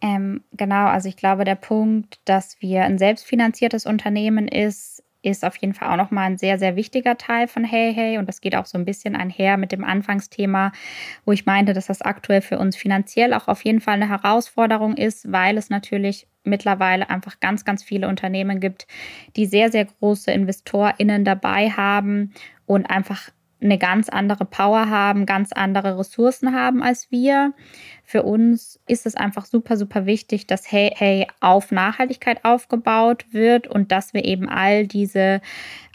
Ähm, 0.00 0.40
genau, 0.52 0.86
also 0.86 1.10
ich 1.10 1.16
glaube, 1.16 1.44
der 1.44 1.56
Punkt, 1.56 2.20
dass 2.24 2.56
wir 2.62 2.84
ein 2.84 2.96
selbstfinanziertes 2.96 3.84
Unternehmen 3.84 4.48
ist, 4.48 5.02
ist 5.22 5.44
auf 5.44 5.56
jeden 5.56 5.74
Fall 5.74 5.88
auch 5.88 5.96
nochmal 5.96 6.26
ein 6.26 6.38
sehr, 6.38 6.58
sehr 6.58 6.76
wichtiger 6.76 7.16
Teil 7.16 7.48
von 7.48 7.64
Hey 7.64 7.94
Hey. 7.94 8.18
Und 8.18 8.28
das 8.28 8.40
geht 8.40 8.56
auch 8.56 8.66
so 8.66 8.76
ein 8.76 8.84
bisschen 8.84 9.16
einher 9.16 9.56
mit 9.56 9.72
dem 9.72 9.84
Anfangsthema, 9.84 10.72
wo 11.24 11.32
ich 11.32 11.46
meinte, 11.46 11.72
dass 11.72 11.86
das 11.86 12.02
aktuell 12.02 12.42
für 12.42 12.58
uns 12.58 12.76
finanziell 12.76 13.32
auch 13.34 13.48
auf 13.48 13.64
jeden 13.64 13.80
Fall 13.80 13.94
eine 13.94 14.08
Herausforderung 14.08 14.96
ist, 14.96 15.30
weil 15.30 15.56
es 15.56 15.70
natürlich 15.70 16.26
mittlerweile 16.44 17.08
einfach 17.08 17.40
ganz, 17.40 17.64
ganz 17.64 17.84
viele 17.84 18.08
Unternehmen 18.08 18.58
gibt, 18.58 18.86
die 19.36 19.46
sehr, 19.46 19.70
sehr 19.70 19.84
große 19.84 20.30
InvestorInnen 20.32 21.24
dabei 21.24 21.70
haben 21.70 22.32
und 22.66 22.86
einfach 22.86 23.30
eine 23.62 23.78
ganz 23.78 24.08
andere 24.08 24.44
Power 24.44 24.90
haben, 24.90 25.26
ganz 25.26 25.52
andere 25.52 25.98
Ressourcen 25.98 26.54
haben 26.54 26.82
als 26.82 27.10
wir. 27.10 27.52
Für 28.04 28.22
uns 28.24 28.80
ist 28.86 29.06
es 29.06 29.14
einfach 29.14 29.46
super, 29.46 29.76
super 29.76 30.06
wichtig, 30.06 30.46
dass 30.46 30.70
Hey 30.70 30.92
Hey 30.94 31.26
auf 31.40 31.70
Nachhaltigkeit 31.70 32.44
aufgebaut 32.44 33.26
wird 33.32 33.68
und 33.68 33.92
dass 33.92 34.12
wir 34.14 34.24
eben 34.24 34.48
all 34.48 34.86
diese 34.86 35.40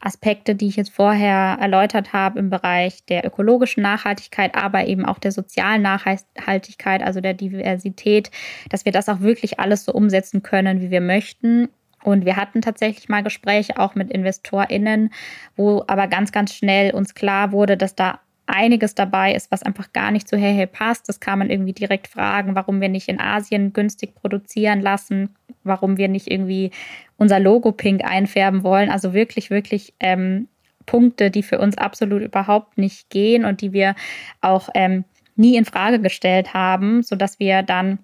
Aspekte, 0.01 0.55
die 0.55 0.67
ich 0.67 0.75
jetzt 0.75 0.91
vorher 0.91 1.57
erläutert 1.59 2.13
habe 2.13 2.39
im 2.39 2.49
Bereich 2.49 3.05
der 3.05 3.25
ökologischen 3.25 3.83
Nachhaltigkeit, 3.83 4.55
aber 4.55 4.85
eben 4.87 5.05
auch 5.05 5.19
der 5.19 5.31
sozialen 5.31 5.81
Nachhaltigkeit, 5.81 7.03
also 7.03 7.21
der 7.21 7.33
Diversität, 7.33 8.31
dass 8.69 8.85
wir 8.85 8.91
das 8.91 9.09
auch 9.09 9.21
wirklich 9.21 9.59
alles 9.59 9.85
so 9.85 9.91
umsetzen 9.91 10.43
können, 10.43 10.81
wie 10.81 10.91
wir 10.91 11.01
möchten 11.01 11.69
und 12.03 12.25
wir 12.25 12.35
hatten 12.35 12.61
tatsächlich 12.61 13.09
mal 13.09 13.23
Gespräche 13.23 13.79
auch 13.79 13.95
mit 13.95 14.11
InvestorInnen, 14.11 15.11
wo 15.55 15.83
aber 15.87 16.07
ganz, 16.07 16.31
ganz 16.31 16.53
schnell 16.53 16.93
uns 16.93 17.15
klar 17.15 17.51
wurde, 17.51 17.77
dass 17.77 17.95
da 17.95 18.19
einiges 18.45 18.95
dabei 18.95 19.33
ist, 19.33 19.51
was 19.51 19.61
einfach 19.61 19.91
gar 19.91 20.11
nicht 20.11 20.27
zu 20.27 20.37
Hey 20.37 20.55
Hey 20.55 20.67
passt. 20.67 21.09
Das 21.09 21.19
kann 21.19 21.39
man 21.39 21.49
irgendwie 21.49 21.73
direkt 21.73 22.07
fragen, 22.07 22.55
warum 22.55 22.79
wir 22.79 22.89
nicht 22.89 23.09
in 23.09 23.19
Asien 23.19 23.73
günstig 23.73 24.15
produzieren 24.15 24.79
lassen, 24.79 25.35
warum 25.63 25.97
wir 25.97 26.07
nicht 26.07 26.31
irgendwie 26.31 26.71
unser 27.17 27.39
Logo 27.39 27.73
pink 27.73 28.05
einfärben 28.05 28.63
wollen. 28.63 28.89
Also 28.89 29.13
wirklich, 29.13 29.49
wirklich 29.49 29.93
ähm, 29.99 30.47
Punkte, 30.85 31.29
die 31.29 31.43
für 31.43 31.59
uns 31.59 31.77
absolut 31.77 32.21
überhaupt 32.21 32.77
nicht 32.77 33.09
gehen 33.09 33.43
und 33.43 33.59
die 33.61 33.73
wir 33.73 33.95
auch 34.39 34.69
ähm, 34.73 35.03
nie 35.35 35.57
in 35.57 35.65
Frage 35.65 35.99
gestellt 35.99 36.53
haben, 36.53 37.03
sodass 37.03 37.39
wir 37.39 37.63
dann 37.63 37.99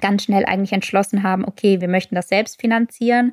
ganz 0.00 0.24
schnell 0.24 0.44
eigentlich 0.44 0.72
entschlossen 0.72 1.22
haben, 1.22 1.44
okay, 1.44 1.80
wir 1.80 1.88
möchten 1.88 2.14
das 2.14 2.28
selbst 2.28 2.60
finanzieren, 2.60 3.32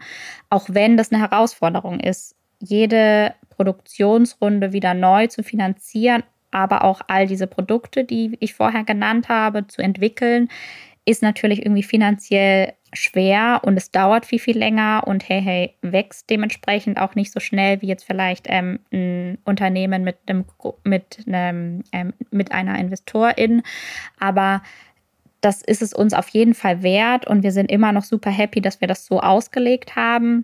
auch 0.50 0.65
wenn 0.70 0.98
das 0.98 1.12
eine 1.12 1.22
Herausforderung 1.22 2.00
ist, 2.00 2.36
jede 2.60 3.34
Produktionsrunde 3.50 4.74
wieder 4.74 4.94
neu 4.94 5.28
zu 5.28 5.44
finanzieren, 5.44 6.24
aber 6.52 6.84
auch 6.84 7.02
all 7.08 7.28
diese 7.28 7.48
Produkte, 7.48 8.04
die 8.04 8.38
ich 8.39 8.54
vorher 8.54 8.84
genannt 8.84 9.30
habe, 9.30 9.68
zu 9.68 9.82
entwickeln, 9.82 10.50
ist 11.06 11.22
natürlich 11.22 11.60
irgendwie 11.60 11.84
finanziell 11.84 12.74
schwer 12.94 13.62
und 13.63 13.78
es 13.78 13.91
dauert 13.91 14.26
viel, 14.26 14.39
viel 14.39 14.58
länger 14.58 15.04
und 15.06 15.28
hey, 15.28 15.41
hey, 15.41 15.76
wächst 15.82 16.30
dementsprechend 16.30 17.00
auch 17.00 17.13
nicht 17.15 17.32
so 17.32 17.39
schnell 17.39 17.82
wie 17.82 17.88
jetzt 17.88 18.06
vielleicht 18.06 18.48
ähm, 18.50 18.80
ein 18.91 19.38
Unternehmen 19.44 20.04
mit 20.04 20.18
einem, 20.28 20.46
mit 20.84 21.20
einem, 21.28 21.84
ähm, 21.91 22.13
mit 22.32 22.52
einer 22.52 22.80
Investorin. 22.80 23.62
Aber 24.20 24.63
das 25.46 25.62
ist 25.62 25.84
es 25.84 25.94
uns 25.94 26.16
auf 26.16 26.28
jeden 26.30 26.56
Fall 26.56 26.82
wert 26.82 27.28
und 27.28 27.44
wir 27.44 27.52
sind 27.52 27.72
immer 27.72 27.92
noch 27.92 28.04
super 28.04 28.32
happy, 28.32 28.62
dass 28.62 28.82
wir 28.82 28.88
das 28.88 29.06
so 29.06 29.20
ausgelegt 29.20 29.96
haben, 29.96 30.44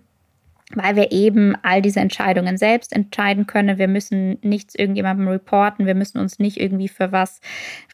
weil 0.74 0.94
wir 0.94 1.10
eben 1.10 1.56
all 1.64 1.82
diese 1.82 1.98
Entscheidungen 1.98 2.56
selbst 2.56 2.92
entscheiden 2.92 3.48
können. 3.48 3.78
Wir 3.78 3.88
müssen 3.88 4.38
nichts 4.42 4.76
irgendjemandem 4.76 5.26
reporten, 5.26 5.86
wir 5.86 5.96
müssen 5.96 6.18
uns 6.18 6.38
nicht 6.38 6.60
irgendwie 6.60 6.86
für 6.86 7.10
was 7.10 7.40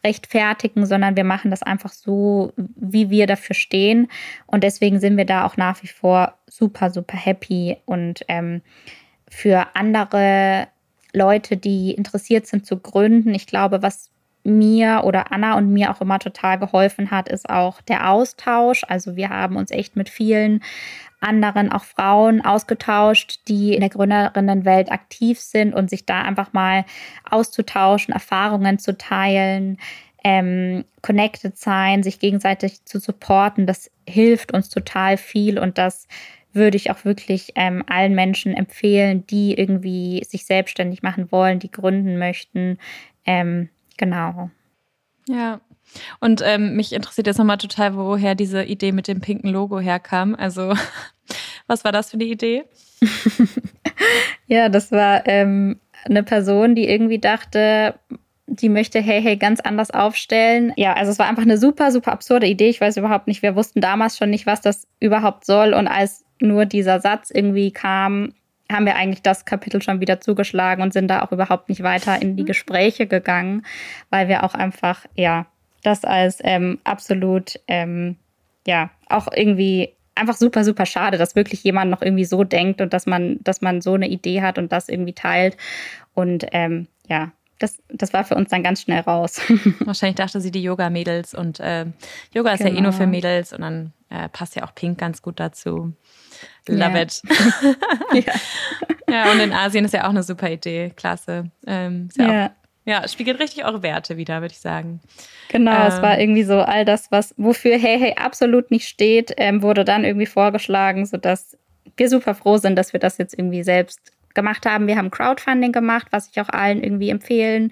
rechtfertigen, 0.05 0.85
sondern 0.85 1.17
wir 1.17 1.23
machen 1.23 1.49
das 1.49 1.63
einfach 1.63 1.91
so, 1.91 2.53
wie 2.75 3.09
wir 3.09 3.25
dafür 3.25 3.55
stehen. 3.55 4.07
Und 4.45 4.63
deswegen 4.63 4.99
sind 4.99 5.17
wir 5.17 5.25
da 5.25 5.47
auch 5.47 5.57
nach 5.57 5.81
wie 5.81 5.87
vor 5.87 6.35
super, 6.45 6.91
super 6.91 7.17
happy 7.17 7.77
und 7.87 8.23
ähm, 8.27 8.61
für 9.27 9.65
andere 9.73 10.67
Leute, 11.11 11.57
die 11.57 11.91
interessiert 11.91 12.45
sind 12.45 12.67
zu 12.67 12.77
gründen. 12.77 13.33
Ich 13.33 13.47
glaube, 13.47 13.81
was 13.81 14.11
mir 14.49 15.01
oder 15.03 15.31
Anna 15.31 15.57
und 15.57 15.71
mir 15.71 15.91
auch 15.91 16.01
immer 16.01 16.19
total 16.19 16.59
geholfen 16.59 17.11
hat, 17.11 17.29
ist 17.29 17.49
auch 17.49 17.81
der 17.81 18.09
Austausch. 18.09 18.83
Also 18.87 19.15
wir 19.15 19.29
haben 19.29 19.55
uns 19.55 19.71
echt 19.71 19.95
mit 19.95 20.09
vielen 20.09 20.61
anderen, 21.19 21.71
auch 21.71 21.83
Frauen 21.83 22.41
ausgetauscht, 22.41 23.41
die 23.47 23.73
in 23.73 23.81
der 23.81 23.89
Gründerinnenwelt 23.89 24.91
aktiv 24.91 25.39
sind 25.39 25.73
und 25.73 25.89
sich 25.89 26.05
da 26.05 26.21
einfach 26.21 26.53
mal 26.53 26.85
auszutauschen, 27.29 28.13
Erfahrungen 28.13 28.79
zu 28.79 28.97
teilen, 28.97 29.77
ähm, 30.23 30.85
connected 31.01 31.57
sein, 31.57 32.03
sich 32.03 32.19
gegenseitig 32.19 32.85
zu 32.85 32.99
supporten. 32.99 33.65
Das 33.65 33.91
hilft 34.07 34.53
uns 34.53 34.69
total 34.69 35.17
viel 35.17 35.59
und 35.59 35.77
das 35.77 36.07
würde 36.51 36.77
ich 36.77 36.89
auch 36.91 37.05
wirklich 37.05 37.53
ähm, 37.55 37.83
allen 37.87 38.15
Menschen 38.15 38.53
empfehlen, 38.55 39.25
die 39.27 39.53
irgendwie 39.53 40.23
sich 40.27 40.45
selbstständig 40.45 41.03
machen 41.03 41.31
wollen, 41.31 41.59
die 41.59 41.71
gründen 41.71 42.17
möchten. 42.17 42.79
Ähm, 43.25 43.69
genau. 43.99 44.49
Ja. 45.27 45.61
Und 46.19 46.41
ähm, 46.43 46.75
mich 46.75 46.93
interessiert 46.93 47.27
jetzt 47.27 47.37
nochmal 47.37 47.57
total, 47.57 47.95
woher 47.95 48.33
diese 48.33 48.63
Idee 48.63 48.91
mit 48.91 49.07
dem 49.07 49.21
pinken 49.21 49.49
Logo 49.49 49.79
herkam. 49.79 50.35
Also, 50.35 50.73
was 51.67 51.83
war 51.83 51.91
das 51.91 52.09
für 52.09 52.17
eine 52.17 52.25
Idee? 52.25 52.63
ja, 54.47 54.69
das 54.69 54.91
war 54.91 55.27
ähm, 55.27 55.79
eine 56.05 56.23
Person, 56.23 56.75
die 56.75 56.87
irgendwie 56.87 57.19
dachte, 57.19 57.99
die 58.47 58.69
möchte 58.69 58.99
Hey 58.99 59.21
Hey 59.21 59.37
ganz 59.37 59.59
anders 59.59 59.91
aufstellen. 59.91 60.73
Ja, 60.75 60.93
also 60.93 61.11
es 61.11 61.19
war 61.19 61.27
einfach 61.27 61.43
eine 61.43 61.57
super, 61.57 61.91
super 61.91 62.11
absurde 62.11 62.47
Idee. 62.47 62.69
Ich 62.69 62.81
weiß 62.81 62.97
überhaupt 62.97 63.27
nicht, 63.27 63.43
wir 63.43 63.55
wussten 63.55 63.81
damals 63.81 64.17
schon 64.17 64.31
nicht, 64.31 64.45
was 64.45 64.61
das 64.61 64.87
überhaupt 64.99 65.45
soll. 65.45 65.73
Und 65.73 65.87
als 65.87 66.25
nur 66.39 66.65
dieser 66.65 66.99
Satz 66.99 67.29
irgendwie 67.31 67.71
kam, 67.71 68.33
haben 68.71 68.85
wir 68.85 68.95
eigentlich 68.95 69.21
das 69.21 69.45
Kapitel 69.45 69.81
schon 69.81 69.99
wieder 69.99 70.19
zugeschlagen 70.19 70.83
und 70.83 70.93
sind 70.93 71.07
da 71.07 71.21
auch 71.21 71.31
überhaupt 71.31 71.69
nicht 71.69 71.83
weiter 71.83 72.21
in 72.21 72.35
die 72.35 72.43
mhm. 72.43 72.47
Gespräche 72.47 73.07
gegangen, 73.07 73.65
weil 74.09 74.27
wir 74.27 74.43
auch 74.43 74.53
einfach, 74.53 75.05
ja, 75.15 75.47
das 75.83 76.05
als 76.05 76.39
ähm, 76.43 76.79
absolut, 76.83 77.59
ähm, 77.67 78.17
ja, 78.67 78.89
auch 79.07 79.27
irgendwie 79.33 79.93
einfach 80.15 80.35
super, 80.35 80.63
super 80.63 80.85
schade, 80.85 81.17
dass 81.17 81.35
wirklich 81.35 81.63
jemand 81.63 81.89
noch 81.89 82.01
irgendwie 82.01 82.25
so 82.25 82.43
denkt 82.43 82.81
und 82.81 82.93
dass 82.93 83.05
man, 83.05 83.39
dass 83.41 83.61
man 83.61 83.81
so 83.81 83.93
eine 83.93 84.09
Idee 84.09 84.41
hat 84.41 84.57
und 84.57 84.71
das 84.71 84.89
irgendwie 84.89 85.13
teilt. 85.13 85.57
Und 86.13 86.45
ähm, 86.51 86.87
ja, 87.07 87.31
das, 87.57 87.81
das 87.89 88.13
war 88.13 88.23
für 88.23 88.35
uns 88.35 88.49
dann 88.49 88.63
ganz 88.63 88.81
schnell 88.81 89.01
raus. 89.01 89.41
Wahrscheinlich 89.79 90.17
dachte 90.17 90.41
sie 90.41 90.51
die 90.51 90.63
Yoga-Mädels 90.63 91.33
und 91.33 91.59
äh, 91.59 91.85
Yoga 92.33 92.51
ist 92.51 92.59
genau. 92.59 92.71
ja 92.71 92.77
eh 92.77 92.81
nur 92.81 92.91
für 92.91 92.99
genau. 92.99 93.11
Mädels 93.11 93.53
und 93.53 93.61
dann 93.61 93.93
äh, 94.09 94.29
passt 94.29 94.55
ja 94.55 94.63
auch 94.63 94.75
Pink 94.75 94.97
ganz 94.97 95.21
gut 95.21 95.39
dazu. 95.39 95.93
Love 96.67 96.91
yeah. 96.91 97.01
it. 97.01 97.21
ja. 98.27 98.33
ja, 99.09 99.31
und 99.31 99.39
in 99.39 99.53
Asien 99.53 99.85
ist 99.85 99.93
ja 99.93 100.05
auch 100.05 100.09
eine 100.09 100.23
super 100.23 100.49
Idee. 100.49 100.91
Klasse. 100.95 101.51
Ähm, 101.65 102.09
ja, 102.15 102.31
ja. 102.31 102.45
Auch, 102.45 102.51
ja, 102.85 103.07
spiegelt 103.07 103.39
richtig 103.39 103.65
eure 103.65 103.83
Werte 103.83 104.17
wieder, 104.17 104.41
würde 104.41 104.53
ich 104.53 104.59
sagen. 104.59 104.99
Genau, 105.49 105.79
ähm, 105.79 105.87
es 105.87 106.01
war 106.01 106.19
irgendwie 106.19 106.43
so 106.43 106.59
all 106.59 106.85
das, 106.85 107.11
was 107.11 107.33
wofür 107.37 107.77
Hey 107.77 107.99
Hey 107.99 108.15
absolut 108.17 108.71
nicht 108.71 108.87
steht, 108.87 109.33
ähm, 109.37 109.61
wurde 109.61 109.85
dann 109.85 110.03
irgendwie 110.03 110.25
vorgeschlagen, 110.25 111.05
sodass 111.05 111.57
wir 111.97 112.09
super 112.09 112.33
froh 112.33 112.57
sind, 112.57 112.75
dass 112.75 112.93
wir 112.93 112.99
das 112.99 113.17
jetzt 113.17 113.37
irgendwie 113.37 113.63
selbst 113.63 114.11
gemacht 114.35 114.65
haben. 114.65 114.87
Wir 114.87 114.97
haben 114.97 115.11
Crowdfunding 115.11 115.71
gemacht, 115.71 116.07
was 116.11 116.29
ich 116.29 116.39
auch 116.41 116.49
allen 116.49 116.83
irgendwie 116.83 117.09
empfehlen 117.09 117.71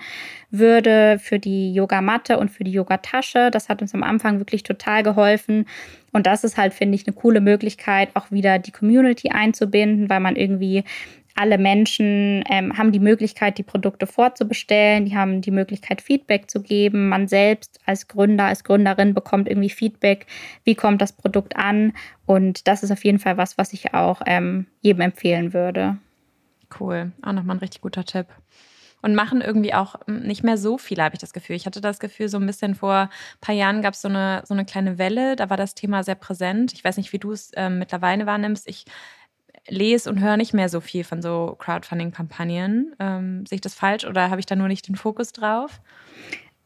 würde 0.49 1.19
für 1.19 1.39
die 1.39 1.73
Yogamatte 1.73 2.37
und 2.37 2.49
für 2.49 2.63
die 2.63 2.71
Yogatasche. 2.71 3.51
Das 3.51 3.69
hat 3.69 3.81
uns 3.81 3.93
am 3.93 4.03
Anfang 4.03 4.39
wirklich 4.39 4.63
total 4.63 5.03
geholfen. 5.03 5.65
Und 6.13 6.25
das 6.25 6.43
ist 6.43 6.57
halt, 6.57 6.73
finde 6.73 6.95
ich, 6.95 7.05
eine 7.05 7.15
coole 7.15 7.41
Möglichkeit, 7.41 8.09
auch 8.15 8.31
wieder 8.31 8.59
die 8.59 8.71
Community 8.71 9.29
einzubinden, 9.29 10.09
weil 10.09 10.19
man 10.19 10.35
irgendwie 10.35 10.83
alle 11.37 11.57
Menschen 11.57 12.43
ähm, 12.49 12.77
haben 12.77 12.91
die 12.91 12.99
Möglichkeit, 12.99 13.57
die 13.57 13.63
Produkte 13.63 14.07
vorzubestellen, 14.07 15.05
die 15.05 15.15
haben 15.15 15.41
die 15.41 15.51
Möglichkeit, 15.51 16.01
Feedback 16.01 16.49
zu 16.49 16.61
geben. 16.61 17.09
Man 17.09 17.27
selbst 17.27 17.79
als 17.85 18.07
Gründer, 18.07 18.45
als 18.45 18.63
Gründerin 18.63 19.13
bekommt 19.13 19.47
irgendwie 19.47 19.69
Feedback, 19.69 20.25
wie 20.63 20.75
kommt 20.75 21.01
das 21.01 21.13
Produkt 21.13 21.55
an. 21.55 21.93
Und 22.25 22.67
das 22.67 22.81
ist 22.81 22.91
auf 22.91 23.05
jeden 23.05 23.19
Fall 23.19 23.37
was, 23.37 23.57
was 23.57 23.71
ich 23.73 23.93
auch 23.93 24.21
ähm, 24.25 24.65
jedem 24.81 25.01
empfehlen 25.01 25.53
würde. 25.53 25.97
Cool, 26.79 27.11
auch 27.21 27.33
nochmal 27.33 27.55
ein 27.55 27.59
richtig 27.59 27.81
guter 27.81 28.03
Tipp. 28.03 28.27
Und 29.01 29.13
machen 29.13 29.41
irgendwie 29.41 29.73
auch 29.73 29.95
hm, 30.07 30.23
nicht 30.23 30.43
mehr 30.43 30.57
so 30.57 30.77
viele, 30.77 31.03
habe 31.03 31.15
ich 31.15 31.21
das 31.21 31.33
Gefühl. 31.33 31.55
Ich 31.55 31.65
hatte 31.65 31.81
das 31.81 31.99
Gefühl, 31.99 32.29
so 32.29 32.37
ein 32.37 32.45
bisschen 32.45 32.75
vor 32.75 32.93
ein 32.95 33.09
paar 33.41 33.55
Jahren 33.55 33.81
gab 33.81 33.93
es 33.93 34.01
so 34.01 34.07
eine, 34.07 34.41
so 34.45 34.53
eine 34.53 34.65
kleine 34.65 34.97
Welle, 34.97 35.35
da 35.35 35.49
war 35.49 35.57
das 35.57 35.75
Thema 35.75 36.03
sehr 36.03 36.15
präsent. 36.15 36.73
Ich 36.73 36.83
weiß 36.83 36.97
nicht, 36.97 37.13
wie 37.13 37.19
du 37.19 37.31
es 37.31 37.51
äh, 37.53 37.69
mittlerweile 37.69 38.25
wahrnimmst. 38.25 38.67
Ich 38.67 38.85
lese 39.67 40.09
und 40.09 40.19
höre 40.19 40.37
nicht 40.37 40.53
mehr 40.53 40.69
so 40.69 40.81
viel 40.81 41.03
von 41.03 41.21
so 41.21 41.55
Crowdfunding-Kampagnen. 41.59 42.95
Ähm, 42.99 43.45
sehe 43.45 43.57
ich 43.57 43.61
das 43.61 43.75
falsch 43.75 44.05
oder 44.05 44.29
habe 44.29 44.39
ich 44.39 44.45
da 44.45 44.55
nur 44.55 44.67
nicht 44.67 44.87
den 44.87 44.95
Fokus 44.95 45.31
drauf? 45.31 45.81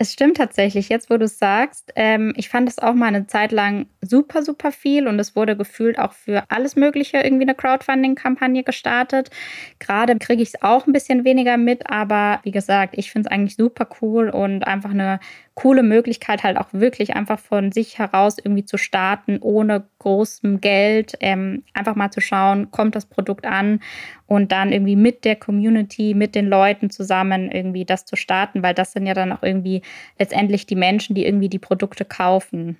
Es 0.01 0.13
stimmt 0.13 0.37
tatsächlich, 0.37 0.89
jetzt 0.89 1.11
wo 1.11 1.17
du 1.17 1.25
es 1.25 1.37
sagst. 1.37 1.93
Ähm, 1.95 2.33
ich 2.35 2.49
fand 2.49 2.67
es 2.67 2.79
auch 2.79 2.95
mal 2.95 3.05
eine 3.05 3.27
Zeit 3.27 3.51
lang 3.51 3.85
super, 4.01 4.41
super 4.41 4.71
viel 4.71 5.07
und 5.07 5.19
es 5.19 5.35
wurde 5.35 5.55
gefühlt 5.55 5.99
auch 5.99 6.13
für 6.13 6.43
alles 6.49 6.75
Mögliche 6.75 7.17
irgendwie 7.17 7.43
eine 7.43 7.53
Crowdfunding-Kampagne 7.53 8.63
gestartet. 8.63 9.29
Gerade 9.77 10.17
kriege 10.17 10.41
ich 10.41 10.55
es 10.55 10.63
auch 10.63 10.87
ein 10.87 10.91
bisschen 10.91 11.23
weniger 11.23 11.55
mit, 11.57 11.87
aber 11.87 12.39
wie 12.41 12.49
gesagt, 12.49 12.95
ich 12.97 13.11
finde 13.11 13.29
es 13.29 13.31
eigentlich 13.31 13.57
super 13.57 13.87
cool 14.01 14.29
und 14.29 14.65
einfach 14.65 14.89
eine 14.89 15.19
coole 15.53 15.83
Möglichkeit, 15.83 16.43
halt 16.43 16.57
auch 16.57 16.69
wirklich 16.71 17.15
einfach 17.15 17.39
von 17.39 17.71
sich 17.71 17.99
heraus 17.99 18.37
irgendwie 18.37 18.65
zu 18.65 18.77
starten, 18.77 19.39
ohne 19.41 19.85
großem 19.99 20.61
Geld, 20.61 21.17
ähm, 21.19 21.63
einfach 21.73 21.95
mal 21.95 22.09
zu 22.09 22.21
schauen, 22.21 22.71
kommt 22.71 22.95
das 22.95 23.05
Produkt 23.05 23.45
an 23.45 23.81
und 24.27 24.51
dann 24.51 24.71
irgendwie 24.71 24.95
mit 24.95 25.25
der 25.25 25.35
Community, 25.35 26.13
mit 26.13 26.35
den 26.35 26.47
Leuten 26.47 26.89
zusammen 26.89 27.51
irgendwie 27.51 27.83
das 27.83 28.05
zu 28.05 28.15
starten, 28.15 28.63
weil 28.63 28.73
das 28.73 28.93
sind 28.93 29.05
ja 29.05 29.13
dann 29.13 29.33
auch 29.33 29.43
irgendwie 29.43 29.81
letztendlich 30.17 30.65
die 30.65 30.75
Menschen, 30.75 31.15
die 31.15 31.25
irgendwie 31.25 31.49
die 31.49 31.59
Produkte 31.59 32.05
kaufen. 32.05 32.77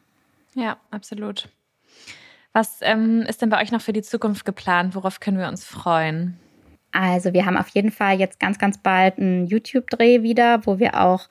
Ja, 0.56 0.78
absolut. 0.92 1.50
Was 2.54 2.80
ähm, 2.82 3.22
ist 3.28 3.42
denn 3.42 3.50
bei 3.50 3.62
euch 3.62 3.72
noch 3.72 3.82
für 3.82 3.94
die 3.94 4.02
Zukunft 4.02 4.46
geplant? 4.46 4.96
Worauf 4.96 5.20
können 5.20 5.38
wir 5.38 5.48
uns 5.48 5.64
freuen? 5.64 6.38
Also 6.92 7.34
wir 7.34 7.46
haben 7.46 7.58
auf 7.58 7.70
jeden 7.70 7.92
Fall 7.92 8.20
jetzt 8.20 8.40
ganz, 8.40 8.60
ganz 8.60 8.78
bald 8.78 9.18
einen 9.18 9.48
YouTube-Dreh 9.48 10.24
wieder, 10.24 10.66
wo 10.66 10.78
wir 10.78 11.00
auch 11.00 11.28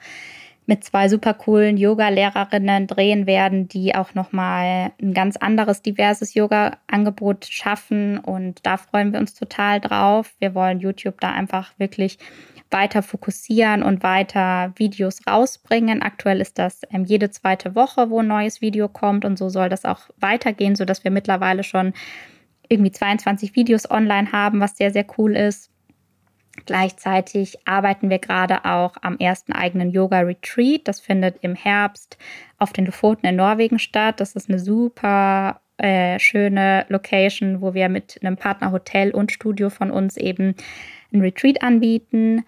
mit 0.66 0.84
zwei 0.84 1.08
super 1.08 1.34
coolen 1.34 1.76
Yoga-Lehrerinnen 1.76 2.86
drehen 2.86 3.26
werden, 3.26 3.66
die 3.66 3.94
auch 3.94 4.14
nochmal 4.14 4.92
ein 5.02 5.14
ganz 5.14 5.36
anderes, 5.36 5.82
diverses 5.82 6.34
Yoga-Angebot 6.34 7.46
schaffen. 7.46 8.18
Und 8.18 8.64
da 8.64 8.76
freuen 8.76 9.12
wir 9.12 9.18
uns 9.18 9.34
total 9.34 9.80
drauf. 9.80 10.32
Wir 10.38 10.54
wollen 10.54 10.80
YouTube 10.80 11.20
da 11.20 11.32
einfach 11.32 11.72
wirklich 11.78 12.18
weiter 12.70 13.02
fokussieren 13.02 13.82
und 13.82 14.02
weiter 14.02 14.72
Videos 14.76 15.20
rausbringen. 15.28 16.02
Aktuell 16.02 16.40
ist 16.40 16.58
das 16.58 16.82
ähm, 16.90 17.04
jede 17.04 17.30
zweite 17.30 17.74
Woche, 17.74 18.10
wo 18.10 18.20
ein 18.20 18.28
neues 18.28 18.60
Video 18.60 18.88
kommt 18.88 19.24
und 19.24 19.38
so 19.38 19.48
soll 19.48 19.68
das 19.68 19.84
auch 19.84 20.02
weitergehen, 20.18 20.76
sodass 20.76 21.04
wir 21.04 21.10
mittlerweile 21.10 21.64
schon 21.64 21.92
irgendwie 22.68 22.92
22 22.92 23.56
Videos 23.56 23.90
online 23.90 24.30
haben, 24.32 24.60
was 24.60 24.76
sehr, 24.76 24.92
sehr 24.92 25.06
cool 25.18 25.36
ist. 25.36 25.69
Gleichzeitig 26.66 27.58
arbeiten 27.66 28.10
wir 28.10 28.18
gerade 28.18 28.64
auch 28.64 28.94
am 29.02 29.18
ersten 29.18 29.52
eigenen 29.52 29.90
Yoga-Retreat. 29.90 30.86
Das 30.86 31.00
findet 31.00 31.38
im 31.42 31.54
Herbst 31.54 32.18
auf 32.58 32.72
den 32.72 32.86
Lofoten 32.86 33.26
in 33.26 33.36
Norwegen 33.36 33.78
statt. 33.78 34.20
Das 34.20 34.34
ist 34.34 34.48
eine 34.48 34.58
super 34.58 35.60
äh, 35.78 36.18
schöne 36.18 36.86
Location, 36.88 37.62
wo 37.62 37.72
wir 37.72 37.88
mit 37.88 38.18
einem 38.22 38.36
Partnerhotel 38.36 39.12
und 39.12 39.32
Studio 39.32 39.70
von 39.70 39.90
uns 39.90 40.16
eben 40.16 40.54
ein 41.12 41.20
Retreat 41.20 41.62
anbieten. 41.62 42.44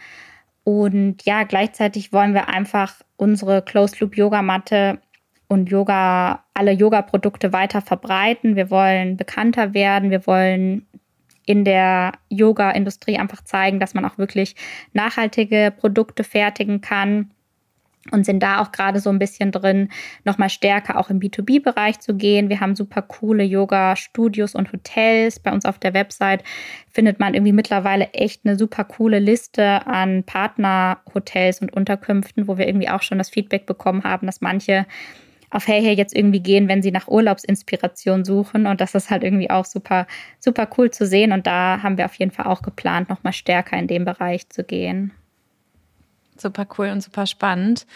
Und 0.64 1.24
ja, 1.24 1.44
gleichzeitig 1.44 2.12
wollen 2.12 2.34
wir 2.34 2.48
einfach 2.48 3.00
unsere 3.16 3.62
Closed 3.62 4.00
Loop 4.00 4.16
Yogamatte 4.16 5.00
und 5.48 5.70
Yoga, 5.70 6.44
alle 6.54 6.72
Yoga-Produkte 6.72 7.52
weiter 7.52 7.82
verbreiten. 7.82 8.56
Wir 8.56 8.70
wollen 8.70 9.16
bekannter 9.16 9.74
werden. 9.74 10.10
Wir 10.10 10.26
wollen 10.26 10.86
in 11.46 11.64
der 11.64 12.12
Yoga-Industrie 12.28 13.18
einfach 13.18 13.42
zeigen, 13.42 13.80
dass 13.80 13.94
man 13.94 14.04
auch 14.04 14.18
wirklich 14.18 14.54
nachhaltige 14.92 15.72
Produkte 15.76 16.24
fertigen 16.24 16.80
kann 16.80 17.30
und 18.10 18.26
sind 18.26 18.42
da 18.42 18.60
auch 18.60 18.72
gerade 18.72 18.98
so 18.98 19.10
ein 19.10 19.18
bisschen 19.18 19.52
drin, 19.52 19.88
nochmal 20.24 20.50
stärker 20.50 20.98
auch 20.98 21.08
im 21.08 21.20
B2B-Bereich 21.20 22.00
zu 22.00 22.14
gehen. 22.14 22.48
Wir 22.48 22.60
haben 22.60 22.74
super 22.74 23.02
coole 23.02 23.44
Yoga-Studios 23.44 24.56
und 24.56 24.72
Hotels. 24.72 25.38
Bei 25.38 25.52
uns 25.52 25.64
auf 25.64 25.78
der 25.78 25.94
Website 25.94 26.42
findet 26.90 27.20
man 27.20 27.34
irgendwie 27.34 27.52
mittlerweile 27.52 28.12
echt 28.12 28.44
eine 28.44 28.58
super 28.58 28.84
coole 28.84 29.20
Liste 29.20 29.86
an 29.86 30.24
Partnerhotels 30.24 31.60
und 31.60 31.72
Unterkünften, 31.72 32.48
wo 32.48 32.58
wir 32.58 32.66
irgendwie 32.66 32.88
auch 32.88 33.02
schon 33.02 33.18
das 33.18 33.30
Feedback 33.30 33.66
bekommen 33.66 34.02
haben, 34.02 34.26
dass 34.26 34.40
manche 34.40 34.84
auf 35.52 35.68
Hey 35.68 35.82
Hey 35.82 35.94
jetzt 35.94 36.16
irgendwie 36.16 36.40
gehen, 36.40 36.66
wenn 36.66 36.82
sie 36.82 36.90
nach 36.90 37.08
Urlaubsinspiration 37.08 38.24
suchen. 38.24 38.66
Und 38.66 38.80
das 38.80 38.94
ist 38.94 39.10
halt 39.10 39.22
irgendwie 39.22 39.50
auch 39.50 39.64
super, 39.64 40.06
super 40.40 40.68
cool 40.76 40.90
zu 40.90 41.06
sehen. 41.06 41.32
Und 41.32 41.46
da 41.46 41.82
haben 41.82 41.98
wir 41.98 42.06
auf 42.06 42.14
jeden 42.14 42.32
Fall 42.32 42.46
auch 42.46 42.62
geplant, 42.62 43.08
nochmal 43.08 43.32
stärker 43.32 43.76
in 43.76 43.86
dem 43.86 44.04
Bereich 44.04 44.48
zu 44.48 44.64
gehen. 44.64 45.12
Super 46.36 46.66
cool 46.78 46.88
und 46.88 47.02
super 47.02 47.26
spannend. 47.26 47.86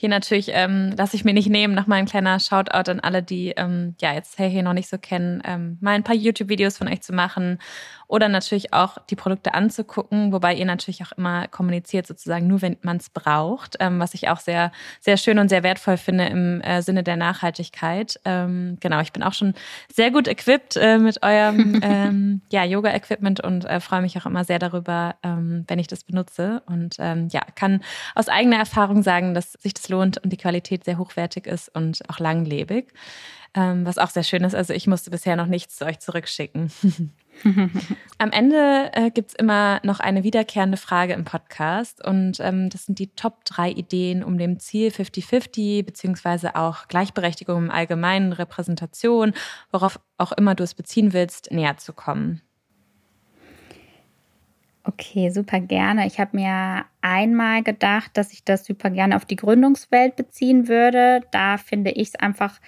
Hier 0.00 0.08
natürlich 0.08 0.50
ähm, 0.52 0.94
lasse 0.96 1.16
ich 1.16 1.24
mir 1.24 1.34
nicht 1.34 1.48
nehmen, 1.48 1.74
nochmal 1.74 1.98
ein 1.98 2.06
kleiner 2.06 2.38
Shoutout 2.38 2.88
an 2.88 3.00
alle, 3.00 3.20
die 3.20 3.48
ähm, 3.56 3.96
ja 4.00 4.14
jetzt 4.14 4.38
Hey 4.38 4.48
Hey 4.48 4.62
noch 4.62 4.72
nicht 4.72 4.88
so 4.88 4.96
kennen, 4.96 5.42
ähm, 5.44 5.76
mal 5.80 5.96
ein 5.96 6.04
paar 6.04 6.14
YouTube-Videos 6.14 6.78
von 6.78 6.86
euch 6.86 7.00
zu 7.00 7.12
machen 7.12 7.58
oder 8.06 8.28
natürlich 8.28 8.72
auch 8.72 8.98
die 9.10 9.16
Produkte 9.16 9.54
anzugucken, 9.54 10.32
wobei 10.32 10.54
ihr 10.54 10.64
natürlich 10.64 11.02
auch 11.02 11.10
immer 11.18 11.48
kommuniziert, 11.48 12.06
sozusagen 12.06 12.46
nur, 12.46 12.62
wenn 12.62 12.76
man 12.80 12.98
es 12.98 13.10
braucht, 13.10 13.76
ähm, 13.80 13.98
was 13.98 14.14
ich 14.14 14.28
auch 14.28 14.38
sehr, 14.38 14.70
sehr 15.00 15.16
schön 15.16 15.40
und 15.40 15.48
sehr 15.48 15.64
wertvoll 15.64 15.96
finde 15.96 16.26
im 16.26 16.60
äh, 16.62 16.80
Sinne 16.80 17.02
der 17.02 17.16
Nachhaltigkeit. 17.16 18.20
Ähm, 18.24 18.78
genau, 18.80 19.00
ich 19.00 19.12
bin 19.12 19.24
auch 19.24 19.34
schon 19.34 19.52
sehr 19.92 20.12
gut 20.12 20.28
equipped 20.28 20.76
äh, 20.76 20.98
mit 20.98 21.24
eurem 21.24 21.80
ähm, 21.82 22.40
ja, 22.50 22.64
Yoga-Equipment 22.64 23.40
und 23.40 23.64
äh, 23.64 23.80
freue 23.80 24.00
mich 24.00 24.16
auch 24.16 24.26
immer 24.26 24.44
sehr 24.44 24.60
darüber, 24.60 25.16
ähm, 25.24 25.64
wenn 25.66 25.80
ich 25.80 25.88
das 25.88 26.04
benutze. 26.04 26.62
Und 26.66 26.96
ähm, 27.00 27.28
ja, 27.30 27.42
kann 27.56 27.82
aus 28.14 28.28
eigener 28.28 28.58
Erfahrung 28.58 29.02
sagen, 29.02 29.34
dass 29.34 29.52
sich 29.52 29.74
das 29.74 29.87
lohnt 29.88 30.18
und 30.18 30.30
die 30.30 30.36
Qualität 30.36 30.84
sehr 30.84 30.98
hochwertig 30.98 31.46
ist 31.46 31.74
und 31.74 32.00
auch 32.08 32.18
langlebig. 32.18 32.92
Ähm, 33.54 33.86
was 33.86 33.96
auch 33.96 34.10
sehr 34.10 34.24
schön 34.24 34.44
ist. 34.44 34.54
Also 34.54 34.74
ich 34.74 34.86
musste 34.86 35.10
bisher 35.10 35.34
noch 35.34 35.46
nichts 35.46 35.76
zu 35.76 35.86
euch 35.86 36.00
zurückschicken. 36.00 36.70
Am 38.18 38.30
Ende 38.30 38.90
äh, 38.92 39.10
gibt 39.10 39.30
es 39.30 39.34
immer 39.34 39.80
noch 39.84 40.00
eine 40.00 40.22
wiederkehrende 40.22 40.76
Frage 40.76 41.14
im 41.14 41.24
Podcast 41.24 42.04
und 42.04 42.40
ähm, 42.40 42.68
das 42.68 42.84
sind 42.84 42.98
die 42.98 43.14
Top 43.14 43.44
3 43.46 43.70
Ideen, 43.70 44.22
um 44.22 44.36
dem 44.36 44.58
Ziel 44.58 44.90
50-50 44.90 45.84
beziehungsweise 45.84 46.56
auch 46.56 46.88
Gleichberechtigung 46.88 47.64
im 47.64 47.70
Allgemeinen, 47.70 48.32
Repräsentation, 48.32 49.32
worauf 49.70 49.98
auch 50.18 50.32
immer 50.32 50.54
du 50.54 50.64
es 50.64 50.74
beziehen 50.74 51.12
willst, 51.12 51.50
näher 51.50 51.78
zu 51.78 51.92
kommen. 51.92 52.42
Okay, 55.00 55.30
super 55.30 55.60
gerne. 55.60 56.08
Ich 56.08 56.18
habe 56.18 56.36
mir 56.36 56.84
einmal 57.02 57.62
gedacht, 57.62 58.10
dass 58.14 58.32
ich 58.32 58.42
das 58.44 58.64
super 58.64 58.90
gerne 58.90 59.14
auf 59.14 59.24
die 59.24 59.36
Gründungswelt 59.36 60.16
beziehen 60.16 60.66
würde. 60.66 61.20
Da 61.30 61.56
finde 61.56 61.92
ich 61.92 62.08
es 62.08 62.14
einfach 62.16 62.58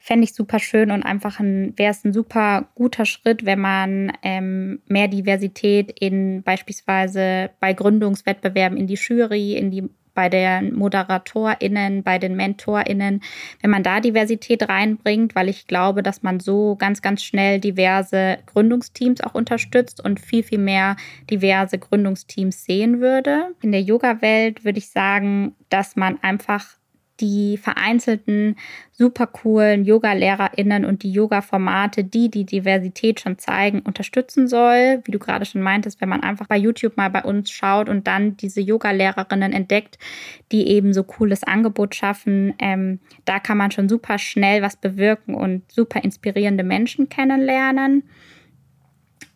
fände 0.00 0.24
ich 0.24 0.34
super 0.34 0.58
schön 0.58 0.90
und 0.90 1.02
einfach 1.02 1.40
ein, 1.40 1.74
wäre 1.76 1.90
es 1.90 2.04
ein 2.04 2.14
super 2.14 2.68
guter 2.74 3.04
Schritt, 3.04 3.44
wenn 3.44 3.60
man 3.60 4.12
ähm, 4.22 4.80
mehr 4.86 5.08
Diversität 5.08 5.92
in 6.00 6.42
beispielsweise 6.42 7.50
bei 7.60 7.74
Gründungswettbewerben 7.74 8.78
in 8.78 8.86
die 8.86 8.94
Jury, 8.94 9.52
in 9.52 9.70
die 9.70 9.90
bei 10.14 10.28
den 10.28 10.74
ModeratorInnen, 10.74 12.02
bei 12.02 12.18
den 12.18 12.36
MentorInnen, 12.36 13.22
wenn 13.60 13.70
man 13.70 13.82
da 13.82 14.00
Diversität 14.00 14.68
reinbringt, 14.68 15.34
weil 15.34 15.48
ich 15.48 15.66
glaube, 15.66 16.02
dass 16.02 16.22
man 16.22 16.40
so 16.40 16.76
ganz, 16.76 17.02
ganz 17.02 17.22
schnell 17.22 17.60
diverse 17.60 18.38
Gründungsteams 18.46 19.20
auch 19.20 19.34
unterstützt 19.34 20.02
und 20.04 20.20
viel, 20.20 20.42
viel 20.42 20.58
mehr 20.58 20.96
diverse 21.30 21.78
Gründungsteams 21.78 22.64
sehen 22.64 23.00
würde. 23.00 23.54
In 23.62 23.72
der 23.72 23.82
Yoga-Welt 23.82 24.64
würde 24.64 24.78
ich 24.78 24.90
sagen, 24.90 25.54
dass 25.68 25.96
man 25.96 26.18
einfach 26.22 26.79
die 27.20 27.56
vereinzelten 27.56 28.56
super 28.92 29.26
coolen 29.26 29.84
Yoga-LehrerInnen 29.84 30.84
und 30.84 31.02
die 31.02 31.12
Yoga-Formate, 31.12 32.04
die 32.04 32.30
die 32.30 32.44
Diversität 32.44 33.20
schon 33.20 33.38
zeigen, 33.38 33.80
unterstützen 33.80 34.48
soll. 34.48 35.00
Wie 35.04 35.10
du 35.10 35.18
gerade 35.18 35.44
schon 35.44 35.62
meintest, 35.62 36.00
wenn 36.00 36.08
man 36.08 36.22
einfach 36.22 36.46
bei 36.46 36.56
YouTube 36.56 36.96
mal 36.96 37.10
bei 37.10 37.22
uns 37.22 37.50
schaut 37.50 37.88
und 37.88 38.06
dann 38.06 38.36
diese 38.36 38.60
Yoga-Lehrerinnen 38.60 39.52
entdeckt, 39.52 39.98
die 40.52 40.68
eben 40.68 40.92
so 40.92 41.04
cooles 41.04 41.44
Angebot 41.44 41.94
schaffen, 41.94 42.54
ähm, 42.58 43.00
da 43.24 43.38
kann 43.38 43.58
man 43.58 43.70
schon 43.70 43.88
super 43.88 44.18
schnell 44.18 44.62
was 44.62 44.76
bewirken 44.76 45.34
und 45.34 45.70
super 45.70 46.02
inspirierende 46.02 46.64
Menschen 46.64 47.08
kennenlernen. 47.08 48.04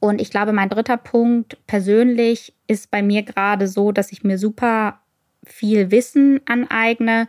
Und 0.01 0.20
ich 0.20 0.30
glaube, 0.30 0.53
mein 0.53 0.68
dritter 0.68 0.99
Punkt 0.99 1.57
persönlich 1.66 2.53
ist 2.66 2.91
bei 2.91 3.03
mir 3.03 3.22
gerade 3.22 3.66
so, 3.66 3.91
dass 3.91 4.12
ich 4.12 4.22
mir 4.22 4.37
super 4.37 5.01
viel 5.47 5.90
Wissen 5.90 6.40
aneigne 6.47 7.26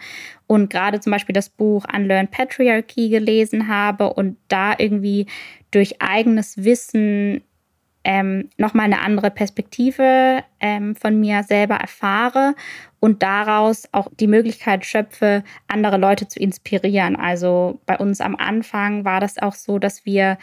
und 0.48 0.70
gerade 0.70 1.00
zum 1.00 1.12
Beispiel 1.12 1.34
das 1.34 1.50
Buch 1.50 1.86
Unlearn 1.94 2.30
Patriarchy 2.30 3.10
gelesen 3.10 3.68
habe 3.68 4.14
und 4.14 4.38
da 4.48 4.74
irgendwie 4.78 5.28
durch 5.72 6.02
eigenes 6.02 6.64
Wissen 6.64 7.42
ähm, 8.06 8.50
nochmal 8.58 8.86
eine 8.86 9.02
andere 9.02 9.32
Perspektive 9.32 10.44
ähm, 10.60 10.96
von 10.96 11.20
mir 11.20 11.44
selber 11.44 11.76
erfahre 11.76 12.54
und 13.00 13.24
daraus 13.24 13.90
auch 13.92 14.08
die 14.20 14.28
Möglichkeit 14.28 14.86
schöpfe, 14.86 15.44
andere 15.68 15.98
Leute 15.98 16.28
zu 16.28 16.40
inspirieren. 16.40 17.16
Also 17.16 17.82
bei 17.88 17.98
uns 17.98 18.22
am 18.22 18.36
Anfang 18.36 19.06
war 19.06 19.20
das 19.20 19.40
auch 19.40 19.56
so, 19.56 19.80
dass 19.80 20.06
wir 20.06 20.38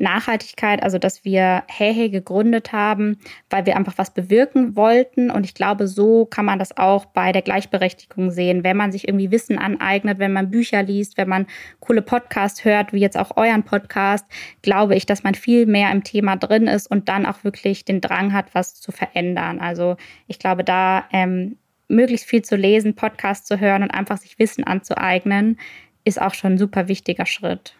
Nachhaltigkeit, 0.00 0.82
also 0.82 0.98
dass 0.98 1.24
wir 1.24 1.64
Hey 1.68 1.94
Hey 1.94 2.10
gegründet 2.10 2.72
haben, 2.72 3.18
weil 3.50 3.66
wir 3.66 3.76
einfach 3.76 3.94
was 3.96 4.12
bewirken 4.12 4.76
wollten. 4.76 5.30
Und 5.30 5.44
ich 5.44 5.54
glaube, 5.54 5.86
so 5.86 6.24
kann 6.24 6.44
man 6.44 6.58
das 6.58 6.76
auch 6.76 7.06
bei 7.06 7.32
der 7.32 7.42
Gleichberechtigung 7.42 8.30
sehen. 8.30 8.64
Wenn 8.64 8.76
man 8.76 8.92
sich 8.92 9.08
irgendwie 9.08 9.30
Wissen 9.30 9.58
aneignet, 9.58 10.18
wenn 10.18 10.32
man 10.32 10.50
Bücher 10.50 10.82
liest, 10.82 11.16
wenn 11.16 11.28
man 11.28 11.46
coole 11.80 12.02
Podcasts 12.02 12.64
hört, 12.64 12.92
wie 12.92 13.00
jetzt 13.00 13.18
auch 13.18 13.36
euren 13.36 13.62
Podcast, 13.62 14.26
glaube 14.62 14.94
ich, 14.94 15.06
dass 15.06 15.22
man 15.22 15.34
viel 15.34 15.66
mehr 15.66 15.90
im 15.92 16.04
Thema 16.04 16.36
drin 16.36 16.66
ist 16.66 16.86
und 16.90 17.08
dann 17.08 17.26
auch 17.26 17.44
wirklich 17.44 17.84
den 17.84 18.00
Drang 18.00 18.32
hat, 18.32 18.54
was 18.54 18.80
zu 18.80 18.92
verändern. 18.92 19.60
Also 19.60 19.96
ich 20.26 20.38
glaube, 20.38 20.64
da 20.64 21.04
ähm, 21.12 21.56
möglichst 21.88 22.26
viel 22.26 22.42
zu 22.42 22.56
lesen, 22.56 22.94
Podcasts 22.94 23.46
zu 23.46 23.58
hören 23.60 23.82
und 23.82 23.90
einfach 23.90 24.18
sich 24.18 24.38
Wissen 24.38 24.64
anzueignen, 24.64 25.58
ist 26.04 26.20
auch 26.20 26.34
schon 26.34 26.54
ein 26.54 26.58
super 26.58 26.88
wichtiger 26.88 27.26
Schritt. 27.26 27.74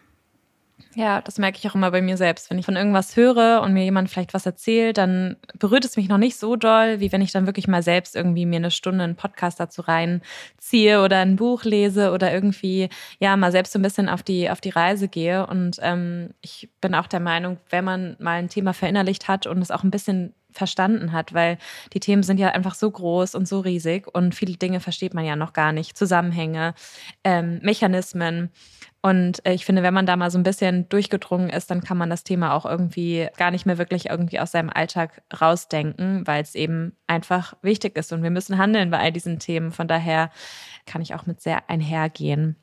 Ja, 0.95 1.21
das 1.21 1.37
merke 1.37 1.59
ich 1.59 1.69
auch 1.69 1.75
immer 1.75 1.91
bei 1.91 2.01
mir 2.01 2.17
selbst. 2.17 2.49
Wenn 2.49 2.57
ich 2.57 2.65
von 2.65 2.75
irgendwas 2.75 3.15
höre 3.15 3.61
und 3.61 3.73
mir 3.73 3.83
jemand 3.83 4.09
vielleicht 4.09 4.33
was 4.33 4.47
erzählt, 4.47 4.97
dann 4.97 5.37
berührt 5.59 5.85
es 5.85 5.95
mich 5.97 6.09
noch 6.09 6.17
nicht 6.17 6.37
so 6.37 6.55
doll, 6.55 6.99
wie 6.99 7.11
wenn 7.11 7.21
ich 7.21 7.31
dann 7.31 7.45
wirklich 7.45 7.67
mal 7.67 7.83
selbst 7.83 8.15
irgendwie 8.15 8.47
mir 8.47 8.55
eine 8.55 8.71
Stunde 8.71 9.03
einen 9.03 9.15
Podcast 9.15 9.59
dazu 9.59 9.83
reinziehe 9.83 11.03
oder 11.03 11.19
ein 11.19 11.35
Buch 11.35 11.63
lese 11.63 12.11
oder 12.11 12.33
irgendwie, 12.33 12.89
ja, 13.19 13.37
mal 13.37 13.51
selbst 13.51 13.73
so 13.73 13.79
ein 13.79 13.83
bisschen 13.83 14.09
auf 14.09 14.23
die, 14.23 14.49
auf 14.49 14.61
die 14.61 14.71
Reise 14.71 15.07
gehe. 15.07 15.45
Und 15.45 15.77
ähm, 15.81 16.31
ich 16.41 16.69
bin 16.81 16.95
auch 16.95 17.07
der 17.07 17.19
Meinung, 17.19 17.57
wenn 17.69 17.85
man 17.85 18.15
mal 18.19 18.39
ein 18.39 18.49
Thema 18.49 18.73
verinnerlicht 18.73 19.27
hat 19.27 19.45
und 19.45 19.61
es 19.61 19.69
auch 19.69 19.83
ein 19.83 19.91
bisschen 19.91 20.33
verstanden 20.51 21.11
hat, 21.11 21.35
weil 21.35 21.59
die 21.93 21.99
Themen 21.99 22.23
sind 22.23 22.39
ja 22.39 22.49
einfach 22.49 22.73
so 22.73 22.89
groß 22.89 23.35
und 23.35 23.47
so 23.47 23.59
riesig 23.59 24.07
und 24.13 24.33
viele 24.33 24.57
Dinge 24.57 24.79
versteht 24.79 25.13
man 25.13 25.23
ja 25.23 25.35
noch 25.35 25.53
gar 25.53 25.71
nicht. 25.71 25.95
Zusammenhänge, 25.95 26.73
ähm, 27.23 27.59
Mechanismen. 27.61 28.49
Und 29.01 29.45
äh, 29.45 29.53
ich 29.53 29.65
finde, 29.65 29.81
wenn 29.81 29.93
man 29.93 30.05
da 30.05 30.17
mal 30.17 30.29
so 30.29 30.37
ein 30.37 30.43
bisschen 30.43 30.89
durchgedrungen 30.89 31.49
ist, 31.49 31.71
dann 31.71 31.81
kann 31.81 31.97
man 31.97 32.09
das 32.09 32.25
Thema 32.25 32.53
auch 32.53 32.65
irgendwie 32.65 33.27
gar 33.37 33.49
nicht 33.51 33.65
mehr 33.65 33.77
wirklich 33.77 34.09
irgendwie 34.09 34.39
aus 34.39 34.51
seinem 34.51 34.69
Alltag 34.69 35.21
rausdenken, 35.39 36.27
weil 36.27 36.41
es 36.41 36.53
eben 36.53 36.97
einfach 37.07 37.53
wichtig 37.61 37.97
ist. 37.97 38.11
Und 38.11 38.23
wir 38.23 38.29
müssen 38.29 38.57
handeln 38.57 38.91
bei 38.91 38.99
all 38.99 39.13
diesen 39.13 39.39
Themen. 39.39 39.71
Von 39.71 39.87
daher 39.87 40.31
kann 40.85 41.01
ich 41.01 41.15
auch 41.15 41.25
mit 41.25 41.41
sehr 41.41 41.69
einhergehen. 41.69 42.57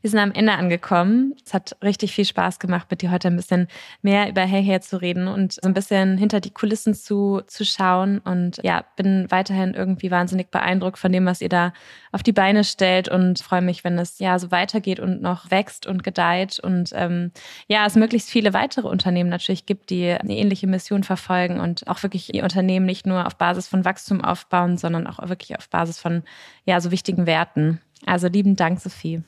Wir 0.00 0.10
sind 0.10 0.18
am 0.18 0.32
Ende 0.32 0.52
angekommen. 0.52 1.34
Es 1.44 1.54
hat 1.54 1.76
richtig 1.82 2.12
viel 2.12 2.24
Spaß 2.24 2.58
gemacht, 2.58 2.88
mit 2.90 3.02
dir 3.02 3.10
heute 3.10 3.28
ein 3.28 3.36
bisschen 3.36 3.68
mehr 4.02 4.28
über 4.28 4.42
Hey 4.42 4.64
Hey 4.64 4.80
zu 4.80 5.00
reden 5.00 5.28
und 5.28 5.54
so 5.54 5.60
ein 5.62 5.74
bisschen 5.74 6.18
hinter 6.18 6.40
die 6.40 6.50
Kulissen 6.50 6.94
zu, 6.94 7.42
zu 7.46 7.64
schauen. 7.64 8.18
Und 8.18 8.60
ja, 8.62 8.84
bin 8.96 9.30
weiterhin 9.30 9.74
irgendwie 9.74 10.10
wahnsinnig 10.10 10.50
beeindruckt 10.50 10.98
von 10.98 11.12
dem, 11.12 11.26
was 11.26 11.40
ihr 11.40 11.48
da 11.48 11.72
auf 12.12 12.22
die 12.22 12.32
Beine 12.32 12.64
stellt 12.64 13.08
und 13.08 13.40
freue 13.40 13.62
mich, 13.62 13.84
wenn 13.84 13.98
es 13.98 14.18
ja 14.18 14.38
so 14.38 14.50
weitergeht 14.50 15.00
und 15.00 15.20
noch 15.20 15.50
wächst 15.50 15.86
und 15.86 16.04
gedeiht 16.04 16.60
und 16.60 16.90
ähm, 16.94 17.32
ja, 17.66 17.86
es 17.86 17.96
möglichst 17.96 18.30
viele 18.30 18.52
weitere 18.52 18.88
Unternehmen 18.88 19.30
natürlich 19.30 19.66
gibt, 19.66 19.90
die 19.90 20.10
eine 20.10 20.36
ähnliche 20.36 20.66
Mission 20.66 21.02
verfolgen 21.02 21.60
und 21.60 21.88
auch 21.88 22.02
wirklich 22.02 22.34
ihr 22.34 22.44
Unternehmen 22.44 22.86
nicht 22.86 23.06
nur 23.06 23.26
auf 23.26 23.36
Basis 23.36 23.68
von 23.68 23.84
Wachstum 23.84 24.22
aufbauen, 24.22 24.76
sondern 24.76 25.06
auch 25.06 25.28
wirklich 25.28 25.56
auf 25.58 25.68
Basis 25.68 25.98
von 25.98 26.22
ja, 26.64 26.80
so 26.80 26.90
wichtigen 26.90 27.26
Werten. 27.26 27.80
Also 28.06 28.28
lieben 28.28 28.56
Dank, 28.56 28.80
Sophie. 28.80 29.22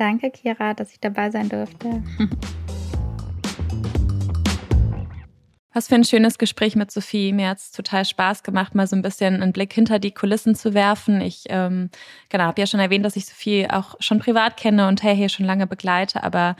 Danke, 0.00 0.30
Kira, 0.30 0.72
dass 0.72 0.92
ich 0.92 1.00
dabei 1.00 1.30
sein 1.30 1.50
durfte. 1.50 2.02
Was 5.74 5.88
für 5.88 5.94
ein 5.94 6.04
schönes 6.04 6.38
Gespräch 6.38 6.74
mit 6.74 6.90
Sophie. 6.90 7.34
Mir 7.34 7.50
hat 7.50 7.58
es 7.58 7.70
total 7.70 8.06
Spaß 8.06 8.42
gemacht, 8.42 8.74
mal 8.74 8.86
so 8.86 8.96
ein 8.96 9.02
bisschen 9.02 9.42
einen 9.42 9.52
Blick 9.52 9.74
hinter 9.74 9.98
die 9.98 10.12
Kulissen 10.12 10.54
zu 10.54 10.72
werfen. 10.72 11.20
Ich 11.20 11.44
ähm, 11.50 11.90
genau, 12.30 12.44
habe 12.44 12.58
ja 12.58 12.66
schon 12.66 12.80
erwähnt, 12.80 13.04
dass 13.04 13.14
ich 13.14 13.26
Sophie 13.26 13.68
auch 13.68 13.94
schon 14.00 14.20
privat 14.20 14.56
kenne 14.56 14.88
und 14.88 15.02
hey, 15.02 15.14
hier 15.14 15.28
schon 15.28 15.44
lange 15.44 15.66
begleite, 15.66 16.24
aber 16.24 16.56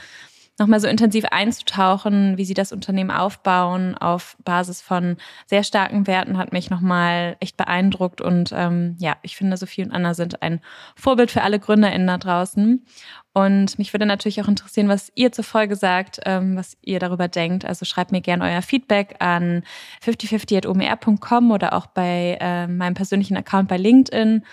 nochmal 0.61 0.79
so 0.79 0.87
intensiv 0.87 1.25
einzutauchen, 1.31 2.37
wie 2.37 2.45
sie 2.45 2.55
das 2.55 2.71
Unternehmen 2.71 3.11
aufbauen 3.11 3.97
auf 3.97 4.37
Basis 4.45 4.81
von 4.81 5.17
sehr 5.47 5.65
starken 5.65 6.07
Werten, 6.07 6.39
hat 6.39 6.53
mich 6.53 6.71
nochmal 6.71 7.37
echt 7.41 7.57
beeindruckt. 7.57 8.21
Und 8.21 8.53
ähm, 8.55 8.95
ja, 8.99 9.17
ich 9.23 9.37
finde, 9.37 9.57
Sophie 9.57 9.83
und 9.83 9.91
Anna 9.91 10.15
sind 10.15 10.43
ein 10.43 10.61
Vorbild 10.95 11.31
für 11.31 11.43
alle 11.43 11.59
GründerInnen 11.59 12.07
da 12.07 12.19
draußen. 12.19 12.85
Und 13.33 13.79
mich 13.79 13.93
würde 13.95 14.07
natürlich 14.07 14.41
auch 14.43 14.49
interessieren, 14.49 14.89
was 14.89 15.11
ihr 15.15 15.33
zur 15.33 15.45
Folge 15.45 15.77
sagt, 15.77 16.21
ähm, 16.27 16.57
was 16.57 16.77
ihr 16.83 16.99
darüber 16.99 17.27
denkt. 17.27 17.65
Also 17.65 17.85
schreibt 17.85 18.13
mir 18.13 18.21
gerne 18.21 18.45
euer 18.45 18.63
Feedback 18.63 19.17
an 19.19 19.63
5050.omr.com 20.05 21.51
oder 21.51 21.73
auch 21.73 21.87
bei 21.87 22.37
äh, 22.41 22.67
meinem 22.67 22.95
persönlichen 22.95 23.37
Account 23.37 23.69
bei 23.69 23.79
LinkedIn. 23.79 24.45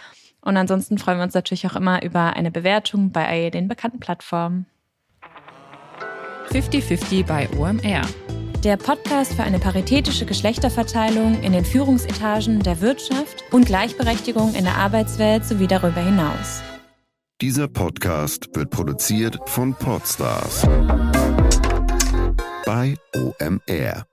Und 0.41 0.55
ansonsten 0.55 0.97
freuen 0.97 1.17
wir 1.17 1.23
uns 1.23 1.33
natürlich 1.33 1.67
auch 1.67 1.75
immer 1.75 2.03
über 2.03 2.33
eine 2.33 2.51
Bewertung 2.51 3.11
bei 3.11 3.49
den 3.49 3.67
bekannten 3.67 3.99
Plattformen. 3.99 4.67
50-50 6.51 7.25
bei 7.25 7.49
OMR. 7.57 8.01
der 8.63 8.75
Podcast 8.77 9.33
für 9.33 9.43
eine 9.43 9.59
paritätische 9.59 10.25
Geschlechterverteilung 10.25 11.41
in 11.43 11.53
den 11.53 11.63
Führungsetagen 11.63 12.61
der 12.63 12.81
Wirtschaft 12.81 13.43
und 13.51 13.65
Gleichberechtigung 13.65 14.55
in 14.55 14.63
der 14.65 14.75
Arbeitswelt 14.75 15.45
sowie 15.45 15.67
darüber 15.67 16.01
hinaus. 16.01 16.61
Dieser 17.39 17.67
Podcast 17.67 18.49
wird 18.55 18.71
produziert 18.71 19.37
von 19.45 19.75
Podstars 19.75 20.67
bei 22.65 22.95
OMR. 23.15 24.05